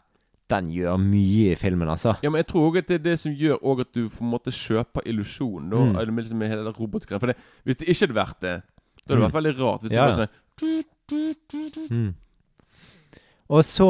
den 0.49 0.69
gjør 0.71 0.97
mye 0.97 1.51
i 1.51 1.55
filmen, 1.59 1.87
altså. 1.89 2.15
Ja, 2.23 2.29
men 2.31 2.39
jeg 2.41 2.47
tror 2.47 2.71
også 2.71 2.79
at 2.79 2.87
det 2.87 2.95
er 3.01 3.03
det 3.11 3.19
som 3.19 3.33
gjør 3.35 3.59
også 3.61 3.81
at 3.85 3.93
du 3.93 4.09
på 4.09 4.23
en 4.23 4.31
måte 4.31 4.51
kjøper 4.55 5.05
illusjonen. 5.05 5.69
Da, 5.69 5.77
Mm. 5.77 6.13
med 6.15 6.23
liksom 6.25 6.41
hele 6.41 6.63
den. 6.63 7.19
For 7.19 7.27
det, 7.27 7.35
hvis 7.65 7.77
det 7.77 7.87
ikke 7.89 8.07
hadde 8.07 8.15
vært 8.25 8.39
det, 8.41 8.55
da 8.63 9.13
hadde 9.13 9.17
det 9.17 9.17
Mm. 9.17 9.27
vært 9.27 9.37
veldig 9.43 9.59
rart. 9.59 9.81
Hvis 9.81 9.91
Ja, 9.91 10.07
det 10.07 10.15
var 10.15 10.17
ja. 10.17 10.27
sånn 10.27 10.29
Mm. 11.89 12.13
Og 13.49 13.63
så 13.63 13.85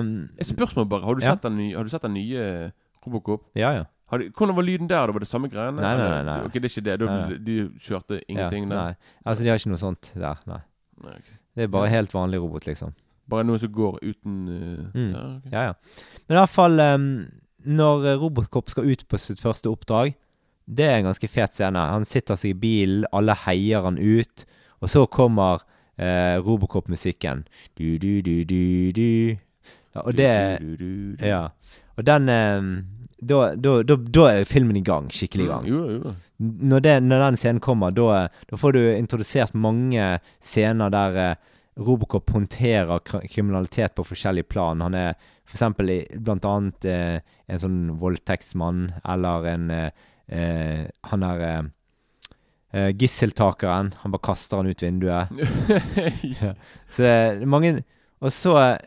um, 0.00 0.28
Et 0.40 0.46
spørsmål 0.48 0.86
bare. 0.88 1.02
Har 1.04 1.14
du, 1.14 1.20
Ja. 1.24 1.34
sett, 1.34 1.42
den 1.42 1.56
nye, 1.58 1.74
har 1.76 1.84
du 1.84 1.90
sett 1.92 2.02
den 2.02 2.14
nye 2.14 2.72
Robocop? 3.06 3.42
Ja, 3.54 3.70
ja. 3.76 3.84
Har 4.10 4.18
de, 4.18 4.30
hvordan 4.30 4.56
var 4.56 4.62
lyden 4.64 4.88
der? 4.88 5.06
da? 5.06 5.12
Var 5.12 5.18
det 5.24 5.28
samme 5.28 5.48
greiene? 5.52 5.80
Nei, 5.80 5.94
nei, 5.96 6.08
nei, 6.08 6.22
nei. 6.24 6.38
Ok, 6.46 6.52
det 6.56 6.64
er 6.64 6.72
ikke 6.72 6.84
det. 6.84 6.98
Du, 7.00 7.06
Nei, 7.06 7.28
nei. 7.28 7.38
du 7.38 7.78
kjørte 7.80 8.20
ingenting 8.28 8.64
ja, 8.68 8.70
der? 8.70 8.84
Nei. 8.84 8.94
Altså, 9.26 9.44
de 9.44 9.48
har 9.52 9.58
ikke 9.60 9.72
noe 9.74 9.80
sånt 9.82 10.12
der, 10.14 10.40
nei. 10.48 10.60
Nei, 11.04 11.10
okay. 11.18 11.38
Det 11.56 11.62
er 11.64 11.68
bare 11.68 11.86
Ja. 11.90 11.96
helt 11.98 12.12
vanlig 12.14 12.40
robot, 12.40 12.66
liksom. 12.66 12.94
Bare 13.28 13.44
noe 13.44 13.58
som 13.58 13.72
går 13.72 13.98
uten 14.02 14.48
uh, 14.48 14.98
Mm. 14.98 15.12
ja, 15.12 15.22
okay. 15.36 15.50
Ja, 15.52 15.62
ja. 15.62 15.72
Men 16.28 16.36
i 16.36 16.40
hvert 16.40 16.52
fall 16.52 16.80
um, 16.80 17.06
Når 17.64 18.18
Robocop 18.20 18.68
skal 18.68 18.84
ut 18.90 19.04
på 19.08 19.18
sitt 19.18 19.40
første 19.40 19.70
oppdrag 19.72 20.14
Det 20.68 20.84
er 20.84 20.98
en 20.98 21.04
ganske 21.08 21.28
fet 21.28 21.54
scene. 21.54 21.76
Han 21.78 22.04
sitter 22.04 22.36
seg 22.36 22.50
i 22.50 22.58
bilen, 22.60 23.06
alle 23.12 23.34
heier 23.46 23.82
han 23.84 23.96
ut. 23.98 24.44
Og 24.82 24.88
så 24.88 25.06
kommer 25.08 25.60
eh, 25.96 26.36
Robocop-musikken. 26.42 27.44
Du, 27.78 27.98
du, 27.98 28.22
du, 28.22 28.44
du, 28.44 28.92
du. 28.92 29.36
Ja, 29.94 30.02
og 30.02 30.14
det. 30.18 30.34
Ja. 31.22 31.48
Og 31.96 32.06
den 32.06 32.28
um, 32.28 32.70
da, 33.24 33.54
da, 33.54 33.82
da, 33.86 33.96
da 33.96 34.28
er 34.32 34.48
filmen 34.48 34.76
i 34.76 34.84
gang. 34.84 35.08
Skikkelig 35.12 35.44
i 35.46 35.50
gang. 35.50 35.66
Jo 35.68 35.82
jo. 35.96 36.14
Når, 36.44 36.80
det, 36.84 36.94
når 37.06 37.22
den 37.28 37.38
scenen 37.40 37.62
kommer, 37.62 37.94
da, 37.94 38.26
får 38.58 38.74
du 38.74 38.80
introdusert 38.92 39.54
mange 39.54 40.18
scener 40.42 40.90
der 40.92 41.20
eh, 41.22 41.52
Robocop 41.74 42.30
håndterer 42.30 43.00
kriminalitet 43.02 43.94
på 43.94 44.04
forskjellige 44.06 44.50
plan. 44.50 44.82
Han 44.84 44.94
er 44.98 45.14
for 45.44 45.56
eksempel 45.56 45.92
blant 46.22 46.46
annet 46.46 46.86
eh, 46.90 47.16
en 47.50 47.62
sånn 47.62 47.80
voldtektsmann, 48.02 48.86
eller 49.02 49.48
en 49.54 49.70
eh, 49.74 50.04
eh, 50.28 50.84
Han 51.10 51.26
er 51.26 51.70
eh, 52.74 52.90
gisseltakeren. 52.98 53.92
Han 54.02 54.12
bare 54.14 54.26
kaster 54.26 54.58
han 54.60 54.68
ut 54.68 54.82
vinduet. 54.82 55.30
Så 56.92 57.02
det 57.06 57.12
er 57.14 57.44
mange 57.46 57.76
Og 58.24 58.32
så 58.34 58.54
eh, 58.60 58.78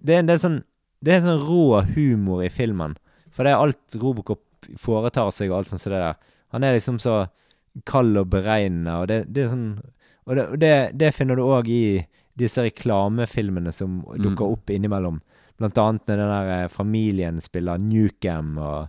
Det 0.00 0.14
er 0.16 0.22
en 0.24 0.30
del 0.30 0.40
sånn 0.42 0.58
Det 1.04 1.12
er 1.14 1.20
en 1.22 1.28
sånn 1.30 1.44
rå 1.46 1.80
humor 1.94 2.42
i 2.44 2.50
filmen. 2.52 2.96
For 3.32 3.46
det 3.46 3.52
er 3.54 3.62
alt 3.62 3.96
Robocop 4.00 4.42
foretar 4.76 5.30
seg, 5.32 5.48
og 5.48 5.62
alt 5.62 5.70
sånt 5.70 5.80
som 5.80 5.94
det 5.94 6.00
der. 6.02 6.18
Han 6.52 6.64
er 6.66 6.74
liksom 6.76 6.98
så 7.00 7.14
kald 7.88 8.18
og 8.20 8.26
beregnende, 8.34 8.98
og 9.00 9.06
det, 9.08 9.22
det 9.32 9.46
er 9.46 9.52
sånn 9.54 9.68
Og 10.28 10.36
det, 10.36 10.44
det, 10.60 10.72
det 11.00 11.12
finner 11.16 11.38
du 11.40 11.46
òg 11.46 11.70
i 11.72 12.02
disse 12.38 12.60
reklamefilmene 12.66 13.72
som 13.72 14.02
dukker 14.12 14.44
Mm. 14.44 14.52
opp 14.52 14.70
innimellom. 14.70 15.16
Blant 15.58 15.78
annet 15.80 16.06
når 16.08 16.20
den 16.20 16.30
der 16.34 16.50
eh, 16.58 16.68
familien 16.72 17.40
spiller 17.44 17.80
Nukem 17.80 18.58
og 18.60 18.88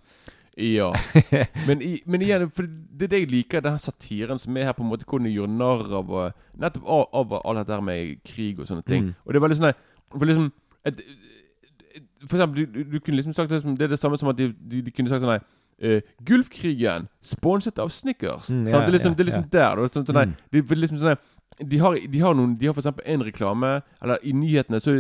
Ja. 0.57 0.91
Men, 1.67 1.81
i, 1.81 2.01
men 2.05 2.21
igjen, 2.21 2.49
for 2.51 2.67
det 2.67 3.05
er 3.07 3.11
det 3.13 3.19
jeg 3.21 3.29
liker, 3.31 3.61
den 3.63 3.77
satiren 3.79 4.37
som 4.41 4.57
er 4.59 4.67
her, 4.67 4.75
på 4.75 4.83
en 4.83 4.89
måte 4.91 5.05
hvordan 5.07 5.29
de 5.29 5.31
gjør 5.37 5.47
narr 5.47 5.93
av 6.01 6.11
Nettopp 6.59 6.83
av, 6.91 7.05
av 7.21 7.35
alt 7.39 7.61
dette 7.61 7.77
med 7.87 8.19
krig 8.27 8.59
og 8.59 8.67
sånne 8.67 8.83
ting. 8.83 9.05
Mm. 9.07 9.13
Og 9.23 9.31
det 9.31 9.39
er 9.39 9.45
veldig 9.45 9.59
sånn 9.61 9.71
For 10.11 10.27
liksom 10.27 10.49
et, 10.91 11.01
For 12.27 12.35
eksempel, 12.35 12.67
du, 12.67 12.83
du 12.83 12.99
kunne 12.99 13.21
liksom 13.21 13.33
sagt 13.37 13.53
det, 13.53 13.63
det 13.79 13.87
er 13.87 13.95
det 13.95 13.99
samme 14.01 14.19
som 14.19 14.29
at 14.33 14.37
de, 14.37 14.51
de, 14.51 14.83
de 14.83 14.91
kunne 14.93 15.09
sagt 15.09 15.23
sånn 15.23 15.39
eh, 15.81 16.01
Gulfkrigen, 16.27 17.07
sponset 17.25 17.79
av 17.81 17.89
Snickers. 17.95 18.51
Mm, 18.51 18.65
sant? 18.67 18.83
det, 18.85 18.89
er 18.91 18.97
liksom, 18.97 19.15
yeah, 19.15 19.17
det 19.17 19.23
er 19.23 19.31
liksom 19.31 19.47
der. 19.55 19.79
da. 19.79 19.91
Sånn, 19.95 20.09
sånn, 20.11 20.21
Mm. 20.21 20.35
de, 20.51 20.63
for 20.67 20.83
liksom 20.83 20.99
sånn 21.01 21.15
de 21.61 21.77
har, 21.77 21.97
de 22.09 22.19
har 22.23 22.33
noen 22.33 22.53
De 22.57 22.65
har 22.65 22.73
for 22.73 22.81
eksempel 22.81 23.05
en 23.05 23.23
reklame, 23.25 23.81
eller 24.01 24.21
i 24.23 24.31
nyhetene 24.33 24.79
så, 24.81 24.95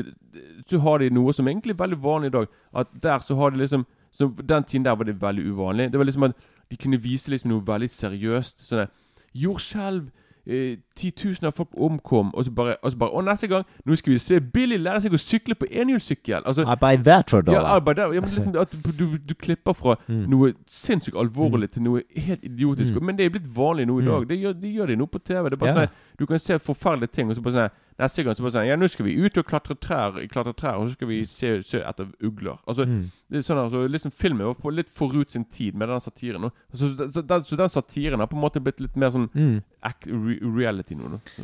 så 0.69 0.79
har 0.83 0.99
de 1.01 1.09
noe 1.13 1.33
som 1.33 1.47
egentlig 1.47 1.73
er 1.75 1.83
veldig 1.83 1.99
vanlig 2.03 2.31
i 2.31 2.35
dag. 2.35 2.47
At 2.73 2.91
der 3.03 3.19
så 3.25 3.35
har 3.39 3.51
de 3.51 3.61
liksom 3.63 3.85
Så 4.11 4.27
Den 4.47 4.63
tiden 4.63 4.85
der 4.85 4.95
var 4.95 5.03
det 5.07 5.21
veldig 5.21 5.45
uvanlig. 5.45 5.91
Det 5.91 5.99
var 5.99 6.05
liksom 6.05 6.23
at 6.23 6.35
de 6.71 6.77
kunne 6.77 7.01
vise 7.01 7.29
liksom 7.31 7.49
noe 7.51 7.63
veldig 7.67 7.89
seriøst. 7.89 8.65
Sånn 8.67 8.87
Jordskjelv. 9.35 10.09
Eh, 10.47 10.77
Titusener 10.97 11.51
av 11.51 11.53
folk 11.53 11.69
omkom, 11.77 12.31
og 12.33 12.45
så 12.45 12.51
bare, 12.51 12.73
og 12.81 12.91
så 12.91 12.97
bare 12.97 13.13
Å, 13.13 13.21
neste 13.21 13.45
gang 13.47 13.61
Nå 13.85 13.93
skal 13.95 14.15
vi 14.15 14.17
se 14.17 14.39
Billy 14.41 14.79
lære 14.81 15.03
seg 15.03 15.13
å 15.13 15.19
sykle 15.21 15.53
på 15.53 15.67
enhjulssykkel. 15.69 16.41
Altså, 16.49 16.65
I 16.65 16.75
buy 16.81 16.97
that 17.05 17.29
for 17.29 17.45
a 17.45 17.53
ja, 17.53 17.61
ja, 17.77 18.21
men 18.21 18.33
liksom, 18.33 18.55
at 18.57 18.73
du, 18.73 19.03
du, 19.21 19.35
klipper 19.37 19.73
fra 19.77 19.95
Mm. 20.07 20.23
noe 20.29 20.53
sinnssykt 20.67 21.15
alvorlig 21.15 21.69
til 21.71 21.83
noe 21.83 22.01
helt 22.17 22.43
idiotisk. 22.43 22.95
Mm. 22.95 23.05
Men 23.05 23.17
det 23.17 23.25
er 23.25 23.29
blitt 23.35 23.55
vanlig 23.55 23.85
nå 23.85 23.99
i 23.99 24.01
Mm. 24.01 24.09
dag. 24.11 24.27
Det 24.29 24.39
gjør, 24.41 24.53
de 24.61 24.73
gjør 24.73 24.87
det 24.87 24.97
nå 24.97 25.05
på 25.05 25.19
TV. 25.19 25.43
Det 25.49 25.53
er 25.53 25.57
bare 25.61 25.75
yeah. 25.75 25.87
sånn 25.87 26.10
Du 26.21 26.27
kan 26.29 26.37
se 26.39 26.59
forferdelige 26.61 27.15
ting, 27.15 27.31
og 27.31 27.35
så 27.39 27.41
bare 27.41 27.53
sånn 27.57 27.77
Neste 28.01 28.23
gang 28.25 28.33
så 28.37 28.43
bare 28.45 28.53
sånn 28.55 28.67
Ja, 28.69 28.75
nå 28.77 28.87
skal 28.89 29.05
vi 29.07 29.15
ut 29.21 29.37
og 29.41 29.45
klatre 29.49 29.75
trær, 29.81 30.15
klatre 30.31 30.53
trær 30.57 30.77
og 30.79 30.87
så 30.87 30.93
skal 30.95 31.09
vi 31.09 31.17
se, 31.29 31.49
se 31.65 31.81
etter 31.85 32.07
ugler. 32.23 32.57
Altså, 32.69 32.85
Mm. 32.87 33.11
det 33.29 33.37
er 33.41 33.45
sånn 33.45 33.59
altså, 33.61 33.81
liksom 33.89 34.13
Filmen 34.13 34.45
var 34.47 34.55
på 34.61 34.71
litt 34.73 34.89
forut 34.89 35.31
sin 35.33 35.45
tid 35.45 35.75
med 35.77 35.89
den 35.89 35.99
satiren. 36.01 36.49
Så, 36.73 36.91
så, 37.13 37.21
den, 37.21 37.43
så 37.45 37.57
den 37.59 37.69
satiren 37.73 38.19
har 38.23 38.27
på 38.31 38.37
en 38.37 38.41
måte 38.45 38.61
blitt 38.63 38.79
litt 38.81 38.95
mer 38.97 39.11
sånn 39.11 39.29
Mm. 39.35 39.61
act, 39.83 40.07
re, 40.07 40.37
reality 40.41 40.95
nå. 40.95 41.09
Da. 41.11 41.19
Så. 41.35 41.43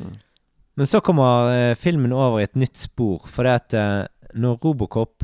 Men 0.77 0.85
så 0.85 1.01
kommer 1.01 1.49
eh, 1.53 1.75
filmen 1.75 2.13
over 2.13 2.39
i 2.39 2.43
et 2.47 2.55
nytt 2.55 2.77
spor, 2.77 3.25
for 3.27 3.43
det 3.43 3.53
at 3.53 3.73
eh, 3.73 4.07
når 4.37 4.59
Robocop 4.63 5.23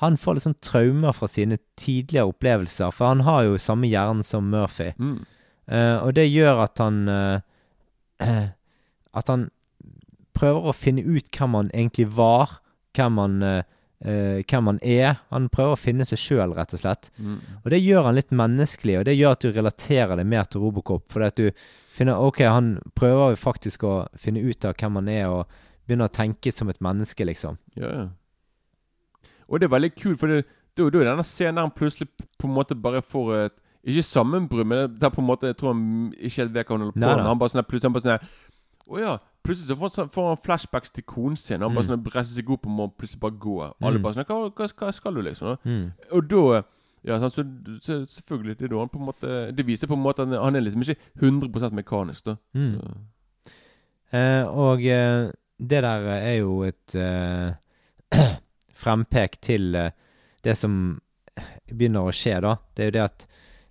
Han 0.00 0.16
får 0.16 0.34
liksom 0.38 0.54
traumer 0.62 1.12
fra 1.12 1.26
sine 1.28 1.58
tidligere 1.76 2.26
opplevelser, 2.32 2.90
for 2.90 3.06
han 3.12 3.20
har 3.20 3.42
jo 3.44 3.58
samme 3.58 3.86
hjerne 3.90 4.24
som 4.24 4.46
Murphy. 4.50 4.92
Mm. 4.98 5.18
Uh, 5.70 5.98
og 6.06 6.14
det 6.16 6.24
gjør 6.32 6.62
at 6.64 6.78
han 6.80 7.08
uh, 7.08 7.40
At 9.14 9.28
han 9.28 9.48
prøver 10.36 10.70
å 10.70 10.74
finne 10.76 11.02
ut 11.04 11.28
hvem 11.34 11.56
han 11.58 11.70
egentlig 11.74 12.06
var, 12.16 12.58
hvem 12.96 13.18
han, 13.20 13.42
eh, 13.42 13.62
eh, 14.04 14.42
hvem 14.48 14.66
han 14.70 14.78
er. 14.82 15.18
Han 15.30 15.48
prøver 15.52 15.74
å 15.74 15.80
finne 15.80 16.06
seg 16.08 16.18
sjøl, 16.18 16.54
rett 16.56 16.74
og 16.74 16.80
slett. 16.80 17.10
Mm. 17.18 17.40
Og 17.64 17.70
det 17.70 17.82
gjør 17.82 18.04
han 18.08 18.14
litt 18.16 18.30
menneskelig, 18.30 18.98
og 19.00 19.04
det 19.04 19.16
gjør 19.18 19.36
at 19.36 19.40
du 19.44 19.50
relaterer 19.52 20.16
deg 20.16 20.26
mer 20.26 20.44
til 20.44 20.60
Robocop. 20.62 21.04
Fordi 21.12 21.26
at 21.26 21.36
du 21.36 21.50
finner 21.96 22.14
Ok, 22.16 22.40
han 22.46 22.78
prøver 22.96 23.34
jo 23.34 23.42
faktisk 23.42 23.84
å 23.84 23.96
finne 24.16 24.40
ut 24.40 24.64
av 24.64 24.74
hvem 24.78 24.94
han 25.00 25.08
er, 25.08 25.26
og 25.28 25.46
begynner 25.86 26.08
å 26.08 26.14
tenke 26.14 26.52
som 26.54 26.68
et 26.70 26.80
menneske, 26.80 27.26
liksom. 27.26 27.58
Ja, 27.76 27.90
ja. 27.90 28.08
Og 29.50 29.58
det 29.58 29.66
er 29.66 29.74
veldig 29.74 29.94
kult, 29.98 30.18
for 30.20 30.30
det, 30.30 30.44
det, 30.78 30.92
det 30.94 31.00
er 31.02 31.08
denne 31.10 31.24
scenen 31.26 31.58
der 31.58 31.66
han 31.66 31.74
plutselig 31.74 32.06
på 32.38 32.46
en 32.46 32.54
måte 32.54 32.76
bare 32.78 33.02
får 33.02 33.32
et 33.46 33.56
Ikke 33.82 34.02
sammenbrudd, 34.04 34.66
men 34.68 34.92
det- 35.00 35.02
er 35.08 35.10
på 35.10 35.22
en 35.22 35.26
måte 35.26 35.48
Jeg 35.48 35.56
tror 35.56 35.72
han 35.72 36.12
ikke 36.20 36.36
helt 36.42 36.52
vet 36.52 36.66
hva 36.68 36.76
han 36.76 36.80
holder 36.84 36.92
på 36.92 37.00
med. 37.00 37.26
Han 37.26 37.38
bare 37.40 37.48
sånn 37.48 37.64
plutselig 37.64 37.88
han 37.88 37.92
bare 37.96 38.02
sånn 38.04 38.28
Å 38.90 38.98
ja. 39.00 39.18
Plutselig 39.46 39.70
så 39.70 39.76
får 39.78 39.86
han, 39.88 39.94
sånn- 39.96 40.10
får 40.12 40.26
han 40.28 40.40
flashbacks 40.44 40.90
til 40.92 41.04
konen 41.08 41.36
sin. 41.38 41.62
Han 41.62 41.74
bare 41.74 41.84
Mm. 41.86 41.90
sånn 42.02 42.12
reiser 42.12 42.34
seg 42.42 42.50
opp 42.50 42.66
og 42.66 42.72
må 42.72 42.88
plutselig 42.92 43.20
bare 43.20 43.38
gå. 43.38 43.74
Alle 43.80 43.98
Mm. 43.98 44.02
bare 44.02 44.14
sånn 44.14 44.26
hva, 44.26 44.50
hva, 44.52 44.66
hva 44.68 44.92
skal 44.92 45.14
du, 45.14 45.22
liksom? 45.22 45.46
da? 45.46 45.56
Mm. 45.64 45.92
Og 46.12 46.28
da 46.28 46.62
ja, 47.04 47.16
så, 47.30 47.42
så 47.80 48.04
selvfølgelig. 48.04 48.58
Det 48.58 48.68
da 48.70 48.86
måte 48.98 49.54
Det 49.56 49.64
viser 49.64 49.86
på 49.88 49.94
en 49.96 50.02
måte 50.02 50.20
at 50.20 50.28
han, 50.28 50.56
er 50.56 50.60
liksom 50.60 50.82
ikke 50.82 50.98
100 51.22 51.72
mekanisk, 51.72 52.24
da. 52.24 52.36
Mm. 52.54 52.74
Så, 52.80 52.94
Eh, 54.12 54.42
og 54.44 54.82
eh, 54.84 55.30
det 55.60 55.82
der 55.84 56.00
er 56.10 56.38
jo 56.40 56.62
et 56.64 56.94
eh, 56.96 57.54
frempek 58.74 59.40
til 59.40 59.74
eh, 59.78 59.90
det 60.42 60.56
som 60.58 61.00
begynner 61.70 62.08
å 62.08 62.12
skje, 62.14 62.40
da. 62.42 62.56
Det 62.74 62.82
er 62.82 62.90
jo 62.90 62.96
det 62.98 63.04
at 63.04 63.26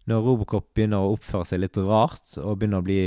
når 0.08 0.24
Robocop 0.24 0.70
begynner 0.74 1.04
å 1.04 1.18
oppføre 1.18 1.46
seg 1.46 1.60
litt 1.60 1.78
rart, 1.78 2.38
og 2.40 2.58
begynner 2.62 2.80
å 2.82 2.86
bli 2.88 3.02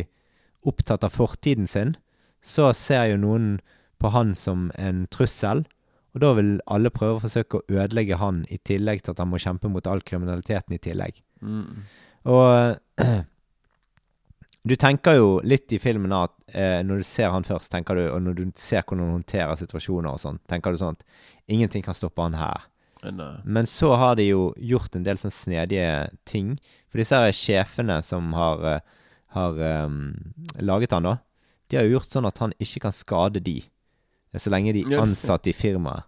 opptatt 0.69 1.03
av 1.09 1.15
fortiden 1.17 1.67
sin, 1.67 1.97
så 2.43 2.73
ser 2.77 3.13
jo 3.13 3.21
noen 3.23 3.49
på 4.03 4.11
han 4.13 4.35
som 4.35 4.71
en 4.75 5.07
trussel. 5.15 5.65
Og 6.13 6.21
da 6.21 6.33
vil 6.37 6.55
alle 6.69 6.93
prøve 6.93 7.17
å 7.17 7.25
forsøke 7.25 7.61
å 7.61 7.67
ødelegge 7.71 8.19
han, 8.21 8.43
i 8.53 8.59
tillegg 8.61 9.05
til 9.05 9.15
at 9.15 9.23
han 9.23 9.31
må 9.33 9.41
kjempe 9.41 9.71
mot 9.73 9.87
all 9.89 10.03
kriminaliteten 10.05 10.77
i 10.77 10.83
tillegg. 10.83 11.23
mm. 11.41 11.85
Og 12.23 13.03
du 14.71 14.75
tenker 14.79 15.17
jo 15.19 15.31
litt 15.43 15.73
i 15.75 15.81
filmen 15.83 16.13
at 16.15 16.35
eh, 16.55 16.83
når 16.87 17.03
du 17.03 17.07
ser 17.07 17.33
han 17.35 17.47
først, 17.47 17.71
tenker 17.73 17.99
du, 17.99 18.05
og 18.13 18.21
når 18.23 18.37
du 18.39 18.45
ser 18.55 18.85
hvordan 18.85 19.09
han 19.09 19.17
håndterer 19.17 19.59
situasjoner 19.59 20.13
og 20.13 20.23
sånn, 20.23 20.39
tenker 20.51 20.71
du 20.71 20.79
sånn 20.83 20.99
at 20.99 21.03
ingenting 21.51 21.83
kan 21.83 21.99
stoppe 21.99 22.23
han 22.23 22.39
her. 22.39 22.69
Men, 23.03 23.19
eh, 23.21 23.41
Men 23.45 23.67
så 23.67 23.97
har 23.99 24.17
de 24.21 24.29
jo 24.29 24.53
gjort 24.59 24.95
en 24.95 25.07
del 25.09 25.19
sånn 25.19 25.35
snedige 25.35 26.13
ting. 26.29 26.55
For 26.91 27.03
disse 27.03 27.19
her 27.19 27.35
sjefene 27.35 27.99
som 28.07 28.31
har, 28.39 28.63
eh, 28.69 28.81
har 29.35 29.59
um, 29.89 30.15
laget 30.61 30.95
han, 30.95 31.09
da, 31.09 31.17
de 31.73 31.81
har 31.81 31.89
jo 31.89 31.97
gjort 31.97 32.13
sånn 32.13 32.29
at 32.29 32.41
han 32.45 32.53
ikke 32.61 32.85
kan 32.85 32.95
skade 32.95 33.41
de. 33.41 33.59
Så 34.37 34.53
lenge 34.53 34.75
de 34.77 34.85
er 34.85 35.01
ansatt 35.01 35.49
i 35.49 35.55
firmaet. 35.57 36.05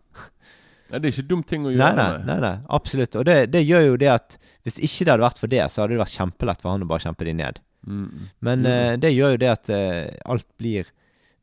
Nei, 0.93 1.01
det 1.01 1.09
er 1.09 1.15
ikke 1.15 1.31
dum 1.31 1.43
ting 1.49 1.65
å 1.67 1.73
gjøre. 1.73 1.95
nei, 1.97 2.25
nei, 2.29 2.37
nei, 2.45 2.57
absolutt. 2.77 3.17
Og 3.19 3.25
det, 3.27 3.39
det 3.53 3.65
gjør 3.65 3.87
jo 3.89 3.95
det 4.01 4.11
at 4.13 4.37
hvis 4.67 4.77
ikke 4.77 5.07
det 5.07 5.15
hadde 5.15 5.25
vært 5.25 5.41
for 5.41 5.53
det, 5.53 5.63
så 5.73 5.83
hadde 5.83 5.97
det 5.97 6.03
vært 6.05 6.17
kjempelett 6.19 6.61
for 6.63 6.75
han 6.75 6.85
å 6.85 6.91
bare 6.91 7.05
kjempe 7.07 7.27
de 7.27 7.35
ned. 7.41 7.63
Mm. 7.85 8.29
Men 8.45 8.65
Mm. 8.65 8.69
Uh, 8.69 8.93
det 9.01 9.11
gjør 9.13 9.35
jo 9.35 9.41
det 9.43 9.51
at 9.51 9.73
uh, 9.73 10.31
alt 10.33 10.49
blir 10.61 10.93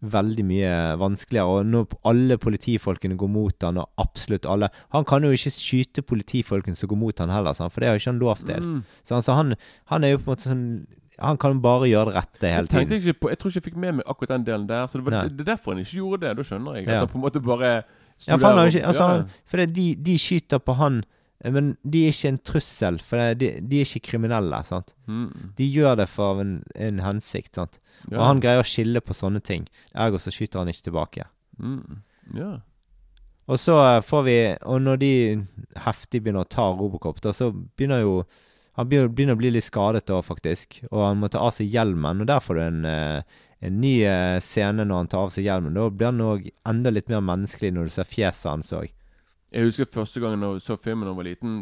veldig 0.01 0.45
mye 0.45 0.71
vanskeligere. 1.01 1.57
Og 1.57 1.67
når 1.69 1.97
alle 2.09 2.37
politifolkene 2.41 3.17
går 3.19 3.33
mot 3.33 3.67
han, 3.67 3.81
og 3.81 3.89
absolutt 4.01 4.47
alle 4.49 4.71
Han 4.95 5.05
kan 5.05 5.23
jo 5.25 5.33
ikke 5.35 5.53
skyte 5.53 6.01
politifolkene 6.01 6.77
som 6.77 6.89
går 6.89 6.97
mot 6.97 7.19
han 7.19 7.33
heller, 7.33 7.53
for 7.53 7.81
det 7.81 7.89
har 7.89 7.97
jo 7.97 8.01
ikke 8.01 8.13
han 8.13 8.23
lov 8.23 8.41
til. 8.45 8.63
Mm. 8.63 8.81
Så 9.03 9.15
altså, 9.19 9.37
han, 9.37 9.55
han 9.91 10.03
er 10.03 10.15
jo 10.15 10.21
på 10.21 10.29
en 10.29 10.33
måte 10.33 10.49
sånn 10.49 10.65
Han 11.21 11.37
kan 11.37 11.61
bare 11.61 11.87
gjøre 11.89 12.09
det 12.11 12.15
rette 12.17 12.47
hele 12.49 12.67
Jeg 12.67 12.69
tiden. 12.87 12.93
ikke 12.97 13.13
på 13.21 13.29
Jeg 13.29 13.39
tror 13.39 13.49
ikke 13.51 13.59
jeg 13.61 13.63
fikk 13.69 13.79
med 13.83 13.95
meg 13.99 14.05
akkurat 14.09 14.29
den 14.35 14.45
delen 14.47 14.67
der. 14.69 14.87
Så 14.89 14.97
det, 14.99 15.05
var, 15.05 15.27
det 15.29 15.43
er 15.45 15.49
derfor 15.53 15.71
han 15.75 15.81
ikke 15.83 15.97
gjorde 16.01 16.21
det. 16.27 16.35
Da 16.37 16.43
skjønner 16.49 16.77
jeg. 16.79 16.87
At 16.87 16.97
han 17.03 17.07
på 17.11 17.19
en 17.19 17.25
måte 17.25 17.41
bare 17.45 17.71
Ja, 18.27 18.35
for 18.37 18.47
han 18.57 18.67
ikke 18.71 18.85
Altså, 18.87 19.07
han, 19.07 19.25
for 19.45 19.57
det, 19.61 19.67
de, 19.75 19.85
de 19.95 20.15
skyter 20.21 20.59
på 20.61 20.73
han, 20.77 21.03
men 21.43 21.71
de 21.83 22.03
er 22.05 22.11
ikke 22.13 22.29
en 22.29 22.37
trussel, 22.45 22.99
for 23.01 23.17
det, 23.17 23.39
de, 23.41 23.47
de 23.69 23.79
er 23.81 23.85
ikke 23.87 24.03
kriminelle, 24.11 24.59
sant. 24.67 24.91
Mm, 25.09 25.31
De 25.57 25.65
gjør 25.73 25.95
det 25.97 26.05
for 26.09 26.41
en, 26.43 26.51
en 26.75 26.99
hensikt, 27.01 27.55
sant. 27.57 27.79
ja. 28.11 28.17
Og 28.19 28.25
han 28.27 28.41
greier 28.43 28.61
å 28.61 28.67
skille 28.67 29.01
på 29.01 29.13
sånne 29.17 29.41
ting. 29.41 29.65
Ergo 29.97 30.19
så 30.21 30.29
skyter 30.33 30.61
han 30.61 30.69
ikke 30.69 30.85
tilbake. 30.91 31.25
mm, 31.57 32.01
ja. 32.37 32.51
Og 33.49 33.57
så 33.59 33.73
eh, 33.81 34.01
får 34.05 34.21
vi 34.23 34.35
Og 34.69 34.81
når 34.85 34.99
de 35.01 35.09
heftig 35.83 36.21
begynner 36.23 36.45
å 36.45 36.47
ta 36.47 36.69
Robocop, 36.77 37.17
da, 37.25 37.33
så 37.33 37.49
begynner 37.51 38.03
jo 38.05 38.13
Han 38.79 38.87
begynner, 38.87 39.35
å 39.35 39.39
bli 39.39 39.51
litt 39.51 39.67
skadet 39.67 40.05
da, 40.07 40.21
faktisk. 40.23 40.79
Og 40.91 41.01
han 41.03 41.19
må 41.19 41.27
ta 41.31 41.41
av 41.43 41.51
seg 41.57 41.67
hjelmen, 41.73 42.23
og 42.23 42.29
der 42.29 42.39
får 42.39 42.55
du 42.55 42.61
en, 42.63 42.85
eh, 42.85 43.41
en 43.67 43.81
ny 43.81 43.97
eh, 44.07 44.39
scene 44.39 44.85
når 44.85 45.01
han 45.03 45.11
tar 45.11 45.25
av 45.25 45.33
seg 45.35 45.43
hjelmen. 45.49 45.75
Da 45.75 45.89
blir 45.89 46.11
han 46.11 46.23
òg 46.23 46.47
enda 46.71 46.93
litt 46.93 47.11
mer 47.11 47.23
menneskelig 47.25 47.73
når 47.75 47.89
du 47.89 47.95
ser 47.97 48.07
fjeset 48.07 48.49
hans 48.49 48.71
òg. 48.77 48.87
Jeg 49.51 49.67
husker 49.67 49.89
første 49.91 50.23
gangen 50.23 50.41
jeg 50.47 50.63
så 50.63 50.77
filmen 50.79 51.03
da 51.03 51.11
jeg 51.11 51.19
var 51.19 51.27
liten. 51.27 51.57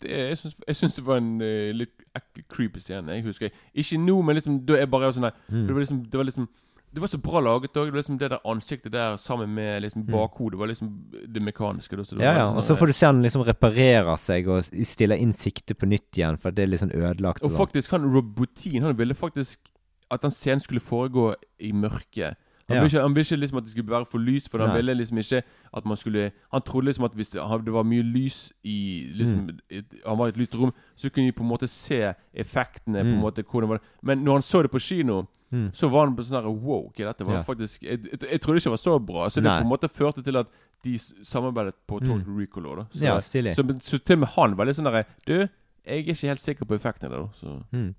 Det, 0.00 0.10
jeg, 0.10 0.76
syns, 0.76 0.94
det 0.96 1.04
var 1.04 1.18
en 1.20 1.40
uh, 1.40 1.72
litt 1.76 2.04
creepy 2.48 2.80
scene. 2.80 3.12
Jeg 3.16 3.24
husker 3.24 3.50
Ikke 3.76 3.98
nå, 4.00 4.14
men 4.24 4.36
liksom 4.36 4.60
da 4.68 4.78
jeg 4.80 4.88
bare 4.92 5.08
var 5.08 5.16
sånn 5.16 5.28
der 5.28 5.36
Mm. 5.48 5.66
det, 5.66 5.74
var 5.74 5.80
liksom, 5.80 6.02
det 6.04 6.18
var 6.20 6.28
liksom 6.28 6.48
Det 6.92 7.00
var 7.00 7.06
så 7.06 7.18
bra 7.22 7.40
laget 7.40 7.76
òg. 7.78 7.90
Det, 7.92 8.00
liksom 8.00 8.18
det 8.18 8.30
der 8.32 8.40
ansiktet 8.50 8.92
der 8.92 9.16
sammen 9.16 9.52
med 9.54 9.82
liksom 9.84 10.06
bakhodet 10.10 10.58
var 10.58 10.66
liksom 10.66 10.88
det 11.28 11.42
mekaniske. 11.42 11.96
Det 11.96 12.12
Mm. 12.16 12.22
Ja, 12.24 12.32
ja. 12.34 12.46
sånn 12.48 12.56
Og 12.56 12.64
så 12.66 12.76
får 12.76 12.86
du 12.86 12.92
se 12.92 13.06
han 13.06 13.22
liksom 13.22 13.44
reparerer 13.46 14.16
seg 14.18 14.48
og 14.48 14.64
stiller 14.64 15.16
inn 15.16 15.34
siktet 15.34 15.78
på 15.78 15.86
nytt 15.86 16.18
igjen, 16.18 16.36
for 16.36 16.50
det 16.50 16.64
er 16.64 16.72
litt 16.72 16.82
sånn 16.82 16.90
ødelagt. 16.94 17.44
Og 17.44 17.50
og 17.50 17.50
sånn. 17.52 17.60
faktisk, 17.60 17.90
han 17.92 18.10
Robotin 18.10 18.82
Han 18.82 18.96
ville 18.96 19.14
faktisk 19.14 19.70
at 20.10 20.22
den 20.22 20.34
scenen 20.34 20.60
skulle 20.60 20.80
foregå 20.82 21.34
i 21.60 21.70
mørket. 21.72 22.36
Han 22.70 22.76
Ja. 22.78 22.82
ville 23.02 23.20
ikke, 23.24 23.36
liksom 23.40 23.58
at 23.58 23.64
det 23.64 23.70
skulle 23.72 23.90
være 23.90 24.06
for 24.06 24.18
lys, 24.18 24.48
for 24.48 24.58
han 24.58 24.76
ville 24.76 24.94
liksom 24.94 25.18
ikke 25.18 25.42
at 25.74 25.84
man 25.84 25.96
skulle 25.96 26.30
Han 26.52 26.62
trodde 26.62 26.86
liksom 26.86 27.04
at 27.04 27.12
hvis 27.14 27.30
det, 27.30 27.40
det 27.66 27.72
var 27.72 27.82
mye 27.84 28.02
lys 28.02 28.52
i 28.64 29.10
liksom 29.14 29.46
Mm. 29.50 29.58
et, 29.70 29.84
Han 30.06 30.18
var 30.18 30.26
i 30.26 30.28
et 30.30 30.36
lyst 30.36 30.54
rom, 30.54 30.72
så 30.96 31.10
kunne 31.10 31.26
de 31.26 31.32
på 31.32 31.42
en 31.42 31.48
måte 31.50 31.66
se 31.68 32.14
effektene. 32.34 33.02
på 33.02 33.08
en 33.08 33.14
Mm. 33.18 33.20
måte 33.20 33.42
hvordan 33.42 33.68
var 33.68 33.76
det 33.78 33.82
Men 34.02 34.24
når 34.24 34.32
han 34.32 34.42
så 34.42 34.62
det 34.62 34.70
på 34.70 34.78
kino, 34.80 35.26
Mm. 35.52 35.70
så 35.74 35.90
var 35.90 36.06
han 36.06 36.16
på 36.16 36.22
sånn 36.22 36.42
her 36.42 36.48
Wow, 36.50 36.86
ok, 36.86 36.96
dette 36.98 37.24
var 37.26 37.34
Ja. 37.34 37.42
faktisk 37.42 37.82
jeg, 37.82 37.98
jeg, 38.04 38.20
jeg 38.30 38.40
trodde 38.40 38.56
ikke 38.56 38.70
det 38.70 38.76
var 38.76 38.76
så 38.76 38.98
bra. 39.04 39.28
Så 39.28 39.34
det 39.34 39.44
Nei. 39.44 39.60
på 39.60 39.64
en 39.64 39.70
måte 39.70 39.88
førte 39.90 40.22
til 40.24 40.36
at 40.36 40.46
de 40.84 40.96
samarbeidet 40.98 41.74
på 41.88 41.98
Total 42.00 42.24
Recall 42.26 42.64
òg, 42.66 42.76
da. 42.76 42.84
Så, 42.94 43.02
Ja, 43.04 43.18
stilig. 43.20 43.54
så, 43.56 43.62
så 43.82 43.98
til 44.04 44.14
og 44.14 44.18
med 44.20 44.28
han 44.28 44.56
var 44.56 44.64
litt 44.66 44.76
sånn 44.76 44.84
derre 44.84 45.04
Du, 45.26 45.32
jeg 45.34 45.48
er 45.86 45.94
ikke 46.14 46.26
helt 46.28 46.38
sikker 46.40 46.64
på 46.66 46.74
effektene, 46.78 47.10
da. 47.10 47.28
Så 47.34 47.62
Mm. 47.72 47.94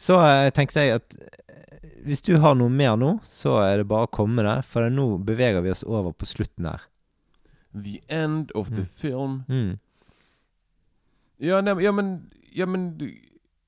Så 0.00 0.16
eh, 0.24 0.48
tenkte 0.56 0.80
jeg 0.80 0.96
at 1.00 1.16
eh, 1.20 1.90
hvis 2.06 2.22
du 2.24 2.38
har 2.40 2.54
noe 2.56 2.72
mer 2.72 2.94
nå, 2.96 3.10
så 3.28 3.58
er 3.60 3.82
det 3.82 3.88
bare 3.90 4.06
å 4.08 4.10
komme 4.16 4.38
med 4.40 4.46
det, 4.48 4.58
for 4.70 4.88
nå 4.88 5.04
beveger 5.28 5.60
vi 5.66 5.72
oss 5.74 5.84
over 5.84 6.14
på 6.16 6.28
slutten 6.30 6.70
her. 6.70 6.86
The 7.76 8.00
end 8.08 8.50
of 8.56 8.70
the 8.72 8.82
Mm. 8.82 8.94
film 8.96 9.34
Mm. 9.48 9.78
Ja, 11.40 11.60
nei, 11.60 11.74
men- 11.74 11.84
ja, 11.84 11.92
men 11.92 12.30
Ja, 12.52 12.66
men 12.66 12.98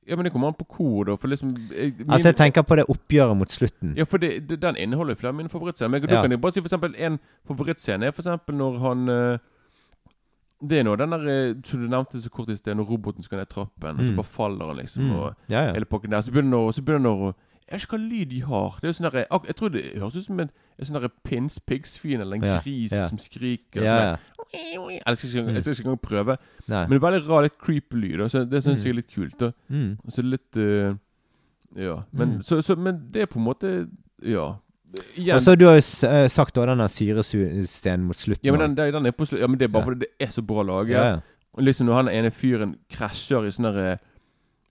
Ja, 0.04 0.16
men 0.16 0.24
det 0.24 0.32
kommer 0.32 0.48
an 0.48 0.54
på 0.54 0.64
hvor, 0.66 1.04
da. 1.06 1.14
For 1.16 1.28
liksom 1.28 1.52
jeg, 1.70 1.94
min- 1.98 2.08
Altså, 2.10 2.28
jeg 2.32 2.36
tenker 2.36 2.62
på 2.66 2.74
det 2.74 2.86
oppgjøret 2.88 3.36
mot 3.38 3.48
slutten. 3.48 3.94
Ja, 3.96 4.02
for 4.04 4.18
det, 4.18 4.48
det, 4.48 4.58
den 4.60 4.74
inneholder 4.76 5.14
flere 5.14 5.28
av 5.28 5.34
mine 5.36 5.48
favorittscener. 5.48 5.88
Men 5.90 6.02
da 6.02 6.14
Ja. 6.16 6.22
kan 6.22 6.30
jeg 6.32 6.40
bare 6.40 6.52
si 6.52 6.60
for 6.60 6.66
eksempel 6.68 6.94
en 6.98 7.20
favorittscene 7.46 8.06
er 8.06 8.10
for 8.10 8.22
eksempel 8.22 8.54
når 8.56 8.78
han 8.80 9.08
eh, 9.08 9.38
Det 10.68 10.78
er 10.78 10.84
nå 10.84 10.96
den 10.96 11.10
der 11.10 11.24
eh, 11.28 11.54
som 11.64 11.80
du 11.80 11.88
nevnte 11.88 12.20
så 12.22 12.30
kort 12.30 12.48
i 12.48 12.56
sted, 12.56 12.76
når 12.76 12.86
roboten 12.88 13.22
skal 13.22 13.38
ned 13.38 13.48
trappen, 13.50 13.98
og 13.98 14.04
så 14.04 14.10
Mm. 14.12 14.16
bare 14.16 14.24
faller 14.30 14.66
han, 14.66 14.76
liksom. 14.76 15.02
Mm. 15.04 15.16
Og 15.16 15.34
Ja, 15.48 15.64
ja. 15.66 15.72
hele 15.72 15.84
pakken 15.84 16.10
der. 16.10 16.20
Så 16.22 16.30
begynner 16.30 16.56
han 16.58 16.68
å- 16.68 16.72
så 16.72 16.82
begynner 16.84 17.10
han 17.10 17.18
å 17.32 17.34
Jeg 17.72 17.80
vet 17.80 17.86
ikke 17.88 17.96
hva 17.98 18.08
lyd 18.10 18.28
de 18.28 18.40
har. 18.40 18.70
Det 18.80 18.84
er 18.84 18.88
jo 18.88 18.92
sånn 18.92 19.12
der, 19.12 19.26
Jeg 19.46 19.56
tror 19.56 19.68
det 19.72 19.82
høres 19.96 20.16
ut 20.16 20.24
som 20.24 20.40
en, 20.40 20.50
en 20.78 20.84
sånn 20.84 21.08
pins, 21.24 21.58
piggsvin 21.58 22.20
eller 22.20 22.34
en 22.36 22.60
gris 22.60 22.90
som 23.08 23.16
skriker. 23.18 23.82
Ja, 23.82 24.16
sånn. 24.36 24.90
Jeg 25.06 25.18
skal 25.18 25.72
ikke, 25.72 25.84
engang 25.84 26.00
prøve. 26.02 26.36
Nei. 26.68 26.86
Men 26.86 26.90
det 26.90 27.02
er 27.02 27.06
veldig 27.10 27.28
rar, 27.28 27.42
litt 27.42 27.58
creepy 27.58 27.96
lyd. 27.96 28.30
Så 28.30 28.44
det 28.48 28.62
syns 28.62 28.80
Mm. 28.80 28.84
jeg 28.84 28.90
er 28.90 28.94
litt 28.94 29.08
kult. 29.14 29.38
da 29.38 29.52
Mm. 29.70 29.96
Så 30.10 30.22
litt 30.22 30.56
uh, 30.56 30.94
Ja. 31.74 32.02
Men, 32.12 32.40
så, 32.42 32.60
så, 32.62 32.76
men 32.76 33.08
det 33.10 33.22
er 33.22 33.26
på 33.26 33.36
en 33.38 33.44
måte 33.46 33.88
Ja. 34.22 34.56
Og 35.34 35.42
så 35.42 35.54
du 35.56 35.66
har 35.66 35.78
jo 35.78 35.84
eh, 36.08 36.28
sagt 36.30 36.56
da 36.56 36.66
den 36.68 36.82
syrestenen 36.88 38.06
mot 38.06 38.16
slutten. 38.16 38.46
ja, 38.46 38.52
men 38.52 38.76
den, 38.76 38.94
den, 38.94 39.06
er 39.06 39.16
på 39.16 39.24
slutt 39.28 39.40
Ja, 39.40 39.48
men 39.48 39.60
det 39.60 39.68
er 39.68 39.72
bare 39.72 39.88
fordi 39.88 40.04
det 40.04 40.10
er 40.20 40.32
så 40.34 40.42
bra 40.42 40.62
laget. 40.62 40.96
ja, 40.96 41.04
ja. 41.06 41.20
Liksom 41.58 41.86
når 41.86 41.94
han 41.94 42.08
ene 42.08 42.30
fyren 42.32 42.76
krasjer 42.88 43.44
i 43.44 43.52
sånn 43.52 43.68
derre 43.68 43.98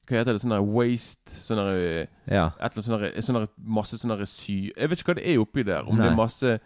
Hva 0.09 0.17
heter 0.17 0.34
det? 0.34 0.41
Sånn 0.41 0.55
waste 0.74 1.30
Sånn 1.30 1.61
der 1.61 2.07
ja. 2.26 2.47
et 2.57 2.74
eller 2.74 2.88
annet 2.97 3.22
sånn 3.22 3.36
sånn 3.36 3.47
Masse 3.61 3.99
sånn 4.01 4.15
sy... 4.26 4.72
Jeg 4.74 4.89
vet 4.89 5.03
ikke 5.03 5.13
hva 5.13 5.19
det 5.19 5.28
er 5.30 5.43
oppi 5.43 5.65
der. 5.67 5.86
Om 5.86 6.01
det 6.01 6.09
er 6.09 6.17
masse 6.17 6.59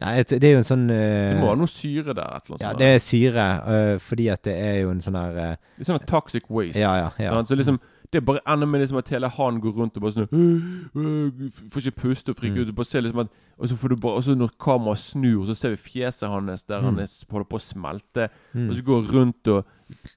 Nei, 0.00 0.14
det 0.24 0.38
er 0.40 0.54
jo 0.54 0.60
en 0.62 0.64
sånn 0.64 0.86
uh, 0.88 0.96
Det 0.96 1.40
må 1.42 1.50
ha 1.50 1.56
noe 1.60 1.68
syre 1.68 2.14
der. 2.16 2.36
Et 2.38 2.46
eller 2.46 2.56
annet 2.56 2.62
Ja, 2.64 2.70
det 2.78 2.86
er 2.88 3.02
syre, 3.04 3.46
uh, 3.66 3.96
fordi 4.00 4.28
at 4.32 4.46
det 4.46 4.54
er 4.56 4.78
jo 4.80 4.94
en 4.94 5.02
sånn 5.04 5.18
her 5.18 5.36
uh, 5.36 5.82
sånn 5.84 6.00
toxic 6.08 6.46
waste. 6.48 6.80
Ja, 6.80 6.94
ja. 6.96 7.10
ja. 7.20 7.34
Sånn, 7.34 7.50
Så 7.50 7.58
liksom 7.60 7.80
Det 8.12 8.18
er 8.18 8.24
bare 8.26 8.40
ender 8.48 8.66
med 8.66 8.80
liksom 8.80 8.98
at 8.98 9.08
hele 9.08 9.28
han 9.28 9.60
går 9.60 9.70
rundt 9.76 9.96
og 9.96 10.02
bare 10.02 10.12
sånn 10.12 10.26
«Øh, 10.32 10.62
øh, 10.96 11.50
Får 11.70 11.80
ikke 11.86 12.00
puste 12.00 12.30
og 12.30 12.36
friker 12.36 12.56
Mm. 12.56 12.62
ut. 12.62 12.68
Og 12.68 12.74
bare 12.74 12.84
ser 12.90 13.00
liksom 13.02 13.20
at 13.20 13.28
Og 13.60 13.68
så 13.68 13.76
får 13.76 13.88
du 13.88 13.96
bare 13.96 14.12
Og 14.16 14.22
så 14.24 14.34
når 14.34 14.50
kameraet 14.58 14.98
snur, 14.98 15.44
så 15.46 15.54
ser 15.54 15.70
vi 15.70 15.76
fjeset 15.76 16.28
hans 16.28 16.62
der 16.64 16.80
han 16.80 16.94
Mm. 16.94 16.98
er, 17.00 17.24
holder 17.30 17.44
på 17.46 17.56
å 17.56 17.60
smelte. 17.60 18.28
Mm. 18.54 18.68
Og 18.68 18.74
så 18.74 18.82
går 18.82 19.02
han 19.06 19.14
rundt 19.14 19.48
og 19.48 19.64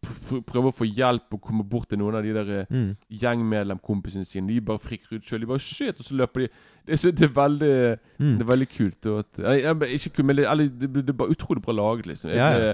pr- 0.06 0.42
prøver 0.42 0.72
å 0.72 0.78
få 0.78 0.86
hjelp 0.90 1.34
og 1.34 1.42
komme 1.42 1.64
bort 1.64 1.90
til 1.90 1.98
noen 2.00 2.16
av 2.16 2.24
de 2.24 2.34
der 2.34 2.50
eh, 2.62 2.66
Mm. 2.72 2.96
gjengmedlemkompisene 3.12 4.26
sine. 4.26 4.48
De 4.48 4.62
bare 4.62 4.80
friker 4.80 5.16
ut 5.18 5.24
sjøl. 5.24 5.40
De 5.42 5.46
bare 5.46 5.60
Shit! 5.60 6.00
Og 6.00 6.06
så 6.06 6.16
løper 6.18 6.42
de. 6.42 6.48
Det 6.86 6.94
er, 6.94 6.96
så, 6.98 7.12
det 7.12 7.22
er 7.30 7.34
veldig 7.34 8.00
Mm. 8.20 8.38
Det 8.38 8.42
er 8.42 8.52
veldig 8.56 8.70
kult. 8.70 9.06
Og 9.06 9.20
at, 9.20 9.60
jeg- 9.62 9.94
ikke 10.00 10.10
kult, 10.16 10.26
men 10.26 10.36
det, 10.38 10.46
eller, 10.50 10.68
det, 10.70 10.94
det 10.94 11.10
er 11.10 11.14
bare 11.14 11.30
utrolig 11.30 11.62
bra 11.62 11.74
laget, 11.74 12.06
liksom. 12.08 12.30
Jeg, 12.30 12.38
Ja, 12.38 12.68
ja. 12.68 12.74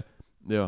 Ja. 0.50 0.66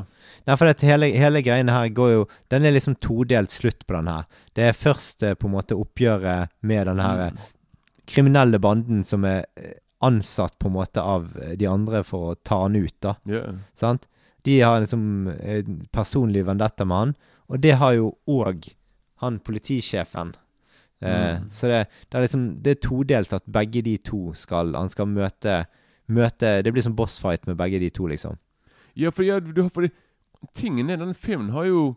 Nei, 0.47 0.55
for 0.57 0.71
hele, 0.87 1.09
hele 1.17 1.41
greiene 1.45 1.73
her 1.75 1.89
går 1.93 2.11
jo 2.13 2.21
Den 2.49 2.65
er 2.65 2.71
liksom 2.75 2.95
todelt 3.01 3.51
slutt 3.53 3.83
på 3.87 3.93
den 3.97 4.07
her. 4.11 4.25
Det 4.57 4.63
er 4.69 4.77
først 4.77 5.23
eh, 5.23 5.33
på 5.35 5.49
en 5.49 5.55
måte 5.57 5.77
oppgjøret 5.77 6.49
med 6.61 6.87
den 6.87 6.99
her 7.03 7.25
eh, 7.27 7.31
Mm. 7.31 7.37
kriminelle 8.07 8.59
banden 8.59 9.03
som 9.07 9.23
er 9.25 9.45
eh, 9.57 9.73
ansatt 10.01 10.57
på 10.59 10.67
en 10.67 10.73
måte 10.79 11.01
av 11.01 11.27
eh, 11.41 11.55
de 11.57 11.67
andre 11.69 12.03
for 12.03 12.31
å 12.31 12.35
ta 12.43 12.63
han 12.63 12.75
ut, 12.75 12.95
da. 13.01 13.15
Yeah. 13.29 13.59
Sant? 13.77 14.07
De 14.43 14.59
har 14.61 14.79
liksom 14.81 15.27
eh, 15.39 15.63
personlig 15.93 16.45
vendetta 16.47 16.85
med 16.85 16.97
han, 16.97 17.15
og 17.49 17.61
det 17.61 17.75
har 17.77 17.93
jo 17.93 18.15
òg 18.27 18.71
han 19.21 19.39
politisjefen. 19.39 20.33
Eh, 20.35 20.39
Mm. 21.01 21.47
Så 21.49 21.65
det, 21.69 21.87
det 22.09 22.17
er 22.17 22.21
liksom 22.27 22.41
Det 22.61 22.71
er 22.75 22.81
todelt 22.85 23.31
at 23.33 23.45
begge 23.49 23.81
de 23.81 23.95
to 24.05 24.33
skal 24.37 24.75
Han 24.77 24.89
skal 24.93 25.07
møte 25.09 25.63
Møte 26.13 26.51
Det 26.61 26.69
blir 26.75 26.83
som 26.85 26.93
bossfight 26.93 27.47
med 27.47 27.57
begge 27.57 27.79
de 27.81 27.89
to, 27.89 28.05
liksom. 28.11 28.37
Ja, 28.95 29.09
for, 29.09 29.23
ja, 29.23 29.39
du 29.39 29.69
fordi 29.69 29.91
tingen 30.57 30.89
er, 30.89 30.97
denne 30.97 31.13
filmen 31.13 31.51
har 31.53 31.65
jo 31.69 31.95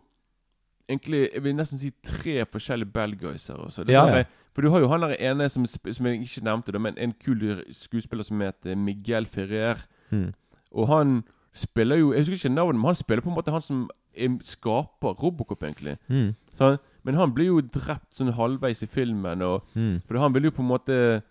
egentlig 0.89 1.29
Jeg 1.33 1.43
vil 1.43 1.55
nesten 1.57 1.79
si 1.81 1.89
tre 2.05 2.43
forskjellige 2.45 2.91
bad 2.93 3.15
guys 3.17 3.47
her 3.47 3.55
også. 3.55 3.83
Det 3.83 3.95
Ja, 3.95 4.05
sånn 4.05 4.19
ja. 4.21 4.25
For 4.55 4.61
du 4.61 4.69
har 4.71 4.79
jo 4.79 4.87
han 4.87 5.01
der 5.01 5.15
ene 5.19 5.49
som, 5.49 5.65
som 5.65 6.05
jeg 6.07 6.21
ikke 6.21 6.43
nevnte, 6.45 6.71
da, 6.71 6.79
men 6.79 6.95
en 6.97 7.11
kul 7.19 7.41
skuespiller 7.75 8.23
som 8.23 8.39
heter 8.39 8.77
Miguel 8.79 9.25
Ferrer. 9.27 9.81
Mm. 10.11 10.29
Og 10.71 10.87
han 10.87 11.23
spiller 11.55 11.99
jo 11.99 12.13
Jeg 12.13 12.21
husker 12.21 12.37
ikke 12.37 12.55
navnet, 12.55 12.79
men 12.79 12.85
han 12.85 12.95
spiller 12.95 13.23
på 13.25 13.29
en 13.29 13.35
måte 13.35 13.51
han 13.51 13.61
som 13.65 13.89
er, 14.15 14.37
skaper 14.43 15.17
Robocop, 15.19 15.63
egentlig. 15.63 15.97
Mm. 16.07 16.35
Så 16.53 16.69
han, 16.69 16.77
men 17.03 17.19
han 17.19 17.33
blir 17.35 17.51
jo 17.51 17.59
drept 17.61 18.15
sånn 18.15 18.31
halvveis 18.37 18.83
i 18.83 18.87
filmen, 18.87 19.41
og 19.41 19.63
Mm. 19.75 20.01
For 20.07 20.17
han 20.19 20.33
vil 20.33 20.47
jo 20.47 20.55
på 20.55 20.63
en 20.63 20.71
måte 20.71 21.21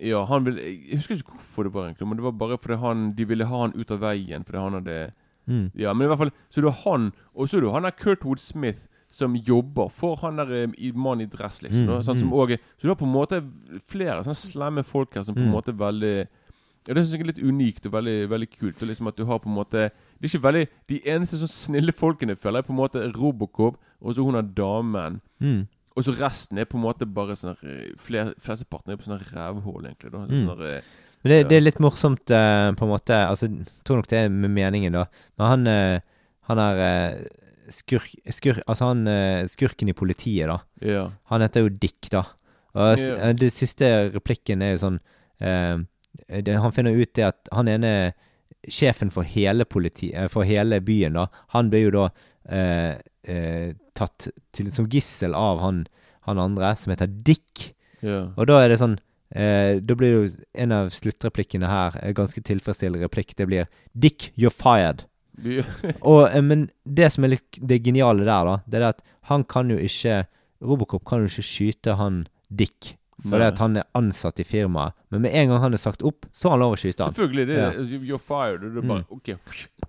Ja, 0.00 0.24
han 0.30 0.44
ville 0.46 0.62
Jeg 0.62 0.98
husker 1.00 1.16
ikke 1.16 1.32
hvorfor 1.36 1.66
det 1.66 1.72
var, 1.74 1.88
egentlig, 1.88 2.08
men 2.08 2.18
det 2.18 2.24
var 2.24 2.36
bare 2.38 2.58
fordi 2.58 2.78
han 2.78 3.12
de 3.18 3.24
ville 3.26 3.48
ha 3.48 3.62
han 3.64 3.74
ut 3.74 3.90
av 3.90 4.00
veien 4.04 4.44
fordi 4.44 4.58
han 4.58 4.78
hadde 4.80 4.98
Mm. 5.48 5.70
Ja, 5.80 5.94
men 5.94 6.04
i 6.04 6.08
hvert 6.10 6.18
fall 6.18 6.30
Så 6.50 6.60
du 6.60 6.68
har 6.68 6.76
han, 6.84 7.12
og 7.34 7.48
så 7.48 7.56
er 7.56 7.60
du 7.64 7.70
han 7.72 7.86
der 7.86 7.94
Kurtwood 7.96 8.36
Smith 8.36 8.86
som 9.10 9.32
jobber 9.32 9.88
for 9.88 10.16
han 10.20 10.36
der 10.36 10.66
mannen 10.92 11.24
i 11.24 11.30
dress, 11.32 11.62
liksom. 11.62 11.86
Mm, 11.86 11.88
da, 11.88 12.02
som 12.02 12.16
mm. 12.16 12.32
også, 12.32 12.58
så 12.76 12.82
du 12.82 12.88
har 12.88 12.98
på 13.00 13.06
en 13.06 13.14
måte 13.14 13.38
flere 13.88 14.20
sånne 14.20 14.36
slemme 14.36 14.84
folk 14.84 15.14
her 15.16 15.24
som 15.24 15.34
på 15.34 15.40
en 15.40 15.48
Mm. 15.48 15.54
måte 15.54 15.72
er 15.72 15.78
veldig 15.80 16.28
ja, 16.88 16.94
Det 16.94 17.06
syns 17.06 17.12
jeg 17.12 17.20
er 17.20 17.32
litt 17.32 17.42
unikt 17.42 17.86
og 17.86 17.92
veldig, 17.92 18.28
veldig 18.28 18.50
kult. 18.50 18.82
Og 18.82 18.88
liksom 18.88 19.08
at 19.08 19.16
du 19.16 19.24
har 19.24 19.38
på 19.38 19.48
en 19.48 19.54
måte 19.56 19.90
Det 20.20 20.24
er 20.24 20.28
ikke 20.28 20.42
veldig 20.42 20.68
De 20.88 21.00
eneste 21.06 21.40
sånn 21.40 21.48
snille 21.48 21.92
folkene 21.92 22.36
føler 22.36 22.58
jeg 22.60 22.66
på 22.66 22.72
en 22.72 22.82
måte 22.82 23.12
Robocop, 23.16 23.78
og 24.02 24.14
så 24.14 24.24
hun 24.24 24.34
er 24.34 24.42
damen. 24.42 25.20
Mm. 25.40 25.66
Og 25.98 26.04
så 26.06 26.14
resten 26.14 26.60
er 26.62 26.68
på 26.70 26.78
en 26.78 26.84
måte 26.86 27.06
bare 27.10 27.34
sånn 27.38 27.56
her, 27.58 27.88
fler, 27.98 28.30
Flesteparten 28.38 28.92
er 28.94 29.00
på 29.00 29.08
sånne 29.08 29.24
rævhull, 29.32 29.88
egentlig. 29.88 30.12
da 30.14 30.18
Mm. 30.28 30.46
Sånne, 30.46 30.82
Men 31.24 31.30
det, 31.32 31.38
Ja. 31.42 31.48
det 31.50 31.56
er 31.58 31.64
litt 31.64 31.80
morsomt, 31.82 32.30
uh, 32.30 32.70
på 32.78 32.86
en 32.86 32.92
måte. 32.92 33.16
Altså, 33.26 33.48
jeg 33.50 33.66
tror 33.84 33.96
nok 33.98 34.06
det 34.08 34.18
er 34.24 34.28
med 34.30 34.50
meningen, 34.54 34.92
da. 34.94 35.06
Men 35.36 35.46
han 35.48 35.66
uh, 35.66 36.00
Han 36.48 36.58
er 36.58 36.78
eh, 36.80 37.24
skurk, 37.68 38.14
skurk 38.32 38.62
Altså 38.66 38.86
han 38.88 39.02
eh, 39.06 39.42
skurken 39.46 39.90
i 39.90 39.92
politiet, 39.92 40.46
da. 40.48 40.60
Ja. 40.80 41.10
Han 41.28 41.42
heter 41.42 41.60
jo 41.66 41.68
Dick, 41.68 42.08
da. 42.10 42.22
Og 42.74 42.98
Ja. 42.98 43.32
den 43.34 43.50
siste 43.50 44.10
replikken 44.14 44.62
er 44.62 44.72
jo 44.78 44.78
sånn 44.86 45.00
eh, 45.42 45.76
det, 46.40 46.54
Han 46.56 46.72
finner 46.72 46.96
ut 46.96 47.12
det 47.14 47.24
at 47.26 47.48
han 47.52 47.68
ene 47.68 48.14
sjefen 48.66 49.10
for 49.12 49.24
hele 49.24 49.64
politi, 49.66 50.14
eh, 50.14 50.28
for 50.28 50.42
hele 50.44 50.80
byen, 50.80 51.12
da, 51.20 51.26
han 51.52 51.68
blir 51.70 51.90
jo 51.90 51.90
da 51.90 52.08
eh, 53.26 53.74
tatt 53.98 54.30
til, 54.54 54.70
som 54.74 54.88
gissel 54.90 55.34
av 55.34 55.62
han, 55.64 55.86
han 56.28 56.38
andre, 56.42 56.74
som 56.76 56.94
heter 56.94 57.10
Dick. 57.10 57.72
Yeah. 58.02 58.30
Og 58.36 58.46
da 58.50 58.62
er 58.62 58.72
det 58.72 58.82
sånn 58.82 58.98
Eh, 59.28 59.76
da 59.84 59.92
blir 59.92 60.14
jo 60.14 60.20
en 60.56 60.72
av 60.72 60.86
sluttreplikkene 60.92 61.68
her 61.68 61.98
en 62.00 62.16
ganske 62.16 62.40
tilfredsstillende 62.40 63.04
replikk. 63.04 63.36
Det 63.36 63.46
blir 63.46 63.66
'Dick, 63.92 64.32
you're 64.36 64.54
fired'. 64.54 65.04
Og, 66.02 66.34
eh, 66.34 66.42
men 66.42 66.70
det 66.84 67.12
som 67.12 67.24
er 67.24 67.36
litt 67.36 67.60
det 67.60 67.84
geniale 67.84 68.24
der, 68.24 68.44
da, 68.44 68.56
det 68.66 68.80
er 68.80 68.88
at 68.88 69.02
han 69.28 69.44
kan 69.44 69.70
jo 69.70 69.76
ikke 69.76 70.26
Robocop 70.60 71.04
kan 71.06 71.20
jo 71.20 71.28
ikke 71.30 71.46
skyte 71.46 71.94
han 71.94 72.26
Dick. 72.50 72.96
Fordi 73.22 73.38
Nei. 73.42 73.48
at 73.48 73.58
han 73.58 73.76
er 73.76 73.84
ansatt 73.98 74.38
i 74.38 74.44
firmaet. 74.46 74.92
Men 75.10 75.22
med 75.22 75.32
en 75.34 75.48
gang 75.48 75.60
han 75.60 75.72
er 75.74 75.80
sagt 75.82 76.02
opp, 76.06 76.26
så 76.32 76.48
har 76.48 76.50
han 76.54 76.60
lov 76.60 76.76
å 76.76 76.78
skyte 76.78 77.02
han. 77.02 77.12
Selvfølgelig. 77.16 77.46
Det, 77.48 77.56
Ja. 77.58 77.70
You're 78.14 78.20
fired. 78.20 78.62
Er 78.62 78.80
bare 78.80 79.00
Mm. 79.02 79.10
OK. 79.10 79.30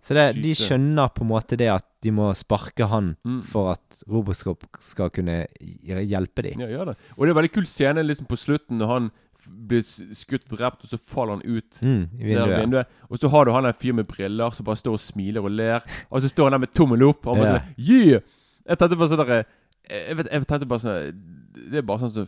Så 0.02 0.14
det, 0.18 0.42
de 0.42 0.54
skjønner 0.56 1.10
på 1.14 1.22
en 1.22 1.28
måte 1.30 1.56
det 1.58 1.68
at 1.70 1.86
de 2.02 2.10
må 2.12 2.34
sparke 2.36 2.88
han 2.90 3.16
Mm. 3.24 3.44
for 3.46 3.72
at 3.74 4.04
Robocop 4.10 4.64
skal 4.82 5.10
kunne 5.12 5.46
hjelpe 5.86 6.42
dem. 6.42 6.60
Ja, 6.60 6.68
gjør 6.68 6.86
det. 6.88 6.98
Og 7.18 7.26
det 7.28 7.30
er 7.30 7.42
veldig 7.42 7.52
kul 7.54 7.66
scene 7.66 8.02
liksom 8.04 8.26
på 8.28 8.36
slutten 8.38 8.78
når 8.80 8.88
han 8.88 9.12
blir 9.48 9.82
skutt 9.84 10.52
og 10.52 10.58
drept, 10.58 10.84
og 10.84 10.90
så 10.90 10.98
faller 11.00 11.38
han 11.38 11.42
ut. 11.46 11.80
Mm, 11.82 12.10
i 12.20 12.34
der 12.34 12.46
vinduet. 12.46 12.60
vinduet. 12.60 12.86
Og 13.12 13.20
så 13.20 13.30
har 13.30 13.46
du 13.46 13.52
han 13.52 13.64
der 13.64 13.74
fyren 13.74 13.96
med 13.98 14.08
briller 14.08 14.50
som 14.54 14.66
bare 14.66 14.76
står 14.76 14.94
og 14.94 15.00
smiler 15.00 15.42
og 15.46 15.52
ler. 15.52 15.82
Og 16.12 16.22
så 16.22 16.30
står 16.30 16.46
han 16.50 16.52
der 16.54 16.58
med 16.66 16.74
tommel 16.74 17.04
opp. 17.04 17.28
Og 17.28 17.36
han 17.38 17.44
bare 17.46 17.54
Ja. 17.54 17.60
sånn 17.60 17.76
Yeah! 17.78 18.20
Jeg 18.68 18.78
tenkte 18.78 18.98
bare 18.98 19.08
sånn 19.08 19.18
derre 19.26 19.46
jeg, 19.90 20.18
jeg 20.18 20.46
tenkte 20.48 20.68
bare 20.68 20.80
sånn 20.80 21.14
Det 21.54 21.78
er 21.78 21.82
bare 21.82 22.00
sånn 22.00 22.12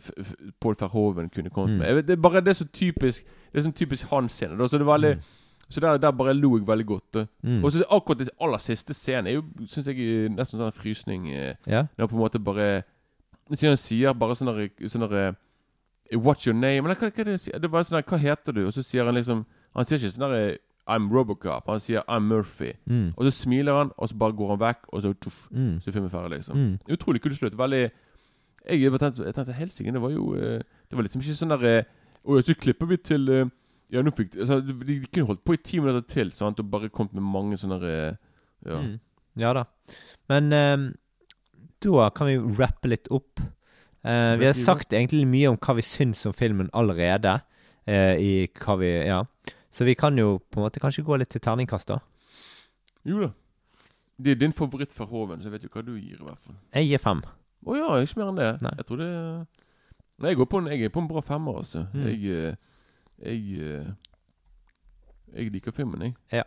Paul 0.60 0.74
Verhoeven 0.80 1.28
kunne 1.30 1.50
kommet 1.50 1.76
Mm. 1.76 1.78
med. 1.78 1.94
Vet, 1.94 2.06
det 2.06 2.12
er 2.18 2.22
bare 2.22 2.40
det 2.40 2.48
er 2.48 2.64
så 2.64 2.68
typisk 2.72 3.24
Det 3.52 3.58
er 3.60 3.62
sånn 3.68 3.74
typisk 3.76 4.06
hans 4.10 4.32
scene. 4.32 4.56
Da, 4.58 4.64
så 4.66 4.78
det 4.78 4.86
er 4.86 4.92
veldig 4.98 5.18
Så 5.70 5.80
der, 5.80 5.96
der 5.98 6.10
bare 6.12 6.34
lo 6.34 6.56
jeg 6.58 6.66
veldig 6.66 6.86
godt. 6.86 7.28
Mm. 7.42 7.64
Og 7.64 7.72
så 7.72 7.84
akkurat 7.90 8.18
den 8.18 8.28
aller 8.40 8.58
siste 8.58 8.92
scenen 8.94 9.26
er 9.26 9.32
jo 9.38 9.42
synes 9.66 9.86
jeg 9.86 9.98
er 10.00 10.28
nesten 10.28 10.58
sånn 10.58 10.66
en 10.66 10.72
frysning. 10.72 11.26
Yeah. 11.66 11.86
Når 11.98 12.06
på 12.08 12.12
en 12.16 12.20
måte 12.20 12.38
bare 12.44 12.82
Ikke 13.50 13.68
han 13.68 13.76
sier 13.76 14.12
bare 14.14 14.34
sånn 14.34 14.46
der- 14.54 14.88
sånn 14.88 15.12
eh, 15.12 15.32
What's 16.16 16.46
your 16.46 16.54
name? 16.54 16.84
Eller 16.84 16.94
hva, 16.94 17.10
hva 17.10 17.24
det? 17.24 17.60
Det 17.62 17.70
bare 17.70 17.84
sånn 17.84 18.02
der, 18.02 18.02
Hva 18.02 18.18
heter 18.18 18.52
du? 18.52 18.66
Og 18.66 18.72
så 18.72 18.82
sier 18.84 19.04
han 19.04 19.14
liksom 19.14 19.44
Han 19.74 19.84
sier 19.84 19.98
ikke 19.98 20.12
sånn 20.18 20.28
derre 20.30 20.58
I'm 20.88 21.08
Robocop. 21.12 21.66
Han 21.68 21.78
sier 21.80 22.02
I'm 22.08 22.22
Murphy. 22.26 22.72
Mm. 22.90 23.14
Og 23.16 23.24
så 23.24 23.30
smiler 23.46 23.72
han, 23.78 23.92
og 23.96 24.08
så 24.08 24.16
bare 24.18 24.32
går 24.32 24.48
han 24.48 24.58
vekk, 24.58 24.78
og 24.92 25.02
så 25.02 25.14
tuff, 25.14 25.48
Mm. 25.54 25.78
så 25.80 25.88
er 25.88 25.92
filmen 25.92 26.10
ferdig, 26.10 26.30
liksom. 26.42 26.56
Mm. 26.56 26.78
Utrolig 26.90 27.22
kul 27.22 27.32
slutt. 27.34 27.54
Veldig 27.56 27.90
Jeg 28.68 28.92
tenkte, 28.94 29.24
jeg 29.26 29.34
tenkte 29.34 29.56
helsike, 29.58 29.92
det 29.92 30.02
var 30.02 30.12
jo 30.14 30.34
eh, 30.38 30.60
Det 30.86 30.96
var 30.96 31.06
liksom 31.06 31.22
ikke 31.22 31.34
sånn 31.34 31.54
der 31.54 31.64
eh, 31.66 31.88
Og 32.22 32.44
så 32.46 32.54
klipper 32.54 32.86
vi 32.86 32.98
til 33.02 33.30
eh, 33.32 33.48
Ja, 33.90 34.02
nå 34.04 34.12
fikk 34.14 34.36
altså, 34.38 34.60
de, 34.62 34.76
de 34.86 35.00
kunne 35.08 35.32
holdt 35.32 35.42
på 35.44 35.56
i 35.56 35.62
ti 35.62 35.80
minutter 35.82 36.06
til, 36.08 36.30
sant, 36.36 36.60
og 36.62 36.70
bare 36.70 36.92
kommet 36.92 37.16
med 37.18 37.26
mange 37.26 37.58
sånne 37.60 37.80
Ja. 37.82 38.78
Mm. 38.78 39.00
Ja 39.40 39.52
da. 39.56 39.64
Men 40.28 40.52
um, 40.52 40.86
da 41.82 42.08
kan 42.14 42.28
vi 42.28 42.36
rappe 42.58 42.90
litt 42.92 43.08
opp. 43.10 43.40
Uh, 44.04 44.36
vi 44.38 44.46
har 44.46 44.56
sagt 44.56 44.92
egentlig 44.92 45.24
mye 45.26 45.50
om 45.50 45.58
hva 45.58 45.74
vi 45.78 45.84
syns 45.86 46.24
om 46.28 46.34
filmen 46.36 46.70
allerede. 46.76 47.38
Uh, 47.88 48.14
I 48.20 48.32
hva 48.60 48.76
vi 48.80 48.92
Ja. 49.08 49.22
Så 49.72 49.86
vi 49.88 49.94
kan 49.96 50.18
jo 50.20 50.36
på 50.52 50.60
en 50.60 50.66
måte 50.66 50.80
kanskje 50.82 51.04
gå 51.04 51.16
litt 51.16 51.30
til 51.32 51.40
terningkast, 51.40 51.88
da. 51.88 51.98
Jo 53.08 53.22
da. 53.22 53.30
Det 54.20 54.34
er 54.34 54.42
din 54.42 54.52
favoritt 54.52 54.92
fra 54.92 55.06
Hoven, 55.08 55.40
så 55.40 55.48
jeg 55.48 55.54
vet 55.54 55.64
jo 55.64 55.70
hva 55.72 55.84
du 55.86 55.94
gir, 55.96 56.18
i 56.20 56.26
hvert 56.26 56.42
fall. 56.44 56.58
Jeg 56.76 56.90
gir 56.90 57.00
fem. 57.00 57.22
Å 57.66 57.76
ja, 57.78 57.90
ikke 58.02 58.18
mer 58.20 58.30
enn 58.32 58.40
det. 58.40 58.50
Nei. 58.64 58.72
Jeg 58.80 58.86
tror 58.88 59.02
det 59.02 59.10
Nei, 60.22 60.30
jeg 60.30 60.38
går 60.38 60.46
på 60.52 60.58
en, 60.62 60.66
jeg 60.70 60.84
er 60.86 60.92
på 60.94 61.00
en 61.02 61.08
bra 61.10 61.20
femmer, 61.24 61.56
altså. 61.62 61.86
Mm. 61.94 62.02
Jeg 62.06 62.32
eh, 62.32 62.56
Jeg 63.22 63.62
eh, 63.62 63.92
Jeg 65.34 65.52
liker 65.54 65.72
filmen, 65.74 66.12
jeg. 66.30 66.44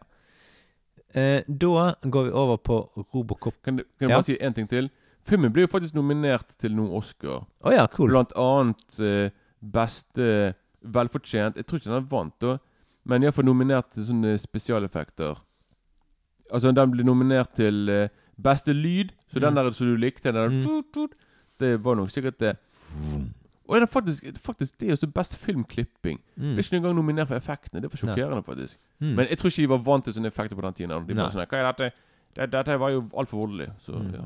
Eh, 1.15 1.41
da 1.47 1.93
går 2.03 2.23
vi 2.27 2.31
over 2.31 2.57
på 2.57 2.77
Robocop. 3.13 3.55
Kan, 3.63 3.77
kan 3.77 3.85
jeg 4.07 4.09
Ja. 4.09 4.15
bare 4.15 4.23
si 4.27 4.37
én 4.37 4.53
ting 4.53 4.67
til? 4.69 4.89
Filmen 5.25 5.51
blir 5.51 5.65
jo 5.65 5.71
faktisk 5.71 5.95
nominert 5.95 6.51
til 6.59 6.75
noen 6.75 6.91
Oscar. 6.93 7.45
Oh, 7.63 7.71
ja, 7.73 7.87
cool. 7.87 8.09
Blant 8.11 8.31
annet 8.37 8.99
eh, 8.99 9.31
beste 9.61 10.53
Velfortjent. 10.85 11.55
Jeg 11.57 11.65
tror 11.65 11.79
ikke 11.79 11.95
den 11.95 12.09
vant, 12.11 12.35
da. 12.41 12.57
Men 13.05 13.23
iallfall 13.23 13.45
nominert 13.47 13.89
til 13.93 14.05
sånne 14.05 14.35
spesialeffekter. 14.37 15.39
Altså, 16.51 16.71
den 16.71 16.91
ble 16.93 17.03
nominert 17.07 17.55
til 17.57 17.89
eh, 17.89 18.09
beste 18.41 18.73
lyd. 18.73 19.11
Så 19.27 19.39
den 19.39 19.53
Mm. 19.53 19.55
der 19.55 19.71
som 19.71 19.87
du 19.87 19.95
likte, 19.95 20.31
den 20.31 20.35
der 20.35 20.49
Mm. 20.49 21.07
Det 21.59 21.83
var 21.83 21.95
nok 21.95 22.09
sikkert 22.09 22.37
det. 22.39 22.57
Og 23.67 23.75
er 23.75 23.79
det 23.79 23.89
faktisk, 23.89 24.23
faktisk 24.43 24.79
det 24.79 24.89
er 24.89 24.93
også 24.93 25.07
best 25.13 25.37
filmklipping. 25.37 26.19
Mm. 26.37 26.55
Det 26.55 26.59
er 26.59 26.63
ikke 26.63 26.75
engang 26.75 26.95
nominert 26.95 27.27
for 27.27 27.35
effektene. 27.35 27.81
Det 27.81 27.89
var 27.91 27.97
sjokkerende, 27.97 28.43
faktisk. 28.43 28.77
Mm. 28.99 29.15
Men 29.15 29.27
jeg 29.29 29.37
tror 29.37 29.47
ikke 29.49 29.61
de 29.61 29.69
var 29.69 29.77
vant 29.77 30.03
til 30.03 30.13
sånne 30.13 30.27
effekter 30.27 30.55
på 30.55 30.61
den 30.61 30.73
tiden. 30.73 31.07
De 31.07 31.13
bare 31.15 31.31
sånn 31.31 31.47
Hva 31.47 31.57
er 31.57 31.71
dette? 31.71 31.91
dette? 32.35 32.51
Dette 32.51 32.77
var 32.79 32.89
jo 32.91 33.09
altfor 33.17 33.37
voldelig. 33.47 33.71
Så 33.81 33.91
Mm. 33.95 34.13
ja. 34.13 34.21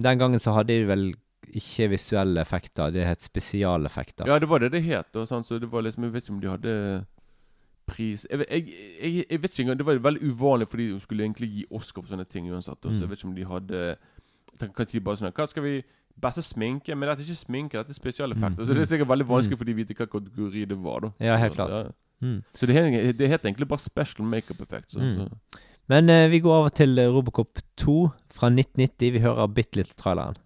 Den 0.00 0.18
gangen 0.18 0.38
så 0.38 0.52
hadde 0.54 0.68
de 0.68 0.84
vel 0.86 1.14
ikke 1.52 1.88
visuelle 1.90 2.40
effekter, 2.40 2.90
det 2.92 3.06
het 3.06 3.20
spesialeffekter. 3.22 4.26
Ja, 4.26 4.38
det 4.38 4.48
var 4.48 4.58
det 4.58 4.72
det 4.72 4.82
het. 4.84 5.16
Og 5.16 5.26
sånn, 5.28 5.42
så 5.44 5.58
det 5.60 5.70
var 5.70 5.82
liksom 5.82 6.04
Jeg 6.04 6.12
vet 6.12 6.24
ikke 6.24 6.34
om 6.34 6.40
de 6.40 6.48
hadde 6.48 7.06
pris 7.90 8.26
Jeg, 8.30 8.44
jeg, 8.46 8.66
jeg, 9.02 9.24
jeg 9.30 9.42
vet 9.42 9.50
ikke 9.52 9.62
engang 9.66 9.78
Det 9.82 9.86
var 9.90 9.98
veldig 10.08 10.22
uvanlig, 10.30 10.68
fordi 10.70 10.86
de 10.94 11.00
skulle 11.04 11.24
egentlig 11.26 11.48
gi 11.58 11.64
Oscar 11.70 12.02
for 12.04 12.12
sånne 12.14 12.28
ting 12.30 12.46
uansett. 12.52 12.78
Og, 12.86 12.92
så 12.92 12.96
Mm. 12.96 13.00
jeg 13.02 13.10
vet 13.10 13.18
ikke 13.24 13.30
om 13.30 13.34
de 13.40 13.48
hadde 13.52 13.96
kanskje 14.76 14.92
de 14.98 15.00
bare 15.06 15.16
sånn 15.20 15.32
Hva 15.36 15.46
skal 15.50 15.62
vi 15.66 15.74
Beste 16.20 16.42
sminke? 16.44 16.92
Men 16.98 17.08
dette 17.08 17.22
er 17.22 17.30
ikke 17.30 17.38
sminke, 17.46 17.78
dette 17.80 17.94
er 17.94 17.96
spesialeffekter. 17.96 18.58
Mm. 18.60 18.66
Så 18.68 18.74
det 18.76 18.82
er 18.82 18.88
sikkert 18.90 19.08
veldig 19.08 19.26
vanskelig 19.30 19.56
Mm. 19.56 19.58
for 19.60 19.64
de 19.64 19.72
å 19.72 19.78
vite 19.78 19.94
hva 19.96 20.06
kategori 20.10 20.64
det 20.68 20.76
var. 20.82 21.00
da 21.00 21.10
Ja, 21.20 21.36
helt 21.40 21.54
så, 21.54 21.56
klart. 21.56 21.70
ja. 21.70 21.92
Mm. 22.26 22.42
Så 22.54 22.66
det, 22.66 23.16
det 23.16 23.28
het 23.30 23.42
egentlig 23.46 23.68
bare 23.68 23.78
special 23.80 24.26
makeup 24.26 24.60
effect. 24.60 24.90
Så, 24.92 24.98
Mm. 25.00 25.14
så. 25.16 25.28
Men 25.88 26.10
uh, 26.10 26.28
vi 26.28 26.40
går 26.40 26.52
over 26.52 26.68
til 26.68 26.98
eh, 26.98 27.06
Robocop 27.08 27.58
2 27.76 28.10
fra 28.30 28.50
1990. 28.50 29.12
Vi 29.12 29.18
hører 29.18 29.46
bitte 29.48 29.76
litt 29.80 29.94
traileren. 29.96 30.36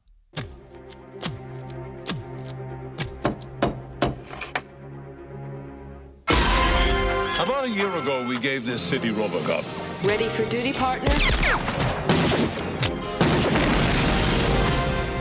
Year 7.75 7.93
ago, 7.97 8.25
we 8.25 8.39
gave 8.39 8.65
this 8.65 8.81
city 8.81 9.11
Robocop. 9.11 9.65
Ready 10.07 10.29
for 10.29 10.49
duty, 10.49 10.73
partner? 10.73 11.09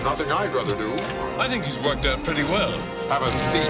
Nothing 0.03 0.31
I'd 0.31 0.53
rather 0.53 0.77
do. 0.77 0.87
I 1.39 1.47
think 1.47 1.63
he's 1.63 1.79
worked 1.79 2.05
out 2.05 2.23
pretty 2.23 2.43
well. 2.43 2.71
Have 3.09 3.23
a 3.23 3.31
seat. 3.31 3.69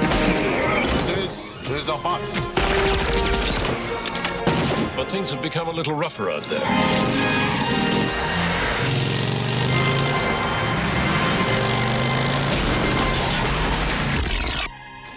This 1.15 1.55
is 1.69 1.87
a 1.87 1.97
bust. 2.03 2.43
But 4.97 5.05
things 5.07 5.31
have 5.31 5.41
become 5.41 5.69
a 5.69 5.71
little 5.71 5.95
rougher 5.95 6.29
out 6.29 6.43
there. 6.43 6.59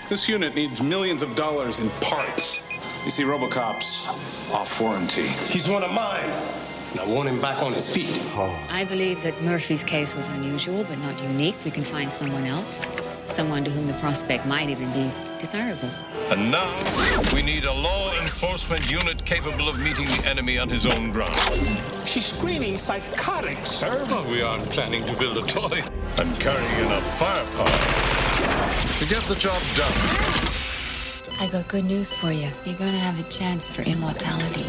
This 0.08 0.28
unit 0.28 0.54
needs 0.54 0.80
millions 0.80 1.22
of 1.22 1.34
dollars 1.34 1.80
in 1.80 1.90
parts. 2.00 2.65
You 3.06 3.10
see, 3.10 3.22
Robocop's 3.22 4.04
off 4.52 4.80
warranty. 4.80 5.28
He's 5.52 5.68
one 5.68 5.84
of 5.84 5.92
mine. 5.92 6.28
And 6.90 6.98
I 6.98 7.06
want 7.06 7.28
him 7.28 7.40
back 7.40 7.62
on 7.62 7.72
his 7.72 7.88
feet. 7.94 8.10
Oh. 8.34 8.68
I 8.68 8.82
believe 8.82 9.22
that 9.22 9.40
Murphy's 9.42 9.84
case 9.84 10.16
was 10.16 10.26
unusual 10.26 10.82
but 10.82 10.98
not 10.98 11.22
unique. 11.22 11.54
We 11.64 11.70
can 11.70 11.84
find 11.84 12.12
someone 12.12 12.46
else, 12.46 12.82
someone 13.26 13.62
to 13.62 13.70
whom 13.70 13.86
the 13.86 13.92
prospect 14.00 14.44
might 14.46 14.70
even 14.70 14.90
be 14.92 15.08
desirable. 15.38 15.88
And 16.30 16.50
now, 16.50 16.74
we 17.32 17.42
need 17.42 17.66
a 17.66 17.72
law 17.72 18.12
enforcement 18.20 18.90
unit 18.90 19.24
capable 19.24 19.68
of 19.68 19.78
meeting 19.78 20.06
the 20.06 20.26
enemy 20.26 20.58
on 20.58 20.68
his 20.68 20.84
own 20.84 21.12
ground. 21.12 21.36
She's 22.06 22.26
screaming 22.26 22.76
psychotic, 22.76 23.58
sir. 23.58 24.04
Well, 24.10 24.28
we 24.28 24.42
aren't 24.42 24.68
planning 24.70 25.06
to 25.06 25.16
build 25.16 25.36
a 25.36 25.42
toy. 25.42 25.80
I'm 26.18 26.34
carrying 26.38 26.86
enough 26.86 27.18
firepower 27.20 28.98
to 28.98 29.06
get 29.06 29.22
the 29.28 29.36
job 29.36 29.62
done. 29.76 30.55
I 31.38 31.48
got 31.48 31.68
good 31.68 31.84
news 31.84 32.12
for 32.12 32.32
you. 32.32 32.48
You're 32.64 32.76
going 32.76 32.92
to 32.92 32.98
have 32.98 33.20
a 33.20 33.22
chance 33.24 33.68
for 33.68 33.82
immortality. 33.82 34.64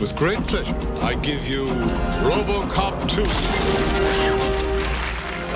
With 0.00 0.16
great 0.16 0.40
pleasure, 0.48 0.74
I 1.00 1.14
give 1.22 1.46
you 1.46 1.66
RoboCop 2.26 3.08
2. 3.08 3.22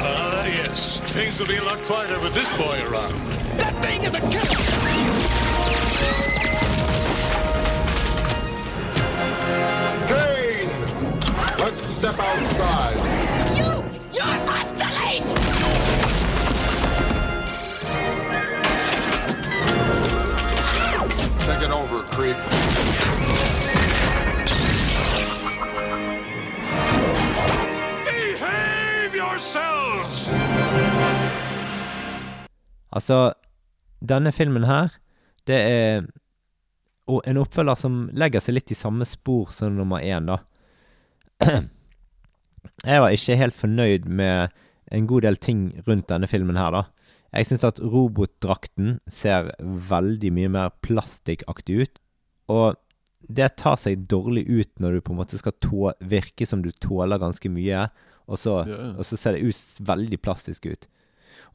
Ah, 0.00 0.46
yes. 0.46 0.98
Things 1.12 1.40
will 1.40 1.48
be 1.48 1.56
a 1.56 1.64
lot 1.64 1.78
quieter 1.78 2.20
with 2.20 2.32
this 2.32 2.48
boy 2.56 2.78
around. 2.88 3.12
That 3.58 3.74
thing 3.82 4.04
is 4.04 4.14
a 4.14 4.20
killer! 4.20 4.54
Kane! 10.06 10.70
Let's 11.58 11.82
step 11.82 12.18
outside. 12.20 13.00
You! 13.58 13.82
You're 14.12 14.48
obsolete! 14.48 15.47
Over, 21.98 22.06
Creep. 22.06 22.36
Behave 28.06 29.14
yourselves! 29.14 30.30
Altså, 32.92 33.32
denne 34.08 34.32
filmen 34.32 34.64
her, 34.64 34.88
det 35.46 35.54
er 35.54 36.02
en 37.26 37.36
oppfølger 37.36 37.74
som 37.74 38.10
legger 38.12 38.40
seg 38.40 38.54
litt 38.54 38.70
i 38.70 38.78
samme 38.78 39.06
spor 39.08 39.50
som 39.50 39.74
nummer 39.74 39.98
én, 39.98 40.28
da. 40.28 40.38
Jeg 42.86 43.02
var 43.02 43.10
ikke 43.10 43.36
helt 43.36 43.54
fornøyd 43.58 44.06
med 44.06 44.54
en 44.92 45.06
god 45.06 45.26
del 45.26 45.36
ting 45.36 45.72
rundt 45.88 46.08
denne 46.08 46.30
filmen 46.30 46.56
her, 46.56 46.70
da. 46.70 46.82
Jeg 47.34 47.46
syns 47.50 47.64
at 47.68 47.80
robotdrakten 47.84 48.98
ser 49.10 49.50
veldig 49.60 50.30
mye 50.32 50.52
mer 50.52 50.70
plastikkaktig 50.84 51.80
ut. 51.82 51.98
Og 52.48 52.78
det 53.28 53.50
tar 53.60 53.76
seg 53.80 54.06
dårlig 54.08 54.46
ut 54.48 54.70
når 54.80 54.96
du 54.96 55.00
på 55.04 55.12
en 55.12 55.20
måte 55.20 55.40
skal 55.40 55.52
tå 55.60 55.90
virke 56.08 56.46
som 56.48 56.62
du 56.64 56.70
tåler 56.80 57.20
ganske 57.20 57.50
mye, 57.52 57.88
og 58.28 58.40
så, 58.40 58.62
Ja, 58.68 58.78
ja. 58.78 58.92
og 58.96 59.04
så 59.08 59.16
ser 59.20 59.36
det 59.36 59.44
ut 59.44 59.82
veldig 59.88 60.20
plastisk 60.24 60.66
ut. 60.70 60.88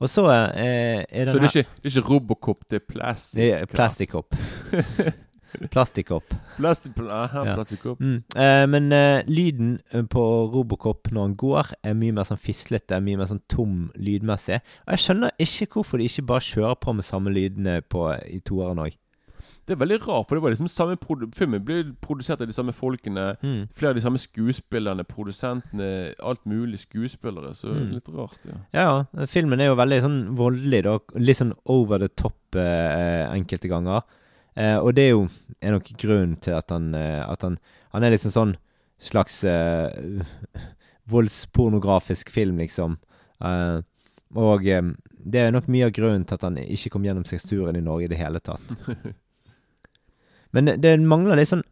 Og 0.02 0.10
så 0.10 0.26
eh, 0.30 1.04
er 1.10 1.26
den 1.26 1.34
Så 1.34 1.40
det 1.40 1.50
er 1.50 1.52
ikke, 1.64 1.70
det 1.82 1.90
er 1.90 1.94
ikke 1.98 2.10
Robocop, 2.10 2.64
det 2.70 2.80
er 2.82 2.86
plastic. 2.88 3.70
Plastikkopp. 3.74 4.36
Plastikkopp. 5.74 6.34
Plastic, 6.58 6.94
aha, 7.00 7.44
Ja. 7.46 7.56
plastikkopp. 7.56 8.00
Mm. 8.00 8.24
Eh, 8.36 8.66
men 8.68 8.92
eh, 8.92 9.24
lyden 9.28 9.80
eh, 9.92 10.02
på 10.04 10.24
Robocop 10.54 11.12
når 11.12 11.22
han 11.22 11.36
går, 11.36 11.74
er 11.84 11.94
mye 11.94 12.12
mer 12.14 12.24
sånn 12.24 12.40
fislete, 12.42 13.00
mye 13.02 13.18
mer 13.18 13.26
sånn 13.32 13.42
tom 13.50 13.92
lydmessig. 13.96 14.62
Og 14.88 14.96
jeg 14.98 15.00
skjønner 15.06 15.32
ikke 15.40 15.68
hvorfor 15.78 15.98
de 15.98 16.06
ikke 16.10 16.26
bare 16.26 16.40
kjører 16.42 16.76
på 16.82 16.94
med 16.96 17.04
samme 17.08 17.34
lydene 17.34 17.82
på, 17.82 18.10
i 18.28 18.40
toeren 18.40 18.80
òg. 18.80 18.98
Det 19.66 19.78
er 19.78 19.80
veldig 19.80 20.02
rart, 20.04 20.28
for 20.28 20.36
det 20.36 20.42
var 20.44 20.52
liksom 20.52 20.68
samme 20.68 20.98
filmen 21.34 21.64
ble 21.64 21.94
produsert 22.04 22.42
av 22.44 22.48
de 22.48 22.52
samme 22.54 22.74
folkene. 22.76 23.38
Mm. 23.42 23.70
Flere 23.74 23.94
av 23.94 23.96
de 23.96 24.02
samme 24.04 24.20
skuespillerne, 24.20 25.06
produsentene, 25.08 26.14
alt 26.20 26.42
mulig 26.46 26.80
skuespillere. 26.82 27.54
Så 27.56 27.72
Mm. 27.72 27.94
litt 27.94 28.10
rart, 28.10 28.38
ja. 28.44 28.58
Ja, 28.74 29.26
filmen 29.26 29.62
er 29.62 29.68
jo 29.72 29.76
veldig 29.76 30.02
sånn 30.02 30.36
voldelig, 30.36 30.84
da. 30.84 30.98
Litt 31.16 31.38
sånn 31.38 31.54
over 31.66 31.98
the 32.00 32.10
top 32.10 32.36
eh, 32.56 33.26
enkelte 33.32 33.70
ganger. 33.70 34.02
Eh, 34.56 34.78
og 34.78 34.94
det 34.98 35.08
er 35.08 35.16
jo 35.16 35.24
er 35.64 35.74
nok 35.74 35.90
grunnen 35.98 36.36
til 36.44 36.54
at 36.54 36.70
han 36.70 36.92
eh, 36.94 37.24
At 37.26 37.42
han, 37.42 37.56
han 37.96 38.04
er 38.04 38.14
liksom 38.14 38.34
sånn 38.34 38.54
slags 39.04 39.42
eh, 39.44 40.22
voldspornografisk 41.14 42.30
film, 42.32 42.62
liksom. 42.62 42.98
Eh, 43.44 43.80
og 44.40 44.68
eh, 44.68 44.86
det 45.24 45.42
er 45.42 45.54
nok 45.56 45.70
mye 45.72 45.88
av 45.88 45.96
grunnen 45.96 46.26
til 46.28 46.38
at 46.38 46.46
han 46.48 46.60
ikke 46.62 46.94
kom 46.94 47.06
gjennom 47.08 47.26
seksturen 47.28 47.78
i 47.80 47.84
Norge 47.84 48.08
i 48.08 48.12
det 48.12 48.20
hele 48.20 48.42
tatt. 48.44 48.64
Men 50.54 50.70
det, 50.70 50.78
det 50.84 50.98
mangler 51.02 51.40
litt 51.40 51.50
sånn 51.50 51.64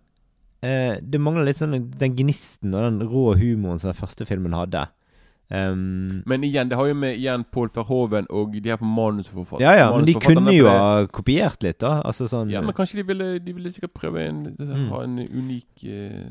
eh, 0.65 0.95
Det 0.97 1.19
mangler 1.21 1.45
litt 1.45 1.59
sånn 1.59 1.75
den 1.77 2.15
gnisten 2.17 2.73
og 2.73 2.87
den 2.87 3.03
rå 3.11 3.35
humoren 3.37 3.81
som 3.81 3.91
den 3.91 3.99
første 3.99 4.25
filmen 4.29 4.57
hadde. 4.57 4.87
Um, 5.51 6.21
Men 6.25 6.45
igjen, 6.47 6.69
det 6.71 6.77
har 6.79 6.87
jo 6.87 6.93
med 6.95 7.17
igjen 7.17 7.41
Paul 7.51 7.67
Verhoeven 7.75 8.23
og 8.31 8.53
de 8.55 8.69
her 8.69 8.77
på 8.79 8.87
manusforfatter. 8.87 9.59
ja, 9.65 9.73
ja, 9.75 9.87
men 9.91 10.05
de 10.07 10.13
kunne 10.15 10.53
jo 10.55 10.69
ha 10.71 11.01
kopiert 11.11 11.59
litt, 11.65 11.79
da. 11.83 11.97
Altså 12.07 12.23
sånn 12.31 12.49
Ja, 12.53 12.61
men 12.63 12.71
kanskje 12.77 13.01
de 13.01 13.03
ville, 13.09 13.27
de 13.43 13.51
ville 13.57 13.71
sikkert 13.73 13.91
prøve 13.97 14.21
en, 14.29 14.37
Mm. 14.57 14.85
ha 14.93 15.01
en 15.03 15.17
unik 15.19 15.83
eh, 15.83 16.29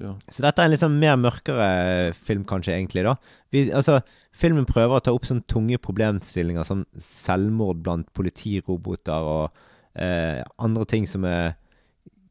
ja. 0.00 0.12
Så 0.30 0.44
dette 0.44 0.62
er 0.62 0.68
en 0.68 0.70
litt 0.70 0.80
sånn 0.84 1.00
mer 1.02 1.16
mørkere 1.18 2.14
film, 2.14 2.44
kanskje, 2.44 2.76
egentlig, 2.78 3.02
da. 3.08 3.16
Vi, 3.50 3.72
altså, 3.74 4.02
filmen 4.32 4.64
prøver 4.68 5.00
å 5.00 5.02
ta 5.02 5.10
opp 5.12 5.26
sånne 5.26 5.42
tunge 5.50 5.78
problemstillinger 5.82 6.62
som 6.64 6.84
selvmord 6.96 7.82
blant 7.82 8.06
politiroboter 8.14 9.26
og 9.32 9.50
eh, 9.98 10.44
andre 10.62 10.84
ting 10.86 11.08
som 11.10 11.24
er, 11.26 11.56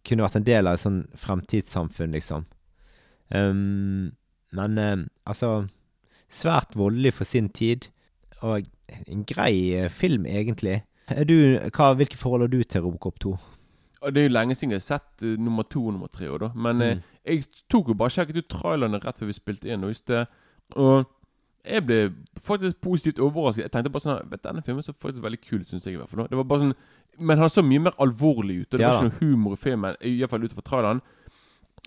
kunne 0.07 0.23
vært 0.23 0.37
en 0.39 0.47
del 0.47 0.67
av 0.71 0.77
et 0.79 0.85
sånn 0.85 1.01
fremtidssamfunn, 1.19 2.15
liksom. 2.15 2.45
Um, 3.35 4.13
men 4.55 4.77
eh, 4.77 4.95
altså 5.27 5.67
Svært 6.29 6.75
voldelig 6.77 7.13
for 7.17 7.25
sin 7.25 7.49
tid, 7.49 7.87
og 8.41 8.67
en 9.07 9.23
grei 9.25 9.73
eh, 9.75 9.89
film, 9.89 10.25
egentlig. 10.29 10.83
Du, 11.27 11.33
hva, 11.73 11.93
hvilke 11.97 12.17
forhold 12.17 12.41
har 12.45 12.51
du 12.53 12.59
til 12.63 12.81
Robocop 12.85 13.17
2? 13.19 13.31
Det 14.13 14.17
er 14.21 14.27
jo 14.29 14.31
lenge 14.35 14.55
siden 14.55 14.71
jeg 14.71 14.79
har 14.79 14.85
sett 14.99 15.23
uh, 15.25 15.33
nummer 15.41 15.63
to 15.67 15.81
og 15.87 15.93
nummer 15.95 16.07
tre. 16.07 16.25
da 16.39 16.51
Men 16.55 16.81
eh, 16.81 16.95
Mm. 16.95 17.01
jeg 17.25 17.43
tok 17.69 17.87
jo 17.89 17.93
bare 17.99 18.09
sjekket 18.13 18.37
ut 18.37 18.47
trailerne 18.49 18.99
rett 19.03 19.17
før 19.19 19.25
vi 19.27 19.33
spilte 19.33 19.67
inn. 19.73 19.83
Og, 19.83 19.91
det, 20.07 20.21
og 20.77 21.05
jeg 21.65 21.83
ble 21.85 21.97
faktisk 22.45 22.77
positivt 22.81 23.19
overrasket. 23.19 23.63
Jeg 23.65 23.71
tenkte 23.73 23.89
bare 23.91 24.05
sånn 24.05 24.29
Vet 24.31 24.43
Denne 24.45 24.61
filmen 24.63 24.83
så 24.85 24.93
faktisk 24.93 25.23
veldig 25.25 25.41
kul 25.41 25.65
syns 25.67 25.85
jeg. 25.85 25.93
i 25.93 25.97
hvert 25.99 26.09
fall. 26.13 26.27
Det 26.29 26.37
var 26.39 26.43
bare 26.47 26.59
sånn 26.59 26.75
Men 27.19 27.37
han 27.41 27.49
så 27.51 27.61
mye 27.65 27.79
mer 27.89 27.97
alvorlig 27.99 28.61
ut. 28.61 28.73
Og 28.73 28.79
det 28.79 28.85
Ja 28.85 28.93
var 28.93 29.01
ikke 29.03 29.09
noe 29.09 29.19
humor 29.19 29.53
i 29.57 29.59
filmen, 29.65 29.95
iallfall 30.07 30.43
ut 30.47 30.53
fra 30.55 30.61
traileren. 30.69 31.01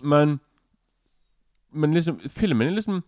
Men 0.03 0.39
Men 1.71 1.93
liksom 1.97 2.19
filmen 2.29 2.67
er 2.67 2.75
liksom 2.77 3.01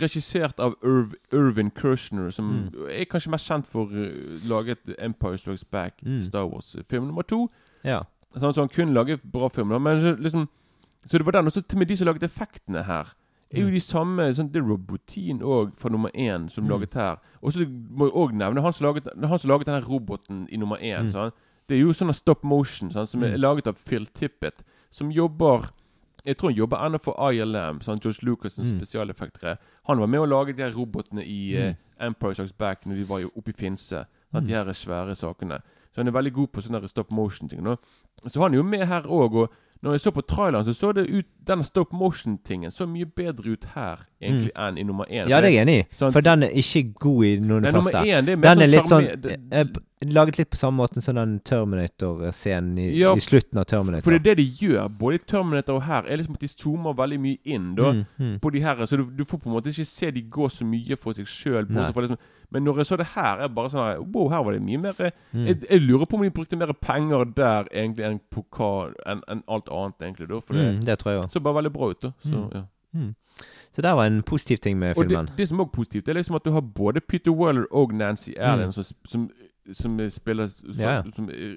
regissert 0.00 0.58
av 0.60 0.74
Irv, 0.82 1.14
Irvin 1.32 1.70
Kershner, 1.70 2.30
som 2.32 2.70
Mm. 2.72 2.88
er 2.90 3.04
kanskje 3.04 3.30
mest 3.30 3.46
kjent 3.48 3.66
for 3.66 3.84
uh, 3.86 4.38
laget 4.48 4.78
Empire 4.98 5.38
Strikes 5.38 5.64
Back, 5.64 6.00
Mm. 6.04 6.22
Star 6.22 6.44
Wars-film 6.48 7.06
nummer 7.06 7.22
to. 7.22 7.48
Ja. 7.84 8.02
Sånn, 8.36 8.52
så 8.52 8.60
han 8.60 8.68
kunne 8.68 8.92
lager 8.94 9.18
bra 9.24 9.48
film. 9.48 9.68
Men 9.82 10.16
liksom 10.22 10.48
Så 11.06 11.18
det 11.18 11.24
var 11.26 11.32
den. 11.32 11.46
Og 11.46 11.52
så 11.52 11.60
til 11.60 11.76
og 11.76 11.78
med 11.80 11.88
de 11.88 11.96
som 11.96 12.06
laget 12.06 12.22
effektene 12.22 12.82
her, 12.84 13.12
er 13.52 13.60
jo 13.60 13.66
Mm. 13.66 13.72
de 13.74 13.80
samme 13.80 14.34
sånn, 14.34 14.50
Det 14.50 14.56
er 14.62 14.66
robotin 14.66 15.40
òg 15.42 15.76
fra 15.76 15.90
nummer 15.90 16.08
én 16.14 16.48
som 16.50 16.64
Mm. 16.64 16.70
laget 16.70 16.94
her. 16.94 17.16
Og 17.42 17.52
så 17.52 17.58
må 17.66 18.06
jeg 18.06 18.14
òg 18.14 18.32
nevne 18.32 18.62
han 18.62 18.72
som 18.72 18.86
laget, 18.86 19.06
han 19.28 19.38
som 19.38 19.50
laget 19.50 19.66
denne 19.66 19.82
roboten 19.86 20.48
i 20.50 20.56
nummer 20.56 20.76
én. 20.78 21.10
Mm. 21.10 21.12
Sånn. 21.12 21.32
Det 21.68 21.74
er 21.76 21.80
jo 21.82 21.90
sånn 21.92 22.14
stop 22.14 22.42
motion 22.42 22.90
sånn, 22.90 23.06
som 23.06 23.22
er 23.22 23.36
Mm. 23.36 23.40
laget 23.40 23.66
av 23.66 23.76
Phil 23.76 24.06
Tippett, 24.06 24.62
som 24.90 25.10
jobber 25.10 25.70
jeg 26.26 26.36
tror 26.36 26.48
han 26.50 26.56
jobber 26.56 26.76
ennå 26.86 26.98
for 27.00 27.30
ILM, 27.32 27.80
sånn 27.80 28.00
George 28.00 28.22
Lucas' 28.24 28.58
Mm. 28.58 28.78
spesialeffektere. 28.78 29.56
Han 29.86 29.98
var 30.00 30.06
med 30.06 30.20
å 30.20 30.26
lage 30.28 30.56
de 30.56 30.62
her 30.62 30.72
robotene 30.72 31.22
i 31.24 31.52
Mm. 31.54 31.68
uh, 32.00 32.06
Empire 32.06 32.34
Strikes 32.34 32.52
Back 32.52 32.84
når 32.86 32.96
de 32.96 33.04
var 33.04 33.18
jo 33.20 33.30
oppe 33.36 33.48
i 33.50 33.52
Finse. 33.52 34.06
Mm. 34.32 34.46
De 34.46 34.52
her 34.54 34.64
svære 34.72 35.14
sakene. 35.14 35.60
Så 35.94 35.96
han 36.02 36.08
er 36.08 36.12
veldig 36.12 36.32
god 36.32 36.48
på 36.52 36.60
sånne 36.62 36.88
stop 36.88 37.10
motion-ting. 37.12 37.60
Så 38.26 38.40
han 38.40 38.52
er 38.52 38.56
jo 38.56 38.62
med 38.64 38.86
her 38.86 39.02
òg. 39.02 39.34
Og 39.34 39.50
når 39.84 39.92
jeg 39.98 40.00
så 40.00 40.10
på 40.16 40.22
traileren, 40.24 40.64
så 40.64 40.72
så 40.74 40.92
det 40.96 41.04
ut 41.12 41.26
denne 41.44 41.64
stop 41.68 41.92
motion-tingen 41.92 42.72
så 42.72 42.86
mye 42.88 43.04
bedre 43.04 43.52
ut 43.52 43.64
her 43.74 44.06
egentlig 44.24 44.50
enn 44.56 44.78
i 44.80 44.82
nummer 44.88 45.04
én. 45.10 45.26
Mm. 45.26 45.30
Ja, 45.30 45.40
det 45.44 45.50
er 45.50 45.52
jeg 45.58 45.62
enig 45.66 45.74
i. 45.82 45.86
Sant? 46.00 46.14
For 46.16 46.24
den 46.24 46.42
er 46.46 46.54
ikke 46.56 46.82
god 47.04 47.24
i 47.28 47.32
noen 47.44 47.66
Nei, 47.66 47.72
første. 47.76 48.00
En, 48.08 48.28
er 48.32 48.36
den 48.40 48.44
er 48.48 48.54
sånn 48.64 48.70
litt 48.72 48.88
sånn 48.88 49.08
sjarmer- 49.10 49.34
eh, 49.52 49.60
eh, 49.60 49.82
Laget 50.04 50.36
litt 50.36 50.50
på 50.52 50.56
samme 50.60 50.76
måte 50.82 51.00
som 51.00 51.14
den 51.16 51.38
Terminator-scenen 51.48 52.78
i, 52.78 52.98
Ja, 52.98 53.14
i 53.16 53.20
slutten 53.24 53.58
av 53.60 53.64
Terminator. 53.64 54.02
For 54.04 54.10
det 54.12 54.20
er 54.20 54.34
det 54.34 54.44
de 54.44 54.66
gjør, 54.66 54.88
både 54.98 55.14
i 55.14 55.22
Terminator 55.26 55.78
og 55.78 55.82
her, 55.86 56.04
er 56.08 56.16
liksom 56.20 56.34
at 56.34 56.40
de 56.44 56.48
zoomer 56.48 56.96
veldig 56.98 57.20
mye 57.20 57.38
inn 57.44 57.74
da, 57.78 57.92
Mm, 57.92 58.04
mm. 58.18 58.34
på 58.40 58.50
de 58.52 58.60
her. 58.60 58.76
Så 58.86 58.96
du, 58.96 59.04
du 59.06 59.24
får 59.24 59.38
på 59.40 59.48
en 59.48 59.54
måte 59.56 59.70
ikke 59.72 59.86
se 59.86 60.10
de 60.10 60.22
gå 60.22 60.48
så 60.50 60.64
mye 60.66 60.96
for 60.96 61.12
seg 61.14 61.26
sjøl. 61.26 61.66
Liksom, 61.68 62.16
men 62.50 62.64
når 62.64 62.76
jeg 62.76 62.86
så 62.86 62.96
det 62.96 63.06
her, 63.14 63.38
er 63.44 63.48
bare 63.48 63.68
sånn 63.70 64.12
Wow, 64.14 64.28
her 64.30 64.42
var 64.44 64.52
det 64.52 64.62
mye 64.62 64.78
mer 64.78 64.94
eh, 65.00 65.10
Mm. 65.32 65.46
jeg, 65.46 65.60
jeg 65.70 65.80
lurer 65.80 66.06
på 66.06 66.14
om 66.16 66.22
de 66.22 66.30
brukte 66.30 66.56
mer 66.56 66.72
penger 66.72 67.24
der 67.34 67.64
egentlig 67.72 68.04
enn 68.06 68.20
på 68.30 68.44
hva 68.50 68.92
enn 69.06 69.22
en 69.28 69.42
alt 69.48 69.68
annet, 69.68 69.94
egentlig. 70.00 70.28
da 70.28 70.40
For 70.40 70.54
det 70.54 70.64
Mm, 70.78 70.84
det 70.84 70.98
tror 70.98 71.10
jeg 71.12 71.22
også. 71.24 71.32
så 71.32 71.40
bare 71.42 71.54
veldig 71.62 71.72
bra 71.72 71.90
ut. 71.90 72.00
da 72.02 72.12
Så, 72.22 72.36
Mm. 72.36 72.50
ja. 72.54 72.62
Mm. 72.94 73.14
Så 73.72 73.82
det 73.82 73.90
var 73.96 74.04
en 74.06 74.22
positiv 74.22 74.58
ting 74.58 74.78
med 74.78 74.96
Og 74.96 75.04
filmen. 75.06 75.26
det, 75.26 75.36
det 75.36 75.48
som 75.48 75.60
er 75.60 75.64
positivt, 75.64 76.04
det 76.06 76.08
er 76.16 76.20
liksom 76.22 76.36
at 76.36 76.44
du 76.44 76.52
har 76.52 76.60
både 76.60 77.00
Peter 77.00 77.32
Weller 77.32 77.64
og 77.72 77.92
Nancy 77.92 78.32
Allen 78.38 78.66
Mm. 78.68 78.72
som, 78.72 78.84
som, 79.04 79.30
som 79.72 80.10
spiller 80.10 80.46
som, 80.46 80.70
Ja. 80.78 81.02
som, 81.16 81.28
eh, 81.30 81.56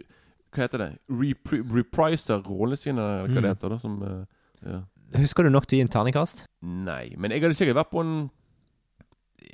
Hva 0.52 0.62
heter 0.64 0.78
det? 0.78 0.98
Repri 1.12 1.60
repriser 1.62 2.42
rollene 2.42 2.78
sine, 2.78 2.98
eller 3.00 3.28
hva 3.28 3.36
Mm. 3.38 3.42
det 3.42 3.50
heter. 3.58 3.70
da 3.70 3.78
Som 3.78 4.02
eh, 4.04 4.72
ja. 4.72 4.82
Husker 5.16 5.44
du 5.44 5.50
nok 5.50 5.66
til 5.68 5.78
å 5.78 5.80
gi 5.80 5.82
en 5.82 5.88
terningkast? 5.88 6.46
Nei, 6.64 7.14
men 7.18 7.32
jeg 7.32 7.42
hadde 7.42 7.54
sikkert 7.56 7.76
vært 7.76 7.92
på 7.92 8.02
en 8.02 8.30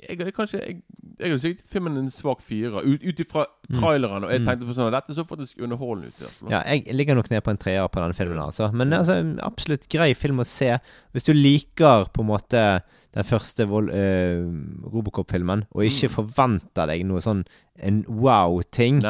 Jeg 0.08 0.18
jeg, 0.18 0.34
kanskje 0.34 0.60
Jeg, 0.66 0.82
jeg 1.20 1.40
sikkert 1.40 1.68
filmen 1.70 1.96
en 1.98 2.10
svak 2.10 2.40
firer, 2.42 2.82
ut 2.84 3.20
ifra 3.20 3.44
Mm. 3.70 3.80
traileren. 3.80 4.24
Og 4.24 4.30
jeg 4.30 4.40
Mm. 4.40 4.46
tenkte 4.46 4.66
på 4.66 4.74
sånn 4.74 4.90
Dette 4.92 5.14
så 5.14 5.24
faktisk 5.24 5.58
underholdende 5.62 6.08
ut. 6.08 6.50
Ja, 6.50 6.62
jeg 6.66 6.86
ligger 6.94 7.14
nok 7.14 7.30
ned 7.30 7.42
på 7.44 7.50
en 7.50 7.56
treer 7.56 7.88
på 7.88 8.00
denne 8.02 8.14
filmen. 8.14 8.38
altså 8.38 8.72
Men 8.74 8.90
altså, 8.92 9.38
absolutt 9.42 9.88
grei 9.88 10.14
film 10.14 10.38
å 10.40 10.44
se. 10.46 10.78
Hvis 11.14 11.24
du 11.24 11.32
liker 11.32 12.06
på 12.12 12.20
en 12.20 12.26
måte 12.28 12.82
den 13.14 13.22
første 13.24 13.62
eh, 13.62 14.90
Robocop-filmen, 14.92 15.64
og 15.72 15.84
ikke 15.84 16.10
forventer 16.10 16.86
deg 16.86 17.04
noe 17.06 17.20
sånn 17.20 17.44
en 17.78 18.02
wow-ting, 18.08 19.00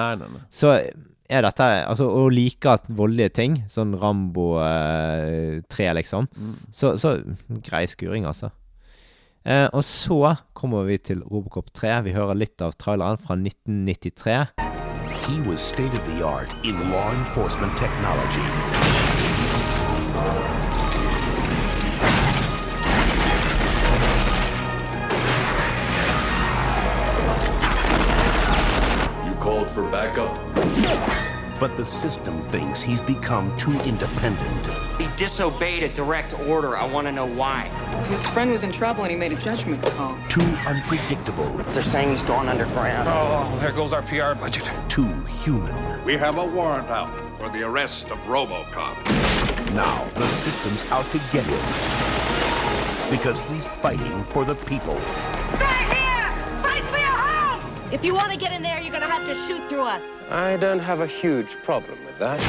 så 0.50 0.74
er 1.30 1.40
dette 1.42 1.86
Altså, 1.88 2.04
å 2.04 2.30
like 2.30 2.78
voldelige 2.90 3.32
ting, 3.32 3.64
sånn 3.68 3.98
Rambo 3.98 4.58
3, 5.68 5.94
liksom, 5.94 6.28
Mm. 6.36 6.54
så, 6.70 6.92
så 6.98 7.16
grei 7.62 7.86
skuring, 7.86 8.24
altså. 8.26 8.50
Eh, 9.44 9.68
og 9.72 9.84
så 9.84 10.36
kommer 10.56 10.86
vi 10.88 10.96
til 10.96 11.20
Robocop 11.22 11.66
3. 11.76 11.98
Vi 12.06 12.14
hører 12.16 12.38
litt 12.38 12.62
av 12.64 12.72
traileren 12.80 13.20
fra 13.20 13.36
1993. 13.36 14.38
He 15.24 15.40
was 15.44 15.60
state 15.60 15.92
of 15.92 16.04
the 16.08 16.24
art 16.24 16.48
in 16.64 16.80
law 16.90 17.12
enforcement 17.12 17.76
technology. 17.76 18.40
You 29.28 29.34
called 29.44 29.70
for 29.70 29.84
backup? 29.90 30.53
But 31.60 31.76
the 31.76 31.86
system 31.86 32.42
thinks 32.44 32.82
he's 32.82 33.00
become 33.00 33.56
too 33.56 33.72
independent. 33.80 34.66
He 34.98 35.08
disobeyed 35.16 35.82
a 35.82 35.88
direct 35.88 36.38
order. 36.40 36.76
I 36.76 36.84
want 36.86 37.06
to 37.06 37.12
know 37.12 37.26
why. 37.26 37.68
His 38.08 38.26
friend 38.30 38.50
was 38.50 38.62
in 38.62 38.72
trouble 38.72 39.04
and 39.04 39.10
he 39.10 39.16
made 39.16 39.32
a 39.32 39.36
judgment 39.36 39.82
call. 39.82 40.18
Too 40.28 40.40
unpredictable. 40.66 41.46
They're 41.72 41.82
saying 41.82 42.10
he's 42.10 42.22
gone 42.22 42.48
underground. 42.48 43.08
Oh, 43.08 43.48
oh 43.52 43.58
there 43.60 43.72
goes 43.72 43.92
our 43.92 44.02
PR 44.02 44.38
budget. 44.38 44.68
Too 44.88 45.12
human. 45.24 46.04
We 46.04 46.14
have 46.14 46.38
a 46.38 46.44
warrant 46.44 46.88
out 46.88 47.12
for 47.38 47.48
the 47.48 47.62
arrest 47.62 48.10
of 48.10 48.18
Robocop. 48.20 48.96
Now 49.72 50.08
the 50.14 50.28
system's 50.28 50.84
out 50.90 51.06
to 51.12 51.18
get 51.32 51.44
him. 51.44 53.10
Because 53.10 53.40
he's 53.40 53.66
fighting 53.66 54.24
for 54.24 54.44
the 54.44 54.54
people. 54.54 54.98
Stay 55.56 55.94
here! 55.94 56.03
If 57.94 58.04
you 58.04 58.12
want 58.12 58.32
to 58.32 58.36
get 58.36 58.52
in 58.52 58.60
there, 58.60 58.80
you're 58.80 58.90
going 58.90 59.06
to 59.06 59.08
have 59.08 59.24
to 59.24 59.36
shoot 59.46 59.68
through 59.68 59.84
us. 59.84 60.26
I 60.28 60.56
don't 60.56 60.80
have 60.80 61.00
a 61.00 61.06
huge 61.06 61.54
problem 61.62 61.96
with 62.04 62.18
that. 62.18 62.40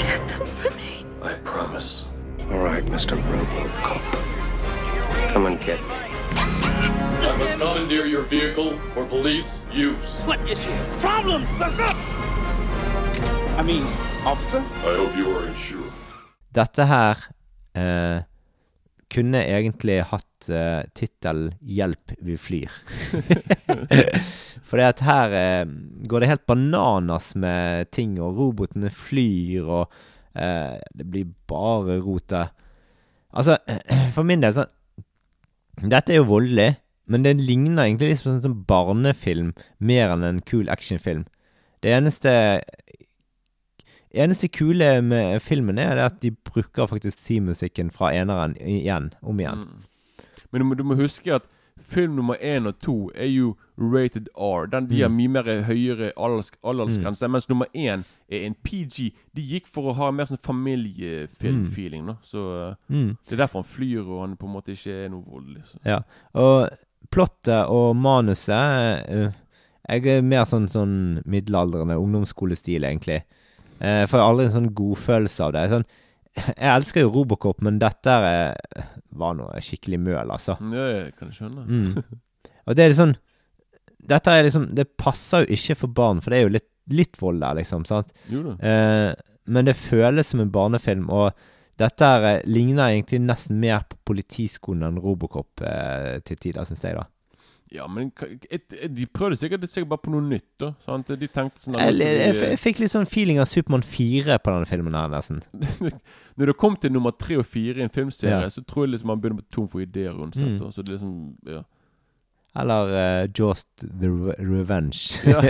Get 0.00 0.26
them 0.26 0.46
for 0.46 0.70
me. 0.70 1.04
I 1.20 1.34
promise. 1.44 2.14
All 2.50 2.60
right, 2.60 2.82
Mr. 2.86 3.20
Robocop. 3.28 4.00
Come 5.34 5.44
and 5.44 5.60
get 5.60 5.78
me. 5.82 5.94
I 6.32 7.36
must 7.38 7.58
commandeer 7.58 8.06
your 8.06 8.22
vehicle 8.22 8.78
for 8.94 9.04
police 9.04 9.66
use. 9.70 10.22
What 10.22 10.40
is 10.48 10.58
your 10.64 10.78
problem, 11.04 11.44
sucker? 11.44 11.92
I 13.58 13.62
mean, 13.62 13.84
officer? 14.24 14.60
I 14.60 14.96
hope 14.96 15.14
you 15.14 15.28
are 15.36 15.46
insured. 15.46 15.92
Dette 16.54 16.86
her 16.86 17.16
eh, 17.74 18.22
kunne 19.10 19.44
egentlig 19.44 20.02
hatt 20.04 20.26
uh, 20.50 20.82
tittelen 20.96 21.52
'Hjelp, 21.60 22.14
vi 22.18 22.36
flyr'. 22.36 22.72
For 24.66 24.80
det 24.80 24.88
at 24.88 25.02
her 25.06 25.36
uh, 25.36 25.72
går 26.08 26.22
det 26.22 26.30
helt 26.30 26.46
bananas 26.46 27.34
med 27.36 27.90
ting, 27.92 28.18
og 28.20 28.38
robotene 28.38 28.90
flyr, 28.90 29.62
og 29.62 29.92
uh, 30.34 30.78
det 30.98 31.08
blir 31.10 31.30
bare 31.48 32.00
rot. 32.00 32.32
Altså, 33.32 33.58
for 34.14 34.26
min 34.28 34.42
del 34.42 34.56
sånn 34.56 34.72
Dette 35.88 36.12
er 36.12 36.20
jo 36.20 36.28
voldelig, 36.28 36.74
men 37.08 37.24
det 37.24 37.38
ligner 37.40 37.86
egentlig 37.86 38.10
litt 38.10 38.24
på 38.26 38.30
en 38.30 38.42
sånn 38.44 38.58
barnefilm 38.68 39.54
mer 39.80 40.12
enn 40.12 40.26
en 40.26 40.42
kul 40.44 40.68
actionfilm. 40.70 41.24
Det 41.82 41.94
eneste 41.96 42.32
eneste 44.12 44.48
kule 44.52 45.00
med 45.02 45.40
filmen 45.40 45.78
er 45.80 46.00
at 46.04 46.20
de 46.22 46.30
bruker 46.30 46.86
faktisk 46.86 47.24
teammusikken 47.26 47.90
fra 47.90 48.12
eneren 48.14 48.56
igjen, 48.60 49.12
om 49.22 49.40
igjen. 49.40 49.64
Men 50.52 50.60
du 50.60 50.64
må, 50.68 50.74
du 50.76 50.84
må 50.84 50.94
huske 50.98 51.34
at 51.34 51.48
film 51.82 52.14
nummer 52.18 52.36
én 52.44 52.66
og 52.68 52.76
to 52.84 53.10
er 53.16 53.26
jo 53.32 53.54
rated 53.80 54.28
R. 54.36 54.66
Den 54.70 54.86
de 54.90 55.00
har 55.00 55.08
Mm. 55.08 55.16
mye 55.16 55.28
mer 55.28 55.48
høyere 55.64 56.12
alders, 56.16 56.50
aldersgrense. 56.62 57.28
Mens 57.28 57.48
nummer 57.48 57.66
én 57.74 58.04
er 58.30 58.44
en 58.46 58.54
PG. 58.62 59.12
De 59.34 59.42
gikk 59.42 59.66
for 59.66 59.88
å 59.90 59.94
ha 59.96 60.10
mer 60.12 60.26
sånn 60.28 60.38
familiefilmfeeling. 60.44 62.04
Mm. 62.06 62.16
Så 62.22 62.38
uh, 62.68 62.74
Mm. 62.88 63.16
Det 63.28 63.32
er 63.32 63.36
derfor 63.46 63.62
han 63.62 63.68
flyr, 63.68 64.02
og 64.06 64.20
han 64.20 64.36
på 64.36 64.46
en 64.46 64.52
måte 64.52 64.72
ikke 64.76 64.92
er 65.06 65.08
noe 65.12 65.24
voldelig. 65.26 65.64
Så. 65.64 65.78
Ja, 65.86 66.00
og 66.34 66.68
plottet 67.12 67.66
og 67.68 67.96
manuset 67.96 69.08
eh, 69.08 69.32
Jeg 69.88 70.06
er 70.06 70.22
mer 70.22 70.44
sånn, 70.46 70.68
sånn 70.70 71.22
middelaldrende 71.26 71.96
ungdomsskolestil, 71.98 72.84
egentlig. 72.86 73.22
Jeg 73.82 74.06
får 74.08 74.20
aldri 74.22 74.44
en 74.46 74.52
sånn 74.54 74.68
godfølelse 74.78 75.42
av 75.42 75.52
det. 75.56 75.64
Sånn, 75.72 75.86
jeg 76.36 76.68
elsker 76.70 77.04
jo 77.04 77.12
Robocop, 77.12 77.60
men 77.64 77.78
dette 77.82 78.12
er, 78.12 78.86
var 79.18 79.36
noe 79.38 79.60
skikkelig 79.64 80.00
møl, 80.00 80.32
altså. 80.32 80.56
Ja, 80.72 80.86
jeg 80.96 81.12
kan 81.18 81.32
skjønne. 81.34 81.66
Mm. 81.66 82.18
Og 82.66 82.78
det 82.78 82.84
er 82.84 82.92
liksom 82.92 83.16
Dette 84.02 84.34
er 84.34 84.44
liksom 84.46 84.68
Det 84.74 84.84
passer 84.98 85.42
jo 85.42 85.56
ikke 85.56 85.76
for 85.80 85.94
barn, 85.94 86.20
for 86.22 86.32
det 86.32 86.38
er 86.38 86.46
jo 86.46 86.54
litt, 86.56 86.68
litt 86.90 87.18
vold 87.20 87.42
der, 87.42 87.58
liksom. 87.60 87.84
sant? 87.86 88.10
Jo 88.32 88.42
da. 88.48 88.56
Eh, 88.58 89.28
men 89.52 89.66
det 89.66 89.74
føles 89.78 90.28
som 90.30 90.42
en 90.42 90.52
barnefilm, 90.54 91.08
og 91.10 91.32
dette 91.80 92.06
her, 92.06 92.26
eh, 92.28 92.44
ligner 92.46 92.92
egentlig 92.92 93.22
nesten 93.24 93.58
mer 93.62 93.82
på 93.90 93.98
Politiskolen 94.12 94.86
enn 94.86 95.00
Robocop 95.02 95.62
eh, 95.66 96.20
til 96.26 96.38
tider, 96.38 96.66
syns 96.68 96.84
jeg, 96.86 96.98
da. 96.98 97.06
Ja, 97.72 97.86
men 97.88 98.10
et, 98.20 98.44
et, 98.52 98.74
de 98.92 99.06
prøvde 99.08 99.36
sikkert, 99.40 99.62
sikkert 99.72 99.88
bare 99.94 100.02
på 100.04 100.10
noe 100.12 100.20
nytt. 100.28 100.44
da 100.60 100.72
sant? 100.84 101.08
De 101.08 101.28
tenkte 101.32 101.62
sånn 101.62 101.78
Jeg, 101.80 101.94
jeg, 102.02 102.34
jeg, 102.36 102.58
fikk 102.60 102.82
litt 102.82 102.92
sånn 102.92 103.06
feeling 103.08 103.38
av 103.40 103.46
Supermann 103.48 103.82
4 103.86 104.36
på 104.44 104.52
denne 104.52 104.68
filmen 104.68 104.94
her, 104.98 105.08
nesten. 105.08 105.40
Når 106.36 106.50
det 106.52 106.56
kom 106.60 106.76
til 106.76 106.92
nummer 106.92 107.14
tre 107.16 107.38
og 107.40 107.46
fire 107.48 107.80
i 107.80 107.86
en 107.86 107.92
filmserie, 107.94 108.42
Ja. 108.44 108.50
så 108.52 108.60
tror 108.68 108.84
jeg 108.84 108.92
liksom 108.96 109.08
man 109.14 109.20
begynner 109.22 109.40
å 109.40 109.44
bli 109.44 109.54
tom 109.56 109.68
for 109.72 109.80
ideer 109.84 110.12
uansett. 110.12 110.58
Mm. 110.60 110.72
Så 110.72 110.84
det 110.84 110.92
liksom 110.98 111.14
Ja. 111.48 111.62
Eller 112.60 112.90
uh, 112.92 113.28
Just 113.32 113.68
The 113.80 114.10
Re 114.12 114.34
Revenge. 114.36 115.16
Ja. 115.24 115.40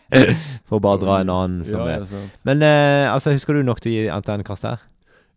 For 0.68 0.78
å 0.78 0.82
bare 0.84 1.00
dra 1.02 1.16
en 1.24 1.32
annen 1.34 1.64
som 1.66 1.80
Ja, 1.82 1.96
er. 1.98 2.28
Men 2.46 2.62
uh, 2.62 3.10
altså, 3.10 3.32
husker 3.34 3.58
du 3.58 3.64
nok 3.66 3.80
til 3.82 3.90
å 3.90 3.96
gi 3.96 4.04
antennekast 4.14 4.62
her? 4.68 4.84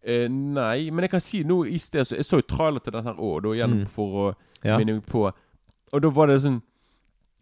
Eh, 0.05 0.27
nei, 0.29 0.91
men 0.93 1.03
jeg 1.07 1.11
kan 1.15 1.23
si 1.25 1.41
noe 1.43 1.65
i 1.67 1.79
sted 1.81 2.05
så 2.07 2.15
Jeg 2.15 2.23
så 2.29 2.37
jo 2.39 2.45
trailer 2.47 2.79
til 2.85 2.93
den 2.95 3.09
her 3.09 3.17
òg, 3.17 3.49
gjennom 3.57 3.81
Mm. 3.83 3.89
for 3.89 4.21
å 4.21 4.27
Ja. 4.63 4.77
minne 4.77 4.99
meg 4.99 5.05
på. 5.09 5.25
Og 5.93 6.01
da 6.03 6.09
var 6.13 6.27
det 6.29 6.41
sånn 6.43 6.59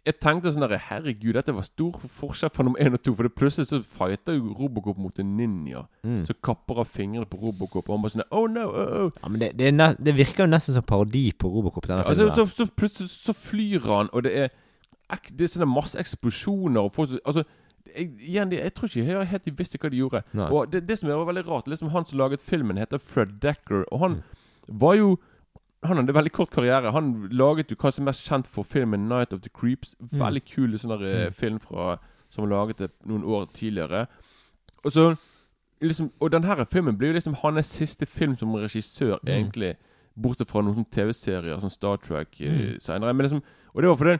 Jeg 0.07 0.19
tenkte 0.23 0.51
sånn 0.55 0.63
der 0.63 0.77
Herregud, 0.79 1.33
dette 1.35 1.51
var 1.51 1.65
stor 1.67 1.91
forskjell 1.99 2.51
fra 2.55 2.63
nummer 2.63 2.79
én 2.79 2.93
og 2.95 3.01
to. 3.03 3.11
For 3.17 3.27
det 3.27 3.33
plutselig 3.35 3.67
så 3.67 3.81
fighter 3.83 4.37
jo 4.37 4.53
Robocop 4.55 4.97
mot 5.03 5.17
en 5.19 5.33
ninja. 5.35 5.81
Mm. 6.07 6.21
Så 6.29 6.33
kapper 6.47 6.79
av 6.79 6.87
fingrene 6.87 7.27
på 7.27 7.35
Robocop. 7.41 7.89
Og 7.89 7.97
han 7.97 8.05
bare 8.05 8.13
sånn 8.15 8.23
Oh 8.31 8.45
no! 8.47 8.63
Oh, 8.69 8.93
oh. 9.07 9.11
Ja, 9.19 9.27
men 9.33 9.41
det, 9.43 9.49
det, 9.59 9.67
er 9.73 9.97
det 9.99 10.13
virker 10.15 10.45
jo 10.45 10.51
nesten 10.53 10.77
som 10.77 10.85
parodi 10.87 11.25
på 11.35 11.51
Robocop, 11.51 11.89
denne 11.89 12.05
Altså, 12.07 12.29
filmen. 12.29 12.47
så, 12.47 12.63
så 12.63 12.69
plutselig 12.79 13.11
så 13.11 13.35
flyr 13.35 13.83
han, 13.89 14.09
og 14.13 14.23
det 14.23 14.33
er 14.45 14.49
Det 15.27 15.43
er 15.43 15.51
sånne 15.57 15.67
masse 15.71 15.99
eksplosjoner 15.99 16.87
og 16.87 16.95
folk 16.95 17.17
Altså 17.25 17.43
jeg, 17.97 18.09
igjen, 18.19 18.51
jeg, 18.51 18.63
jeg 18.63 18.73
tror 18.75 18.87
ikke 18.91 19.03
jeg 19.11 19.27
helt 19.31 19.45
de 19.45 19.51
visste 19.59 19.77
hva 19.79 19.89
de 19.91 19.99
gjorde. 20.01 20.23
Nei. 20.35 20.47
Og 20.51 20.71
det, 20.71 20.81
det 20.87 20.97
som 20.99 21.09
var 21.09 21.27
veldig 21.27 21.43
rart 21.47 21.67
Liksom 21.71 21.89
Han 21.93 22.05
som 22.07 22.19
laget 22.19 22.41
filmen, 22.43 22.77
heter 22.79 22.99
Fred 22.99 23.39
Decker. 23.43 23.83
Og 23.91 23.99
han 23.99 24.21
Mm. 24.67 24.79
var 24.79 24.95
jo 24.95 25.17
Han 25.83 25.97
hadde 25.97 26.13
veldig 26.13 26.31
kort 26.31 26.49
karriere. 26.49 26.91
Han 26.91 27.27
laget 27.31 27.69
jo 27.71 27.75
kanskje 27.75 28.03
mest 28.03 28.25
kjent 28.27 28.47
for 28.47 28.63
filmen 28.63 29.07
'Night 29.07 29.33
of 29.33 29.41
the 29.41 29.49
Creeps'. 29.49 29.95
Mm. 29.99 30.19
Veldig 30.19 30.45
kul 30.45 30.73
sånn 30.79 30.91
eh, 30.91 31.25
Mm. 31.27 31.33
film 31.33 31.59
fra 31.59 31.97
som 32.29 32.43
han 32.43 32.49
laget 32.49 32.77
det 32.77 32.91
noen 33.05 33.23
år 33.23 33.45
tidligere. 33.53 34.07
Og 34.83 34.91
så 34.91 35.17
liksom 35.81 36.11
Og 36.21 36.31
den 36.31 36.43
her 36.43 36.63
filmen 36.65 36.97
blir 36.97 37.07
jo 37.09 37.13
liksom 37.13 37.33
hans 37.35 37.65
siste 37.67 38.05
film 38.05 38.35
som 38.37 38.53
regissør, 38.55 39.19
Mm. 39.23 39.27
egentlig. 39.51 39.75
Bortsett 40.19 40.49
fra 40.49 40.61
noen 40.61 40.85
TV-serier 40.91 41.59
som 41.59 41.69
Star 41.69 41.95
Trek 41.97 42.41
eh, 42.41 42.49
Mm. 42.73 42.79
senere. 42.81 43.13
Men 43.13 43.25
liksom 43.25 43.41
Og 43.75 43.81
det 43.81 43.87
var 43.89 43.95
fordi 43.95 44.19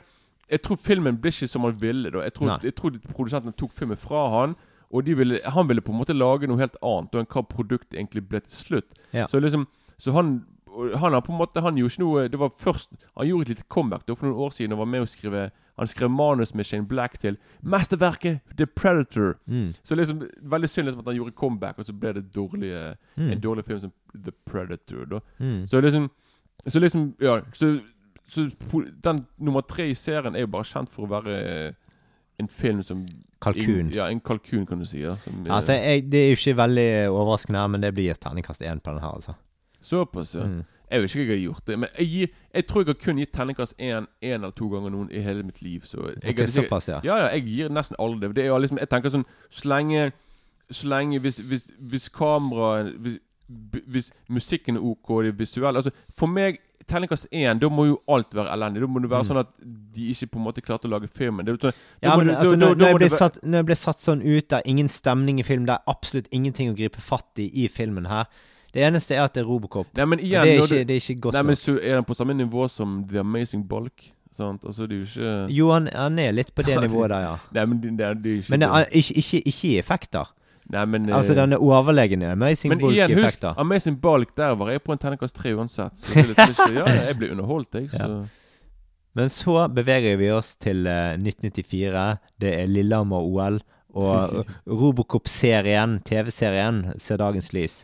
Jeg 0.50 0.62
tror 0.62 0.78
filmen 0.78 1.18
ble 1.18 1.30
ikke 1.30 1.48
som 1.48 1.62
han 1.64 1.74
ville. 1.82 2.12
da 2.12 2.20
Jeg 2.22 2.34
tror, 2.36 2.60
jeg 2.64 2.76
tror 2.76 2.92
produsentene 3.14 3.52
tok 3.58 3.72
filmen 3.74 3.98
fra 3.98 4.30
han 4.30 4.56
Og 4.94 5.04
de 5.06 5.14
ville, 5.18 5.40
han 5.44 5.68
ville 5.68 5.82
på 5.82 5.92
en 5.92 6.00
måte 6.00 6.14
lage 6.18 6.48
noe 6.48 6.58
helt 6.60 6.78
annet 6.82 7.12
enn 7.16 7.26
hva 7.26 7.42
produktet 7.48 7.96
egentlig 8.00 8.30
ble 8.30 8.40
til 8.40 8.52
slutt. 8.52 8.94
Ja. 9.14 9.26
Så 9.28 9.42
liksom 9.42 9.66
Så 10.00 10.12
han 10.14 10.46
og 10.46 10.57
han 10.96 11.14
har 11.14 11.22
på 11.22 11.32
en 11.34 11.38
måte 11.40 11.62
Han 11.62 11.76
gjorde 11.78 11.94
ikke 11.94 12.04
noe 12.04 12.28
Det 12.30 12.40
var 12.40 12.50
først 12.50 12.90
Han 13.18 13.28
gjorde 13.28 13.42
et 13.42 13.50
lite 13.56 13.64
comeback 13.70 14.06
da 14.08 14.14
for 14.16 14.28
noen 14.28 14.38
år 14.46 14.52
siden 14.54 14.74
og 14.74 14.80
var 14.84 14.86
med 14.92 15.02
å 15.02 15.08
skrive 15.10 15.52
Han 15.78 15.88
skrev 15.88 16.10
manus 16.12 16.54
med 16.54 16.66
Shane 16.66 16.86
Black 16.88 17.18
til 17.22 17.38
mesterverket 17.64 18.40
The 18.58 18.66
Predator. 18.66 19.36
Mm. 19.48 19.74
Så 19.84 19.96
liksom 19.96 20.22
Veldig 20.42 20.70
synd 20.70 20.88
liksom 20.90 21.00
at 21.04 21.06
han 21.12 21.16
gjorde 21.20 21.36
comeback, 21.38 21.80
og 21.80 21.86
så 21.86 21.94
ble 21.94 22.14
det 22.14 22.26
dårlige, 22.34 22.96
Mm. 23.18 23.32
en 23.32 23.42
dårlig 23.42 23.66
film 23.66 23.80
som 23.80 23.92
The 24.24 24.32
Predator. 24.46 25.06
da 25.06 25.20
Mm. 25.40 25.66
Så 25.68 25.82
liksom 25.82 26.10
Så 26.68 26.80
liksom 26.80 27.14
Ja. 27.22 27.42
Så, 27.54 27.80
så 28.28 28.50
den 29.04 29.26
nummer 29.40 29.62
tre 29.62 29.90
i 29.90 29.94
serien 29.96 30.36
er 30.36 30.40
jo 30.42 30.48
bare 30.48 30.64
kjent 30.64 30.90
for 30.90 31.06
å 31.06 31.10
være 31.10 31.68
eh, 31.68 31.74
en 32.40 32.48
film 32.48 32.84
som 32.84 33.06
Kalkun. 33.42 33.90
ja, 33.94 34.08
en 34.10 34.20
kalkun, 34.20 34.66
kan 34.68 34.80
du 34.80 34.86
si. 34.86 35.00
Ja, 35.02 35.16
som, 35.16 35.46
eh, 35.46 35.54
Altså, 35.56 35.74
jeg, 35.74 36.10
det 36.12 36.20
er 36.20 36.30
jo 36.30 36.36
ikke 36.36 36.58
veldig 36.58 37.10
overraskende 37.10 37.70
men 37.70 37.82
det 37.82 37.94
blir 37.94 38.14
terningkast 38.14 38.62
én 38.62 38.80
på 38.82 38.92
den 38.92 39.00
her, 39.02 39.14
altså. 39.14 39.34
Såpass, 39.82 40.36
ja. 40.36 40.44
Mm. 40.46 40.64
Jeg 40.90 41.02
vet 41.02 41.10
ikke 41.16 41.20
hva 41.26 41.28
jeg 41.36 41.40
har 41.40 41.54
gjort 41.54 41.66
det. 41.68 41.80
Men 41.80 41.90
jeg, 42.00 42.08
gir, 42.08 42.28
jeg 42.56 42.68
tror 42.68 42.82
jeg 42.84 42.88
har 42.88 42.94
kun 43.04 43.18
gitt 43.20 43.32
terningkast 43.34 43.74
én 43.78 44.06
eller 44.22 44.52
to 44.52 44.70
ganger 44.72 44.90
noen 44.90 45.10
i 45.12 45.20
hele 45.20 45.44
mitt 45.44 45.62
liv. 45.62 45.82
Så 45.84 45.98
jeg, 46.24 46.32
Ok, 46.32 46.48
såpass, 46.48 46.88
ja. 46.90 47.02
ja. 47.04 47.18
Ja, 47.18 47.28
Jeg 47.34 47.44
gir 47.46 47.70
nesten 47.70 47.96
alle 48.00 48.20
det. 48.22 48.36
det 48.36 48.46
er 48.46 48.58
liksom, 48.60 48.78
jeg 48.80 48.90
tenker 48.90 49.10
sånn 49.10 49.26
Så 49.50 49.68
lenge, 49.68 50.12
så 50.72 50.88
lenge 50.88 51.20
hvis, 51.20 51.38
hvis, 51.40 51.72
hvis 51.80 52.08
kameraet 52.10 52.94
hvis, 53.00 53.20
hvis 53.88 54.12
musikken 54.30 54.76
er 54.78 54.82
OK, 54.84 55.08
det 55.24 55.28
er 55.34 55.38
visuelle 55.40 55.78
altså, 55.80 55.92
For 56.16 56.28
meg, 56.28 56.60
terningkast 56.88 57.28
én, 57.36 57.60
da 57.60 57.68
må 57.70 57.84
jo 57.90 57.98
alt 58.08 58.32
være 58.36 58.48
elendig. 58.56 58.80
Da 58.82 58.88
må 58.88 59.02
det 59.04 59.10
være 59.12 59.24
Mm. 59.24 59.28
sånn 59.28 59.40
at 59.40 59.48
de 59.94 60.10
ikke 60.14 60.28
på 60.32 60.38
en 60.40 60.44
måte 60.46 60.62
klarte 60.64 60.88
å 60.88 60.90
lage 60.94 61.10
filmen. 61.12 61.44
Det 61.46 61.52
jo 61.60 61.68
sånn, 61.68 61.74
Ja, 62.02 62.16
men 62.16 62.28
det- 62.28 62.36
altså, 62.38 62.52
da- 62.52 62.58
når, 62.66 62.76
da- 62.76 62.86
når, 62.86 62.88
jeg 62.92 63.00
det 63.00 63.12
satt, 63.12 63.44
når 63.44 63.58
jeg 63.58 63.66
blir 63.66 63.76
satt 63.76 64.00
sånn 64.00 64.22
ut, 64.24 64.48
det 64.48 64.54
er 64.58 64.62
ingen 64.66 64.88
stemning 64.88 65.40
i 65.40 65.44
film, 65.44 65.66
det 65.66 65.74
er 65.76 65.84
absolutt 65.92 66.28
ingenting 66.32 66.70
å 66.72 66.78
gripe 66.78 67.02
fatt 67.02 67.28
i 67.38 67.52
i 67.66 67.68
filmen 67.68 68.06
her. 68.08 68.26
Det 68.74 68.84
eneste 68.84 69.16
er 69.16 69.24
at 69.24 69.34
det 69.34 69.42
er 69.44 69.48
Robocop. 69.48 69.88
Nei, 69.98 70.06
men 70.06 70.20
igjen, 70.20 70.44
det, 70.44 70.52
er 70.58 70.62
ikke, 70.64 70.68
du- 70.68 70.88
det 70.92 70.96
er 70.96 71.02
ikke 71.02 71.22
godt 71.22 71.34
Nei, 71.38 71.42
men 71.48 71.56
så 71.56 71.78
er 71.82 71.96
den 71.96 72.04
på 72.06 72.14
samme 72.14 72.34
nivå 72.38 72.68
som 72.70 73.04
The 73.10 73.20
Amazing 73.20 73.64
Bulk. 73.70 74.12
Sant? 74.38 74.62
Altså, 74.70 74.86
det 74.86 74.96
er 74.96 75.00
jo 75.00 75.06
ikke 75.08 75.56
Jo, 75.56 75.70
han, 75.74 75.88
han 75.96 76.20
er 76.20 76.32
litt 76.36 76.52
på 76.54 76.62
det 76.68 76.76
nivået 76.86 77.10
der, 77.10 77.20
ja. 77.26 77.36
Nei, 77.56 77.66
men 77.66 77.80
det, 77.82 77.94
det, 77.98 78.06
er- 78.06 78.14
det 78.14 78.32
er 78.32 78.42
ikke 78.44 78.52
Men 78.54 78.60
det 78.62 78.70
er, 78.70 78.86
ikke, 78.92 79.14
ikke, 79.24 79.42
ikke 79.54 79.68
i 79.72 79.78
effekter. 79.80 80.34
Nei, 80.70 80.84
men 80.86 81.10
Altså, 81.10 81.32
eh, 81.34 81.38
den 81.40 81.54
er 81.56 81.64
overlegen 81.64 82.22
i 82.22 82.26
Amazing 82.28 82.74
Men 82.76 82.82
igjen, 82.92 83.08
husk, 83.08 83.16
Bulk-effekter. 83.16 83.54
Amazing 83.58 84.02
Bulk, 84.02 84.36
der 84.38 84.52
var 84.60 84.70
jeg 84.70 84.82
på 84.84 84.92
en 84.92 84.98
terningkast 85.00 85.36
tre 85.40 85.56
uansett. 85.56 85.96
Så 85.96 86.26
det 86.28 86.36
er 86.38 86.52
ikke, 86.52 86.68
ja, 86.82 86.86
jeg 87.08 87.18
ble 87.18 87.32
underholdt, 87.32 87.74
jeg. 87.80 87.90
Så. 87.96 88.04
Ja. 88.04 88.20
Men 89.16 89.30
så 89.34 89.68
beveger 89.74 90.18
vi 90.20 90.28
oss 90.30 90.52
til 90.62 90.84
uh, 90.86 91.16
1994. 91.16 92.18
Det 92.42 92.52
er 92.60 92.68
Lillehammer-OL. 92.68 93.62
Og 93.98 94.44
Robocop-serien, 94.84 96.02
TV-serien, 96.06 96.84
ser 97.02 97.18
dagens 97.24 97.50
lys. 97.56 97.80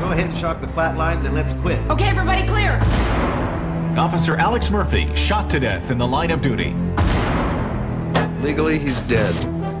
Go 0.00 0.10
ahead 0.10 0.26
and 0.26 0.36
shock 0.36 0.60
the 0.60 0.68
flat 0.68 0.96
line, 0.96 1.22
then 1.22 1.34
let's 1.34 1.54
quit. 1.54 1.78
Okay, 1.90 2.08
everybody 2.08 2.46
clear! 2.46 2.80
Officer 3.98 4.36
Alex 4.36 4.70
Murphy, 4.70 5.14
shot 5.14 5.48
to 5.50 5.60
death 5.60 5.90
in 5.90 5.98
the 5.98 6.06
line 6.06 6.30
of 6.30 6.42
duty. 6.42 6.74
Legally, 8.42 8.78
he's 8.78 9.00
dead. 9.00 9.34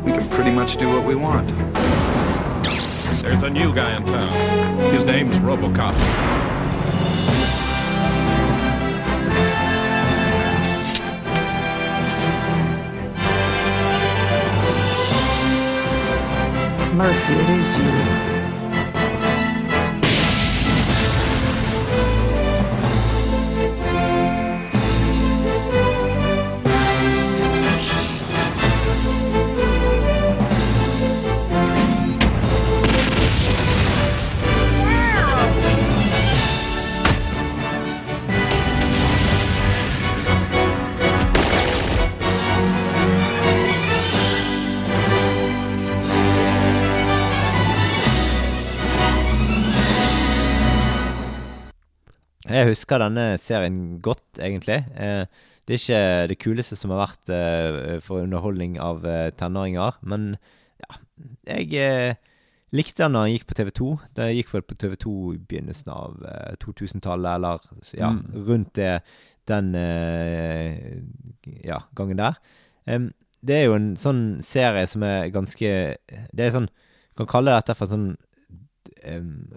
We 0.04 0.12
can 0.12 0.28
pretty 0.30 0.50
much 0.50 0.76
do 0.76 0.88
what 0.88 1.04
we 1.04 1.14
want. 1.14 1.48
There's 3.22 3.42
a 3.42 3.50
new 3.50 3.74
guy 3.74 3.96
in 3.96 4.06
town. 4.06 4.32
His 4.92 5.04
name's 5.04 5.36
Robocop. 5.38 5.94
Murphy, 16.94 17.32
it 17.32 17.50
is 17.50 17.78
you. 17.78 18.33
Jeg 52.44 52.68
husker 52.68 53.00
denne 53.00 53.38
serien 53.40 54.00
godt, 54.04 54.38
egentlig. 54.38 54.82
Eh, 55.00 55.24
det 55.64 55.74
er 55.74 55.80
ikke 55.80 56.28
det 56.28 56.36
kuleste 56.42 56.76
som 56.76 56.92
har 56.92 57.06
vært 57.06 57.32
eh, 57.32 58.00
for 58.04 58.20
underholdning 58.20 58.76
av 58.84 59.04
eh, 59.08 59.30
tenåringer, 59.38 59.96
men 60.04 60.34
ja, 60.84 60.98
jeg 61.48 62.16
likte 62.74 63.04
den 63.06 63.14
da 63.16 63.22
den 63.24 63.32
gikk 63.32 63.46
på 63.48 63.56
TV2. 63.56 63.88
Det 64.18 64.26
gikk 64.36 64.52
vel 64.52 64.64
på 64.68 64.76
TV2 64.82 65.14
i 65.36 65.40
begynnelsen 65.40 65.88
av 65.94 66.20
eh, 66.28 66.52
2000-tallet, 66.64 67.30
eller 67.38 67.64
ja, 67.96 68.10
Mm. 68.12 68.44
rundt 68.48 68.74
det, 68.76 68.92
den 69.48 69.72
eh, 69.74 71.00
ja, 71.64 71.80
gangen 71.96 72.20
der. 72.20 72.36
Det 73.44 73.56
er 73.56 73.64
jo 73.70 73.74
en 73.78 73.94
sånn 74.00 74.22
serie 74.44 74.84
som 74.88 75.02
er 75.04 75.30
ganske 75.32 75.68
Det 76.32 76.44
er 76.44 76.52
sånn 76.52 76.68
Kan 77.16 77.28
kalle 77.28 77.52
dette 77.56 77.74
for 77.76 77.86
en 77.86 77.92
sånn 77.92 78.16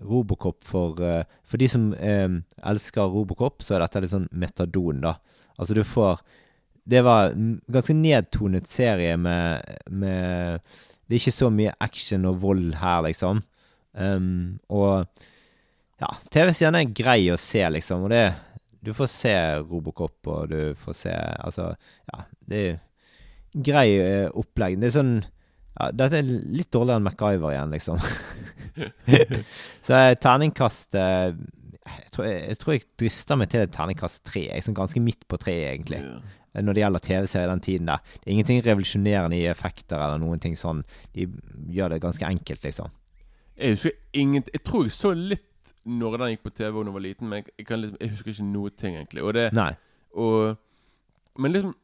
Robocop 0.04 0.64
for 0.68 1.00
eh, 1.04 1.24
For 1.48 1.62
de 1.62 1.70
som 1.72 1.90
elsker 1.94 3.14
Robocop, 3.14 3.64
så 3.64 3.76
er 3.76 3.86
dette 3.86 4.04
litt 4.04 4.14
sånn 4.14 4.30
metadon, 4.32 5.02
da. 5.06 5.18
Altså, 5.58 5.74
du 5.78 5.84
får 5.88 6.22
Det 6.88 7.02
var 7.04 7.34
en 7.34 7.58
ganske 7.72 7.96
nedtonet 7.98 8.68
serie 8.70 9.18
med, 9.18 9.64
med 9.90 10.60
Det 11.08 11.16
er 11.16 11.22
ikke 11.22 11.38
så 11.40 11.50
mye 11.54 11.76
action 11.80 12.28
og 12.30 12.42
vold 12.44 12.76
her, 12.82 13.02
liksom. 13.08 13.42
Um, 13.98 14.60
og 14.70 15.08
ja, 15.98 16.10
TV-serien 16.30 16.76
er 16.78 16.92
grei 16.94 17.24
å 17.34 17.40
se, 17.42 17.64
liksom. 17.74 18.06
Og 18.06 18.14
det 18.14 18.26
Du 18.84 18.94
får 18.94 19.10
se 19.10 19.34
Robocop, 19.66 20.20
og 20.28 20.52
du 20.52 20.76
får 20.78 20.94
se 20.96 21.16
Altså, 21.16 21.72
ja, 22.14 22.26
det 22.48 22.62
er 22.68 22.78
grei 23.58 23.88
eh, 23.98 24.30
opplegg. 24.38 24.78
Det 24.80 24.92
er 24.92 24.98
sånn 25.00 25.16
ja, 25.78 25.92
Dette 25.94 26.22
er 26.22 26.26
litt 26.28 26.72
dårligere 26.74 27.02
enn 27.02 27.06
MacGyver 27.06 27.54
igjen, 27.54 27.76
liksom. 27.76 28.02
Så 29.88 30.02
terningkast 30.24 30.98
eh, 30.98 31.38
jeg, 31.88 32.12
tror, 32.12 32.28
jeg, 32.28 32.44
jeg 32.52 32.60
tror 32.62 32.76
jeg 32.76 32.86
drister 33.00 33.40
meg 33.40 33.52
til 33.52 33.64
et 33.64 33.74
terningkast 33.74 34.24
tre. 34.28 34.44
Jeg 34.50 34.60
er 34.60 34.66
sånn 34.66 34.78
ganske 34.78 35.02
midt 35.04 35.28
på 35.30 35.40
treet, 35.42 35.70
egentlig. 35.76 36.02
Yeah. 36.04 36.38
Når 36.58 36.74
det 36.74 36.82
gjelder 36.82 37.04
TV-serier 37.06 37.52
den 37.52 37.64
tiden 37.64 37.92
der. 37.92 38.14
Det 38.18 38.26
er 38.26 38.34
ingenting 38.34 38.64
revolusjonerende 38.66 39.38
i 39.38 39.50
effekter 39.52 40.02
eller 40.02 40.22
noen 40.22 40.42
ting 40.42 40.58
sånn. 40.58 40.82
De 41.14 41.28
gjør 41.74 41.94
det 41.94 42.02
ganske 42.04 42.26
enkelt, 42.26 42.64
liksom. 42.66 42.96
Jeg 43.58 43.74
husker 43.74 43.94
ingen 44.14 44.44
Jeg 44.54 44.62
tror 44.66 44.86
jeg 44.86 44.94
så 44.94 45.12
litt 45.18 45.44
når 45.88 46.18
den 46.20 46.32
gikk 46.34 46.44
på 46.44 46.52
TV 46.52 46.74
da 46.76 46.84
jeg 46.84 46.94
var 46.98 47.04
liten, 47.06 47.30
men 47.30 47.40
jeg, 47.40 47.52
jeg, 47.62 47.66
kan 47.70 47.80
liksom, 47.80 48.00
jeg 48.02 48.12
husker 48.12 48.32
ikke 48.34 48.48
noe 48.50 48.72
ting, 48.76 48.98
egentlig. 49.00 49.24
Og 49.24 49.38
det, 49.38 49.46
Nei. 49.56 49.72
Og, 50.20 50.58
men 51.40 51.54
liksom 51.54 51.76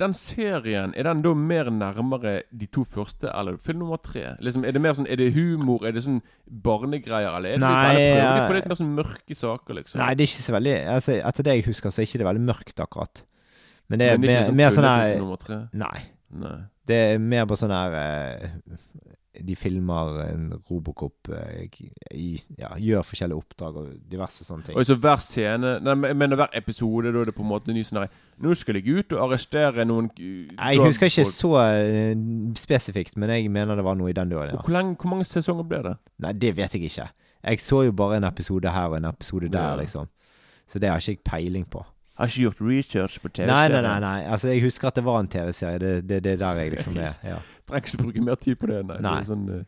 Den 0.00 0.14
serien, 0.18 0.90
er 0.98 1.06
den 1.06 1.20
da 1.22 1.30
mer 1.38 1.68
nærmere 1.70 2.32
de 2.50 2.66
to 2.66 2.82
første, 2.82 3.28
eller 3.30 3.60
film 3.62 3.84
nummer 3.84 4.00
tre? 4.02 4.32
Liksom, 4.42 4.64
er 4.66 4.74
det 4.74 4.80
mer 4.82 4.96
sånn 4.98 5.06
Er 5.06 5.20
det 5.20 5.28
humor? 5.36 5.84
Er 5.86 5.94
det 5.94 6.02
sånn 6.02 6.18
barnegreier, 6.50 7.30
eller 7.30 7.54
er 7.54 7.60
det 7.60 7.62
Nei, 7.62 7.92
litt, 7.94 8.08
prøver 8.16 8.40
de 8.40 8.48
på 8.48 8.56
litt 8.56 8.66
mer 8.72 8.80
sånn 8.80 8.90
mørke 8.96 9.36
saker, 9.38 9.78
liksom? 9.78 10.02
Nei, 10.02 10.08
det 10.18 10.26
er 10.26 10.32
ikke 10.32 10.46
så 10.48 10.56
veldig 10.56 10.74
altså, 10.96 11.14
Etter 11.30 11.46
det 11.46 11.54
jeg 11.54 11.66
husker, 11.68 11.94
så 11.94 12.02
er 12.02 12.08
det 12.08 12.10
ikke 12.10 12.28
veldig 12.30 12.44
mørkt, 12.48 12.82
akkurat. 12.82 13.22
Men 13.86 14.02
det 14.02 14.08
er, 14.10 14.18
Men 14.18 14.26
det 14.26 14.34
er 14.34 14.42
ikke 14.42 14.58
mer, 14.58 14.74
sånn 14.74 14.88
mer 14.88 15.14
sånn 15.20 15.52
her? 15.54 15.62
Nei. 15.84 15.96
Nei. 16.42 16.56
Det 16.90 16.98
er 17.12 17.22
mer 17.22 17.46
på 17.48 17.56
sånn 17.60 17.72
her 17.72 17.94
eh, 18.00 18.48
De 19.42 19.56
filmer 19.58 20.20
en 20.28 20.44
Robocop 20.70 21.28
eh, 21.34 21.64
i, 22.14 22.36
ja, 22.58 22.68
gjør 22.78 23.02
forskjellige 23.08 23.40
oppdrag 23.40 23.76
og 23.80 23.88
diverse 24.10 24.44
sånne 24.46 24.68
ting. 24.68 24.76
Og 24.78 24.86
så 24.86 24.94
hver 24.94 25.18
scene 25.24 25.72
Nei, 25.82 25.94
men 26.14 26.36
hver 26.38 26.52
episode, 26.54 27.10
da 27.10 27.24
er 27.24 27.30
det 27.30 27.34
på 27.34 27.42
en 27.42 27.50
måte 27.50 27.74
ny 27.74 27.82
sånn 27.82 28.04
Nå 28.44 28.54
skal 28.54 28.78
jeg 28.78 28.86
ut 29.00 29.12
og 29.16 29.24
arrestere 29.26 29.84
noen 29.88 30.10
Nei, 30.14 30.74
Jeg 30.76 30.84
husker 30.84 31.10
ikke 31.10 31.26
så 31.32 31.50
eh, 31.64 32.14
spesifikt, 32.60 33.16
men 33.18 33.30
jeg 33.34 33.50
mener 33.50 33.74
det 33.78 33.84
var 33.86 33.98
noe 33.98 34.10
i 34.12 34.16
den 34.16 34.30
døren. 34.30 34.54
ja. 34.54 34.60
Hvor, 34.62 34.72
lenge, 34.76 34.94
hvor 35.00 35.10
mange 35.16 35.26
sesonger 35.28 35.66
ble 35.66 35.82
det? 35.88 35.96
Nei, 36.22 36.32
det 36.32 36.54
vet 36.56 36.74
jeg 36.78 36.90
ikke. 36.90 37.08
Jeg 37.44 37.60
så 37.60 37.82
jo 37.88 37.92
bare 37.92 38.16
en 38.22 38.24
episode 38.30 38.70
her 38.72 38.86
og 38.92 38.96
en 39.00 39.10
episode 39.10 39.48
der, 39.50 39.74
Ja. 39.74 39.74
liksom. 39.82 40.06
Så 40.70 40.78
det 40.78 40.88
har 40.88 40.96
ikke 41.02 41.10
jeg 41.18 41.24
peiling 41.26 41.66
på. 41.68 41.82
Har 42.14 42.30
ikke 42.30 42.40
gjort 42.40 42.60
research 42.60 43.20
på 43.20 43.28
Nei, 43.38 43.68
nei, 43.68 43.80
nei. 43.82 44.00
nei. 44.00 44.18
Altså, 44.30 44.48
jeg 44.48 44.62
husker 44.62 44.88
at 44.88 44.96
det 44.96 45.04
var 45.04 45.20
en 45.20 45.28
TV-serie. 45.28 45.78
Det 45.78 45.96
er 45.96 46.00
det, 46.00 46.18
det 46.24 46.32
er 46.32 46.36
der 46.36 46.60
jeg 46.60 46.70
liksom 46.70 46.96
er. 46.96 47.16
Ja. 47.24 47.38
Trenger 47.68 47.88
ikke 47.88 48.02
bruke 48.02 48.22
mer 48.22 48.34
tid 48.34 48.56
på 48.60 48.66
det. 48.70 48.84
Nei. 48.86 49.00
Nei. 49.02 49.16
Det 49.18 49.26
sånn, 49.26 49.48
uh, 49.50 49.64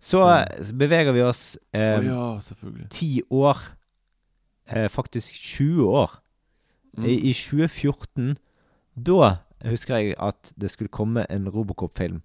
Så 0.00 0.22
eh, 0.24 0.70
beveger 0.80 1.12
vi 1.12 1.22
oss 1.22 1.58
eh, 1.76 1.98
oh, 1.98 2.06
ja, 2.06 2.24
selvfølgelig. 2.40 2.86
ti 2.90 3.10
år 3.30 3.60
eh, 4.72 4.88
Faktisk 4.88 5.34
20 5.34 5.84
år. 5.88 6.16
Mm. 6.96 7.04
I, 7.04 7.14
I 7.30 7.34
2014 7.36 8.36
Da 8.96 9.34
husker 9.68 9.96
jeg 10.00 10.16
at 10.18 10.54
det 10.56 10.70
skulle 10.70 10.88
komme 10.88 11.26
en 11.30 11.48
Robocop-film. 11.48 12.22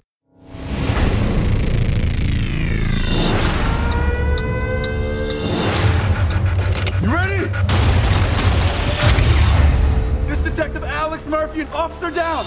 Alex 11.16 11.30
Murphy 11.30 11.62
and 11.62 11.70
Officer 11.70 12.12
Down. 12.12 12.44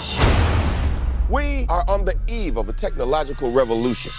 We 1.27 1.65
are 1.69 1.83
on 1.87 2.05
the 2.05 2.15
eve 2.27 2.55
of 2.55 2.69
a 2.69 2.71
technological 2.71 3.51
revolution. 3.51 4.11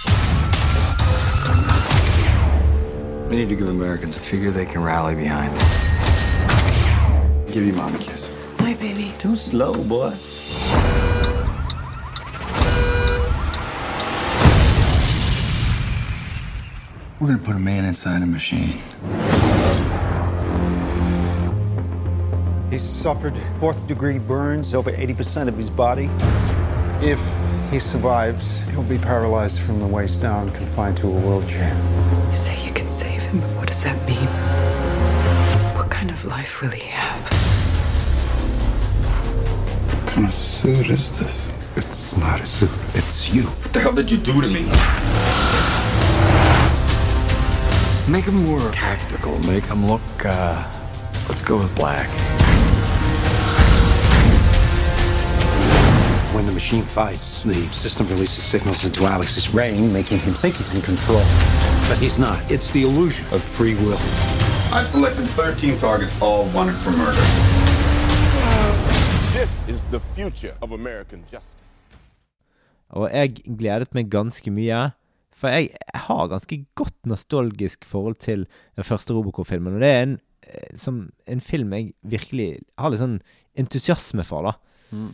We 3.28 3.36
need 3.36 3.48
to 3.48 3.55
give 3.55 3.68
Americans 3.68 4.16
a 4.16 4.20
figure 4.20 4.51
they 4.51 4.66
can 4.66 4.82
rally 4.82 5.14
behind. 5.14 5.53
Give 7.53 7.64
your 7.64 7.76
mom 7.76 7.94
a 7.94 7.98
kiss. 7.98 8.36
Hi, 8.59 8.74
baby. 8.74 9.14
Too 9.20 9.36
slow, 9.36 9.72
boy. 9.84 10.16
We're 17.20 17.28
gonna 17.28 17.38
put 17.38 17.55
a 17.55 17.61
man 17.61 17.84
inside 17.84 18.20
a 18.22 18.26
machine. 18.26 18.80
Suffered 22.81 23.37
fourth 23.59 23.87
degree 23.87 24.18
burns 24.18 24.74
over 24.74 24.93
80% 24.93 25.49
of 25.49 25.57
his 25.57 25.70
body. 25.70 26.11
If 27.01 27.20
he 27.70 27.78
survives, 27.78 28.59
he'll 28.70 28.83
be 28.83 28.99
paralyzed 28.99 29.61
from 29.61 29.78
the 29.78 29.87
waist 29.87 30.22
down, 30.22 30.51
confined 30.53 30.97
to 30.99 31.07
a 31.07 31.11
wheelchair. 31.11 31.74
You 32.28 32.35
say 32.35 32.66
you 32.66 32.72
can 32.72 32.89
save 32.89 33.22
him, 33.22 33.41
but 33.41 33.51
what 33.57 33.68
does 33.68 33.83
that 33.85 33.97
mean? 34.07 34.26
What 35.76 35.91
kind 35.91 36.11
of 36.11 36.24
life 36.24 36.61
will 36.61 36.70
he 36.70 36.89
have? 36.89 37.22
What 39.95 40.07
kind 40.12 40.26
of 40.26 40.33
suit 40.33 40.91
is 40.91 41.11
this? 41.18 41.49
It's 41.76 42.16
not 42.16 42.41
a 42.41 42.47
suit, 42.47 42.70
it's 42.95 43.33
you. 43.33 43.45
What 43.45 43.72
the 43.72 43.81
hell 43.81 43.93
did 43.93 44.11
you 44.11 44.18
do 44.18 44.41
to 44.41 44.49
me? 44.49 44.66
Make 48.11 48.24
him 48.24 48.45
more 48.45 48.70
tactical. 48.72 49.39
Make 49.47 49.66
him 49.66 49.87
look, 49.87 50.03
uh, 50.24 50.66
let's 51.28 51.43
go 51.43 51.59
with 51.59 51.72
black. 51.76 52.09
When 56.41 56.47
the 56.47 56.55
machine 56.55 56.84
fights, 56.84 57.43
the 57.43 57.68
system 57.68 58.07
releases 58.07 58.43
signals 58.43 58.86
into 58.86 59.05
Alex's 59.05 59.47
brain, 59.47 59.93
making 59.93 60.20
him 60.20 60.32
think 60.32 60.57
he's 60.57 60.72
in 60.74 60.80
control. 60.80 61.20
But 61.86 61.99
he's 62.01 62.18
not. 62.18 62.38
It's 62.51 62.70
the 62.70 62.84
illusion 62.88 63.26
of 63.30 63.43
free 63.43 63.74
will. 63.74 64.01
I've 64.72 64.88
selected 64.88 65.26
13 65.36 65.76
targets, 65.76 66.16
all 66.22 66.49
wanted 66.57 66.76
for 66.76 66.93
murder. 66.93 67.20
This 69.36 69.53
is 69.68 69.82
the 69.91 70.01
future 70.16 70.55
of 70.62 70.72
American 70.72 71.26
justice. 71.30 71.61
Og 72.88 73.11
jeg 73.12 73.34
gledet 73.45 73.93
meg 73.93 74.09
ganske 74.09 74.51
mye. 74.51 74.78
For 75.36 75.53
jeg 75.53 75.76
har 75.95 76.30
ganske 76.32 76.64
godt 76.74 76.97
nostalgisk 77.05 77.84
forhold 77.84 78.16
til 78.24 78.47
den 78.76 78.84
første 78.84 79.12
Robocop-filmen. 79.12 79.74
Og 79.74 79.84
det 79.84 79.93
er 79.93 80.03
en, 80.03 80.16
eh, 80.49 80.72
som, 80.76 81.11
en 81.28 81.41
film 81.41 81.72
jeg 81.76 81.93
virkelig 82.01 82.49
har 82.78 82.88
litt 82.88 83.05
sånn 83.05 83.20
entusiasme 83.61 84.24
for, 84.24 84.49
da. 84.49 84.57
Mm. 84.97 85.12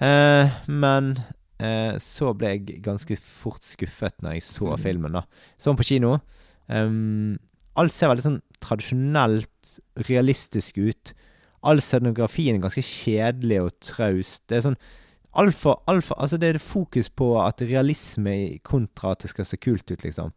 Eh, 0.00 0.50
men 0.70 1.16
eh, 1.58 1.96
så 1.98 2.30
ble 2.38 2.52
jeg 2.54 2.82
ganske 2.84 3.16
fort 3.18 3.64
skuffet 3.66 4.14
når 4.22 4.38
jeg 4.38 4.42
så 4.46 4.72
Mm. 4.76 4.82
filmen, 4.82 5.12
da. 5.18 5.24
Sånn 5.58 5.76
på 5.76 5.86
kino. 5.86 6.20
Um, 6.68 7.38
alt 7.76 7.92
ser 7.96 8.08
veldig 8.12 8.22
sånn 8.26 8.42
tradisjonelt 8.60 9.80
realistisk 10.08 10.78
ut. 10.78 11.12
All 11.64 11.80
scenografien 11.82 12.54
er 12.56 12.62
ganske 12.62 12.84
kjedelig 12.84 13.60
og 13.64 13.72
traust. 13.80 14.42
Det 14.46 14.58
er 14.58 14.66
sånn 14.68 14.78
altfor 15.34 15.82
altfor 15.88 16.16
Altså, 16.18 16.38
det 16.38 16.54
er 16.54 16.58
fokus 16.58 17.08
på 17.08 17.34
at 17.42 17.60
realisme 17.60 18.30
i 18.54 18.58
kontra 18.58 19.12
at 19.12 19.20
det 19.22 19.30
skal 19.30 19.44
se 19.44 19.56
kult 19.56 19.90
ut, 19.90 20.02
liksom. 20.04 20.32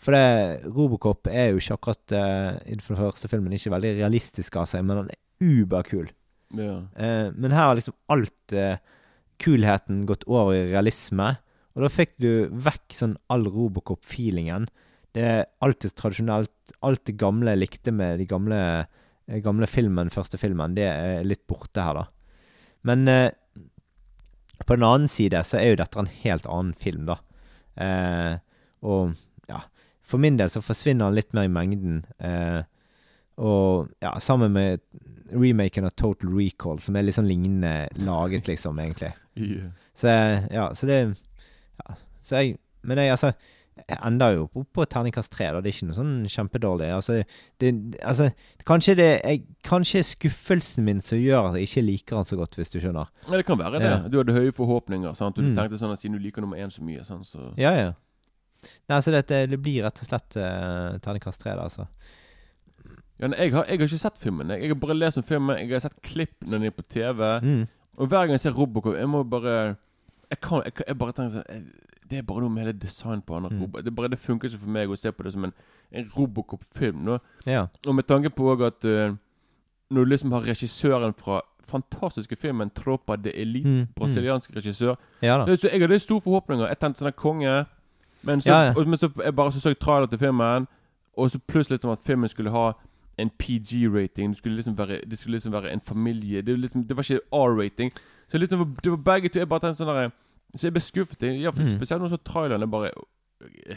For 0.00 0.12
det, 0.12 0.64
Robocop 0.64 1.26
er 1.28 1.50
jo 1.50 1.58
ikke 1.60 1.76
akkurat 1.76 2.12
uh, 2.12 2.60
innenfor 2.66 2.96
den 2.96 3.04
første 3.04 3.28
filmen 3.28 3.52
ikke 3.52 3.72
veldig 3.72 3.98
realistisk 3.98 4.56
av 4.56 4.66
seg, 4.70 4.84
men 4.84 4.96
han 4.96 5.10
er 5.10 5.18
uberkul. 5.40 6.08
Ja. 6.56 6.76
Eh, 6.96 7.28
men 7.34 7.54
her 7.54 7.70
har 7.70 7.78
liksom 7.78 7.96
alt 8.10 8.54
eh, 8.56 8.80
kulheten 9.40 10.04
gått 10.08 10.26
over 10.28 10.54
i 10.56 10.68
realisme. 10.70 11.32
Og 11.76 11.84
da 11.84 11.90
fikk 11.92 12.16
du 12.22 12.50
vekk 12.50 12.96
sånn 12.96 13.16
all 13.30 13.46
Robocop-feelingen. 13.48 14.68
Det 15.14 15.26
er 15.26 15.44
alltid 15.64 15.94
tradisjonelt. 15.98 16.74
Alt 16.86 17.04
det 17.08 17.18
gamle 17.20 17.54
jeg 17.54 17.62
likte 17.62 17.94
med 17.94 18.20
de 18.20 18.26
gamle, 18.30 18.60
eh, 19.26 19.42
gamle 19.44 19.68
filmen, 19.70 20.12
første 20.12 20.40
filmen, 20.40 20.74
det 20.78 20.88
er 20.90 21.26
litt 21.26 21.46
borte 21.50 21.84
her, 21.84 22.02
da. 22.02 22.06
Men 22.86 23.08
eh, 23.10 23.30
på 24.66 24.76
den 24.76 24.86
annen 24.86 25.10
side 25.10 25.40
så 25.46 25.58
er 25.60 25.72
jo 25.72 25.80
dette 25.80 26.00
en 26.00 26.10
helt 26.22 26.46
annen 26.48 26.74
film, 26.78 27.06
da. 27.08 27.18
Eh, 27.80 28.34
og 28.86 29.14
ja, 29.50 29.62
for 30.06 30.22
min 30.22 30.38
del 30.40 30.52
så 30.52 30.62
forsvinner 30.64 31.08
han 31.08 31.16
litt 31.16 31.34
mer 31.36 31.48
i 31.48 31.52
mengden. 31.52 32.02
Eh, 32.18 32.62
og 33.40 33.88
ja, 34.04 34.12
sammen 34.20 34.52
med 34.52 34.80
remaken 35.32 35.86
av 35.88 35.94
Total 35.96 36.32
Recall, 36.34 36.80
som 36.82 36.96
er 36.98 37.06
litt 37.06 37.16
sånn 37.16 37.28
lignende 37.30 37.88
laget, 38.04 38.48
liksom, 38.50 38.78
egentlig. 38.82 39.12
Yeah. 39.38 39.70
Så 39.96 40.10
ja, 40.52 40.68
så 40.74 40.86
det 40.90 41.00
Ja, 41.80 41.94
så 42.26 42.36
jeg 42.42 42.58
Men 42.84 42.98
jeg, 42.98 43.10
altså 43.14 43.32
jeg 43.88 43.96
ender 44.04 44.34
jo 44.34 44.42
opp 44.60 44.66
på 44.76 44.84
terningkast 44.92 45.30
tre. 45.32 45.46
Det 45.56 45.70
er 45.70 45.72
ikke 45.72 45.86
noe 45.88 45.96
sånn 45.96 46.26
kjempedårlig. 46.28 46.88
Altså, 46.92 47.22
det, 47.62 47.70
altså 48.04 48.26
kanskje 48.68 48.94
det 48.98 49.06
er 49.24 49.38
Kanskje 49.64 50.02
skuffelsen 50.04 50.84
min 50.84 51.00
som 51.00 51.16
gjør 51.20 51.48
at 51.48 51.56
jeg 51.56 51.68
ikke 51.70 51.84
liker 51.86 52.16
han 52.20 52.28
så 52.28 52.36
godt, 52.36 52.58
hvis 52.58 52.68
du 52.74 52.76
skjønner. 52.82 53.08
Ja, 53.30 53.36
det 53.40 53.46
kan 53.48 53.56
være 53.58 53.80
Ja. 53.80 53.96
det. 54.02 54.10
Du 54.12 54.18
hadde 54.20 54.36
høye 54.36 54.52
forhåpninger, 54.52 55.14
sant? 55.16 55.36
du 55.36 55.42
Mm. 55.42 55.54
tenkte 55.56 55.78
sånn 55.80 55.92
at 55.92 55.98
siden 56.02 56.18
du 56.18 56.24
liker 56.26 56.42
nummer 56.44 56.58
én 56.60 56.68
så 56.70 56.82
mye, 56.84 57.00
sånn, 57.08 57.24
så 57.24 57.54
Ja, 57.56 57.72
ja. 57.72 57.92
Nei, 58.90 59.00
så 59.00 59.10
det, 59.16 59.26
det 59.48 59.62
blir 59.62 59.82
rett 59.86 60.02
og 60.02 60.08
slett 60.10 60.36
uh, 60.36 60.98
terningkast 61.00 61.40
tre, 61.40 61.54
da, 61.56 61.62
altså. 61.70 61.86
Ja, 63.20 63.26
nei, 63.28 63.38
jeg, 63.38 63.52
har, 63.52 63.64
jeg 63.68 63.78
har 63.78 63.86
ikke 63.86 63.98
sett 63.98 64.18
filmen. 64.18 64.48
Jeg, 64.50 64.60
jeg 64.62 64.68
har 64.72 64.80
bare 64.80 64.94
lest 64.96 65.18
om 65.18 65.22
filmen. 65.28 65.56
Jeg 65.58 65.70
har 65.70 65.78
sett 65.84 66.00
klipp 66.02 66.34
når 66.46 66.58
den 66.58 66.64
er 66.70 66.70
på 66.70 66.82
TV. 66.88 67.20
Mm. 67.42 67.66
Og 67.98 68.06
hver 68.08 68.18
gang 68.26 68.30
jeg 68.30 68.40
ser 68.40 68.50
Robocop, 68.56 68.94
jeg 68.96 69.08
må 69.08 69.22
bare 69.28 69.76
Jeg 70.30 70.40
kan 70.40 70.62
jeg, 70.64 70.72
jeg 70.86 70.98
bare 70.98 71.12
tenker 71.12 71.30
sånn 71.40 71.48
jeg- 71.48 71.88
Det 72.10 72.18
er 72.18 72.22
bare 72.22 72.40
noe 72.40 72.50
med 72.50 72.64
hele 72.64 72.72
design 72.78 73.20
på 73.22 73.34
han. 73.34 73.42
Mm. 73.52 73.84
Det, 73.84 73.94
bare, 73.94 74.08
det 74.08 74.18
funker 74.18 74.48
ikke 74.48 74.58
for 74.58 74.68
meg 74.68 74.88
å 74.90 74.96
se 74.98 75.12
på 75.12 75.22
det 75.22 75.32
som 75.32 75.44
en, 75.44 75.52
en 75.92 76.08
Robocop-film. 76.16 77.18
Ja. 77.46 77.66
Og 77.86 77.94
med 77.94 78.04
tanke 78.08 78.30
på 78.30 78.48
også 78.50 78.66
at 78.66 78.84
uh, 78.84 79.14
når 79.90 80.04
du 80.04 80.10
liksom 80.10 80.32
har 80.32 80.42
regissøren 80.42 81.14
fra 81.14 81.40
fantastiske 81.62 82.36
filmen 82.36 82.70
'Tropa 82.70 83.16
de 83.16 83.30
Elite', 83.30 83.64
Mm, 83.68 83.78
mm. 83.80 83.86
brasiliansk 83.94 84.50
regissør 84.56 84.96
Ja 85.22 85.38
da. 85.38 85.56
Så 85.56 85.68
jeg 85.72 85.80
hadde 85.80 85.98
store 85.98 86.20
forhåpninger. 86.20 86.66
Jeg 86.66 86.78
tenkte 86.80 86.98
sånn 87.04 87.12
konge. 87.12 87.66
Men 88.22 88.40
så, 88.40 88.50
Ja, 88.50 88.62
ja. 88.66 88.74
Og, 88.76 88.86
men 88.86 88.96
så 88.98 89.08
jeg 89.24 89.34
bare 89.36 89.52
så, 89.52 89.60
så 89.60 89.68
jeg 89.70 89.78
trailer 89.78 90.06
til 90.06 90.18
filmen, 90.18 90.66
og 91.16 91.30
så 91.30 91.38
plutselig 91.48 91.84
om 91.84 91.90
at 91.90 91.98
filmen 92.04 92.28
skulle 92.28 92.50
ha 92.50 92.72
en 93.20 93.30
PG-rating. 93.38 94.32
Det 94.32 94.38
skulle 94.38 94.56
liksom 94.56 94.76
være 94.78 95.00
Det 95.10 95.18
skulle 95.18 95.36
liksom 95.36 95.52
være 95.52 95.72
en 95.72 95.80
familie. 95.80 96.42
Det, 96.42 96.54
var 96.54 96.58
liksom, 96.64 96.84
det 96.88 96.96
var 96.96 97.02
ikke 97.02 97.20
R-rating. 97.32 97.92
Så 98.28 98.38
liksom, 98.38 98.76
det 98.84 98.90
var 98.90 98.96
begge 98.96 99.28
to. 99.28 99.38
Jeg 99.38 99.48
bare 99.48 99.60
tenkte 99.60 99.82
sånn 99.84 99.94
der 99.94 100.10
Så 100.56 100.66
jeg 100.66 100.72
ble 100.74 100.80
skuffet. 100.82 101.26
Ja, 101.40 101.50
for 101.50 101.62
Mm. 101.62 101.76
Spesielt 101.76 102.02
når 102.02 102.08
så 102.16 102.16
traileren 102.24 102.62
er 102.62 102.66
bare 102.66 102.90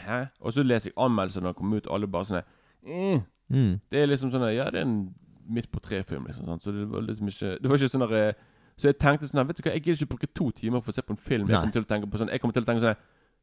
Hæ? 0.06 0.24
Og 0.40 0.52
så 0.52 0.62
leser 0.62 0.90
jeg 0.90 0.94
anmeldelsene 1.00 1.42
når 1.44 1.52
den 1.52 1.58
kommer 1.60 1.76
ut, 1.76 1.86
og 1.86 1.94
alle 1.94 2.06
bare 2.06 2.24
sånn 2.28 2.42
eh. 2.42 3.20
Mm. 3.50 3.80
Det 3.90 4.02
er 4.02 4.06
liksom 4.10 4.30
sånn 4.32 4.44
Ja, 4.54 4.66
det 4.70 4.80
er 4.80 4.84
en 4.84 5.14
midt 5.48 5.70
på 5.72 5.80
tre-film, 5.80 6.26
liksom. 6.26 6.46
Sant? 6.46 6.62
Så 6.64 6.72
det 6.72 6.84
var 6.90 7.00
liksom 7.04 7.28
ikke 7.28 7.58
Det 7.62 7.70
var 7.70 7.76
ikke 7.76 7.88
sånn 7.94 8.08
der, 8.08 8.14
eh, 8.28 8.34
Så 8.76 8.88
jeg 8.90 8.98
tenkte 8.98 9.28
sånn 9.28 9.46
Vet 9.46 9.56
du 9.56 9.62
hva, 9.62 9.72
jeg 9.72 9.82
gidder 9.84 10.02
ikke 10.02 10.12
bruke 10.16 10.28
to 10.34 10.50
timer 10.50 10.80
for 10.80 10.92
å 10.92 10.94
se 10.94 11.02
på 11.02 11.12
en 11.12 11.16
film. 11.20 11.48
Jeg 11.48 11.56
kommer 11.60 11.72
til 11.72 11.82
å 11.84 11.90
tenke 11.94 12.10
på 12.10 12.18
sånn 12.20 12.28
Jeg 12.32 12.40
kommer 12.40 12.52
til 12.58 12.62
å 12.62 12.66
tenke 12.66 12.80
sånn 12.84 12.96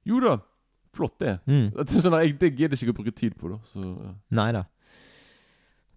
Jo 0.05 0.19
da, 0.19 0.37
flott 0.93 1.17
det. 1.19 1.39
Mm. 1.47 1.71
Sånn 1.87 2.17
jeg, 2.21 2.37
Det 2.39 2.51
gidder 2.57 2.77
ikke 2.77 2.93
å 2.93 2.97
bruke 3.01 3.11
tid 3.15 3.35
på, 3.37 3.49
da. 3.49 3.59
Så 3.69 3.79
ja. 3.81 4.13
Nei 4.29 4.51
da. 4.51 4.63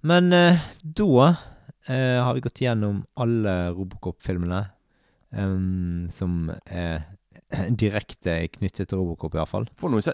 Men 0.04 0.32
eh, 0.36 0.60
da 0.82 1.28
eh, 1.88 2.20
har 2.20 2.34
vi 2.36 2.44
gått 2.44 2.60
gjennom 2.60 3.02
alle 3.16 3.54
Robocop-filmene 3.72 4.60
um, 5.32 6.10
som 6.12 6.50
er 6.66 7.06
direkte 7.82 8.36
knyttet 8.58 8.90
til 8.90 9.00
Robocop, 9.00 9.34
iallfall. 9.38 9.66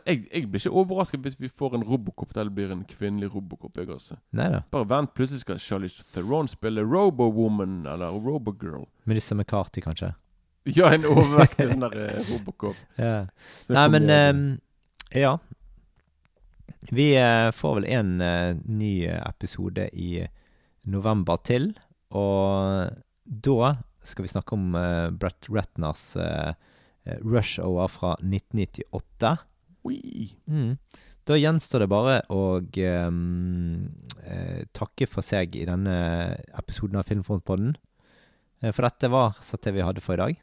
Jeg, 0.06 0.24
jeg 0.30 0.46
blir 0.50 0.62
ikke 0.62 0.74
overrasket 0.82 1.24
hvis 1.24 1.38
vi 1.40 1.50
får 1.50 1.74
en 1.78 1.84
Robocop 1.86 2.34
der 2.36 2.48
det 2.48 2.54
blir 2.54 2.72
en 2.74 2.84
kvinnelig 2.88 3.32
Robocop. 3.34 3.76
Jeg 3.76 3.90
også. 3.90 4.18
Neida. 4.36 4.62
Bare 4.70 4.88
vent, 4.90 5.14
plutselig 5.16 5.44
skal 5.44 5.60
Charlize 5.62 6.06
Theron 6.14 6.48
spille 6.50 6.84
Robo-Woman 6.86 7.84
eller 7.90 8.14
Robo-Girl. 8.14 8.86
Melissa 9.10 9.34
McCarthy, 9.34 9.82
kanskje. 9.84 10.14
Ja, 10.68 10.90
en 10.92 11.06
overvektig 11.08 11.70
sånn 11.72 11.86
der 11.86 11.96
eh, 12.06 12.26
Robocop. 12.30 12.78
Ja. 13.00 13.24
Så 13.66 13.74
Nei, 13.74 13.86
men 13.96 14.10
um, 14.10 14.44
Ja. 15.16 15.38
Vi 16.90 17.12
eh, 17.18 17.50
får 17.54 17.76
vel 17.80 17.88
en 17.92 18.16
eh, 18.24 18.56
ny 18.66 18.94
episode 19.08 19.88
i 19.92 20.24
november 20.90 21.40
til, 21.46 21.72
og 22.16 22.90
da 23.24 23.74
skal 24.04 24.24
vi 24.24 24.32
snakke 24.32 24.56
om 24.56 24.74
eh, 24.74 25.10
Brett 25.10 25.48
Ratners 25.52 26.16
eh, 26.16 26.52
Rush 27.20 27.60
Hour 27.60 27.88
fra 27.88 28.14
1998. 28.20 29.36
Mm. 30.50 30.76
Da 31.28 31.36
gjenstår 31.36 31.84
det 31.84 31.90
bare 31.92 32.16
å 32.32 32.42
eh, 32.60 33.10
takke 34.76 35.08
for 35.08 35.26
seg 35.26 35.56
i 35.56 35.66
denne 35.68 35.96
episoden 36.58 37.00
av 37.00 37.08
Filmfrontpodden. 37.08 37.74
For 38.60 38.84
dette 38.84 39.08
var 39.08 39.38
sett 39.40 39.64
det 39.64 39.72
vi 39.72 39.84
hadde 39.84 40.02
for 40.04 40.18
i 40.18 40.20
dag. 40.20 40.40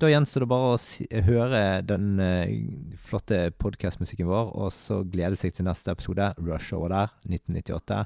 Da 0.00 0.08
gjenstår 0.08 0.46
det 0.46 0.48
bare 0.48 0.68
å 0.72 0.76
si, 0.80 1.04
høre 1.26 1.82
den 1.84 2.16
uh, 2.16 2.52
flotte 3.04 3.50
podkastmusikken 3.60 4.24
vår, 4.24 4.54
og 4.56 4.70
så 4.72 5.02
glede 5.04 5.36
seg 5.36 5.52
til 5.52 5.66
neste 5.68 5.92
episode. 5.92 6.30
Rush 6.40 6.72
over 6.72 6.94
der, 6.94 7.12
1998. 7.28 7.98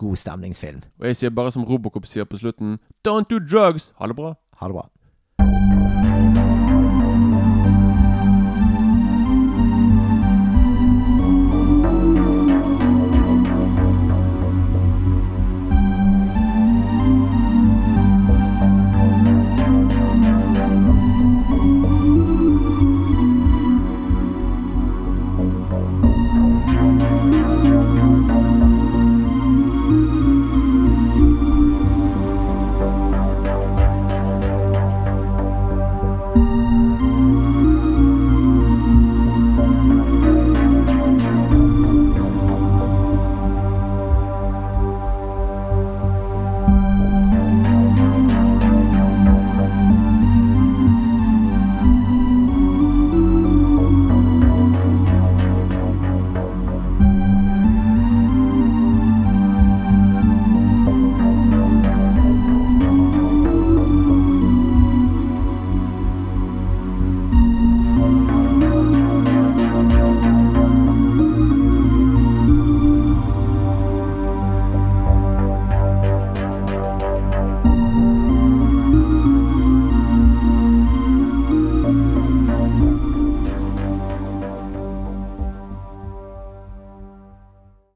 God 0.00 0.16
stemningsfilm. 0.16 0.80
Og 0.96 1.10
jeg 1.10 1.18
sier 1.18 1.34
bare 1.36 1.52
som 1.52 1.66
Robocop 1.68 2.08
sier 2.08 2.24
på 2.24 2.40
slutten 2.40 2.78
Don't 3.04 3.28
do 3.28 3.36
drugs! 3.36 3.90
Ha 4.00 4.08
det 4.08 4.16
bra. 4.16 4.32
Ha 4.62 4.70
det 4.70 4.78
bra. 4.78 4.86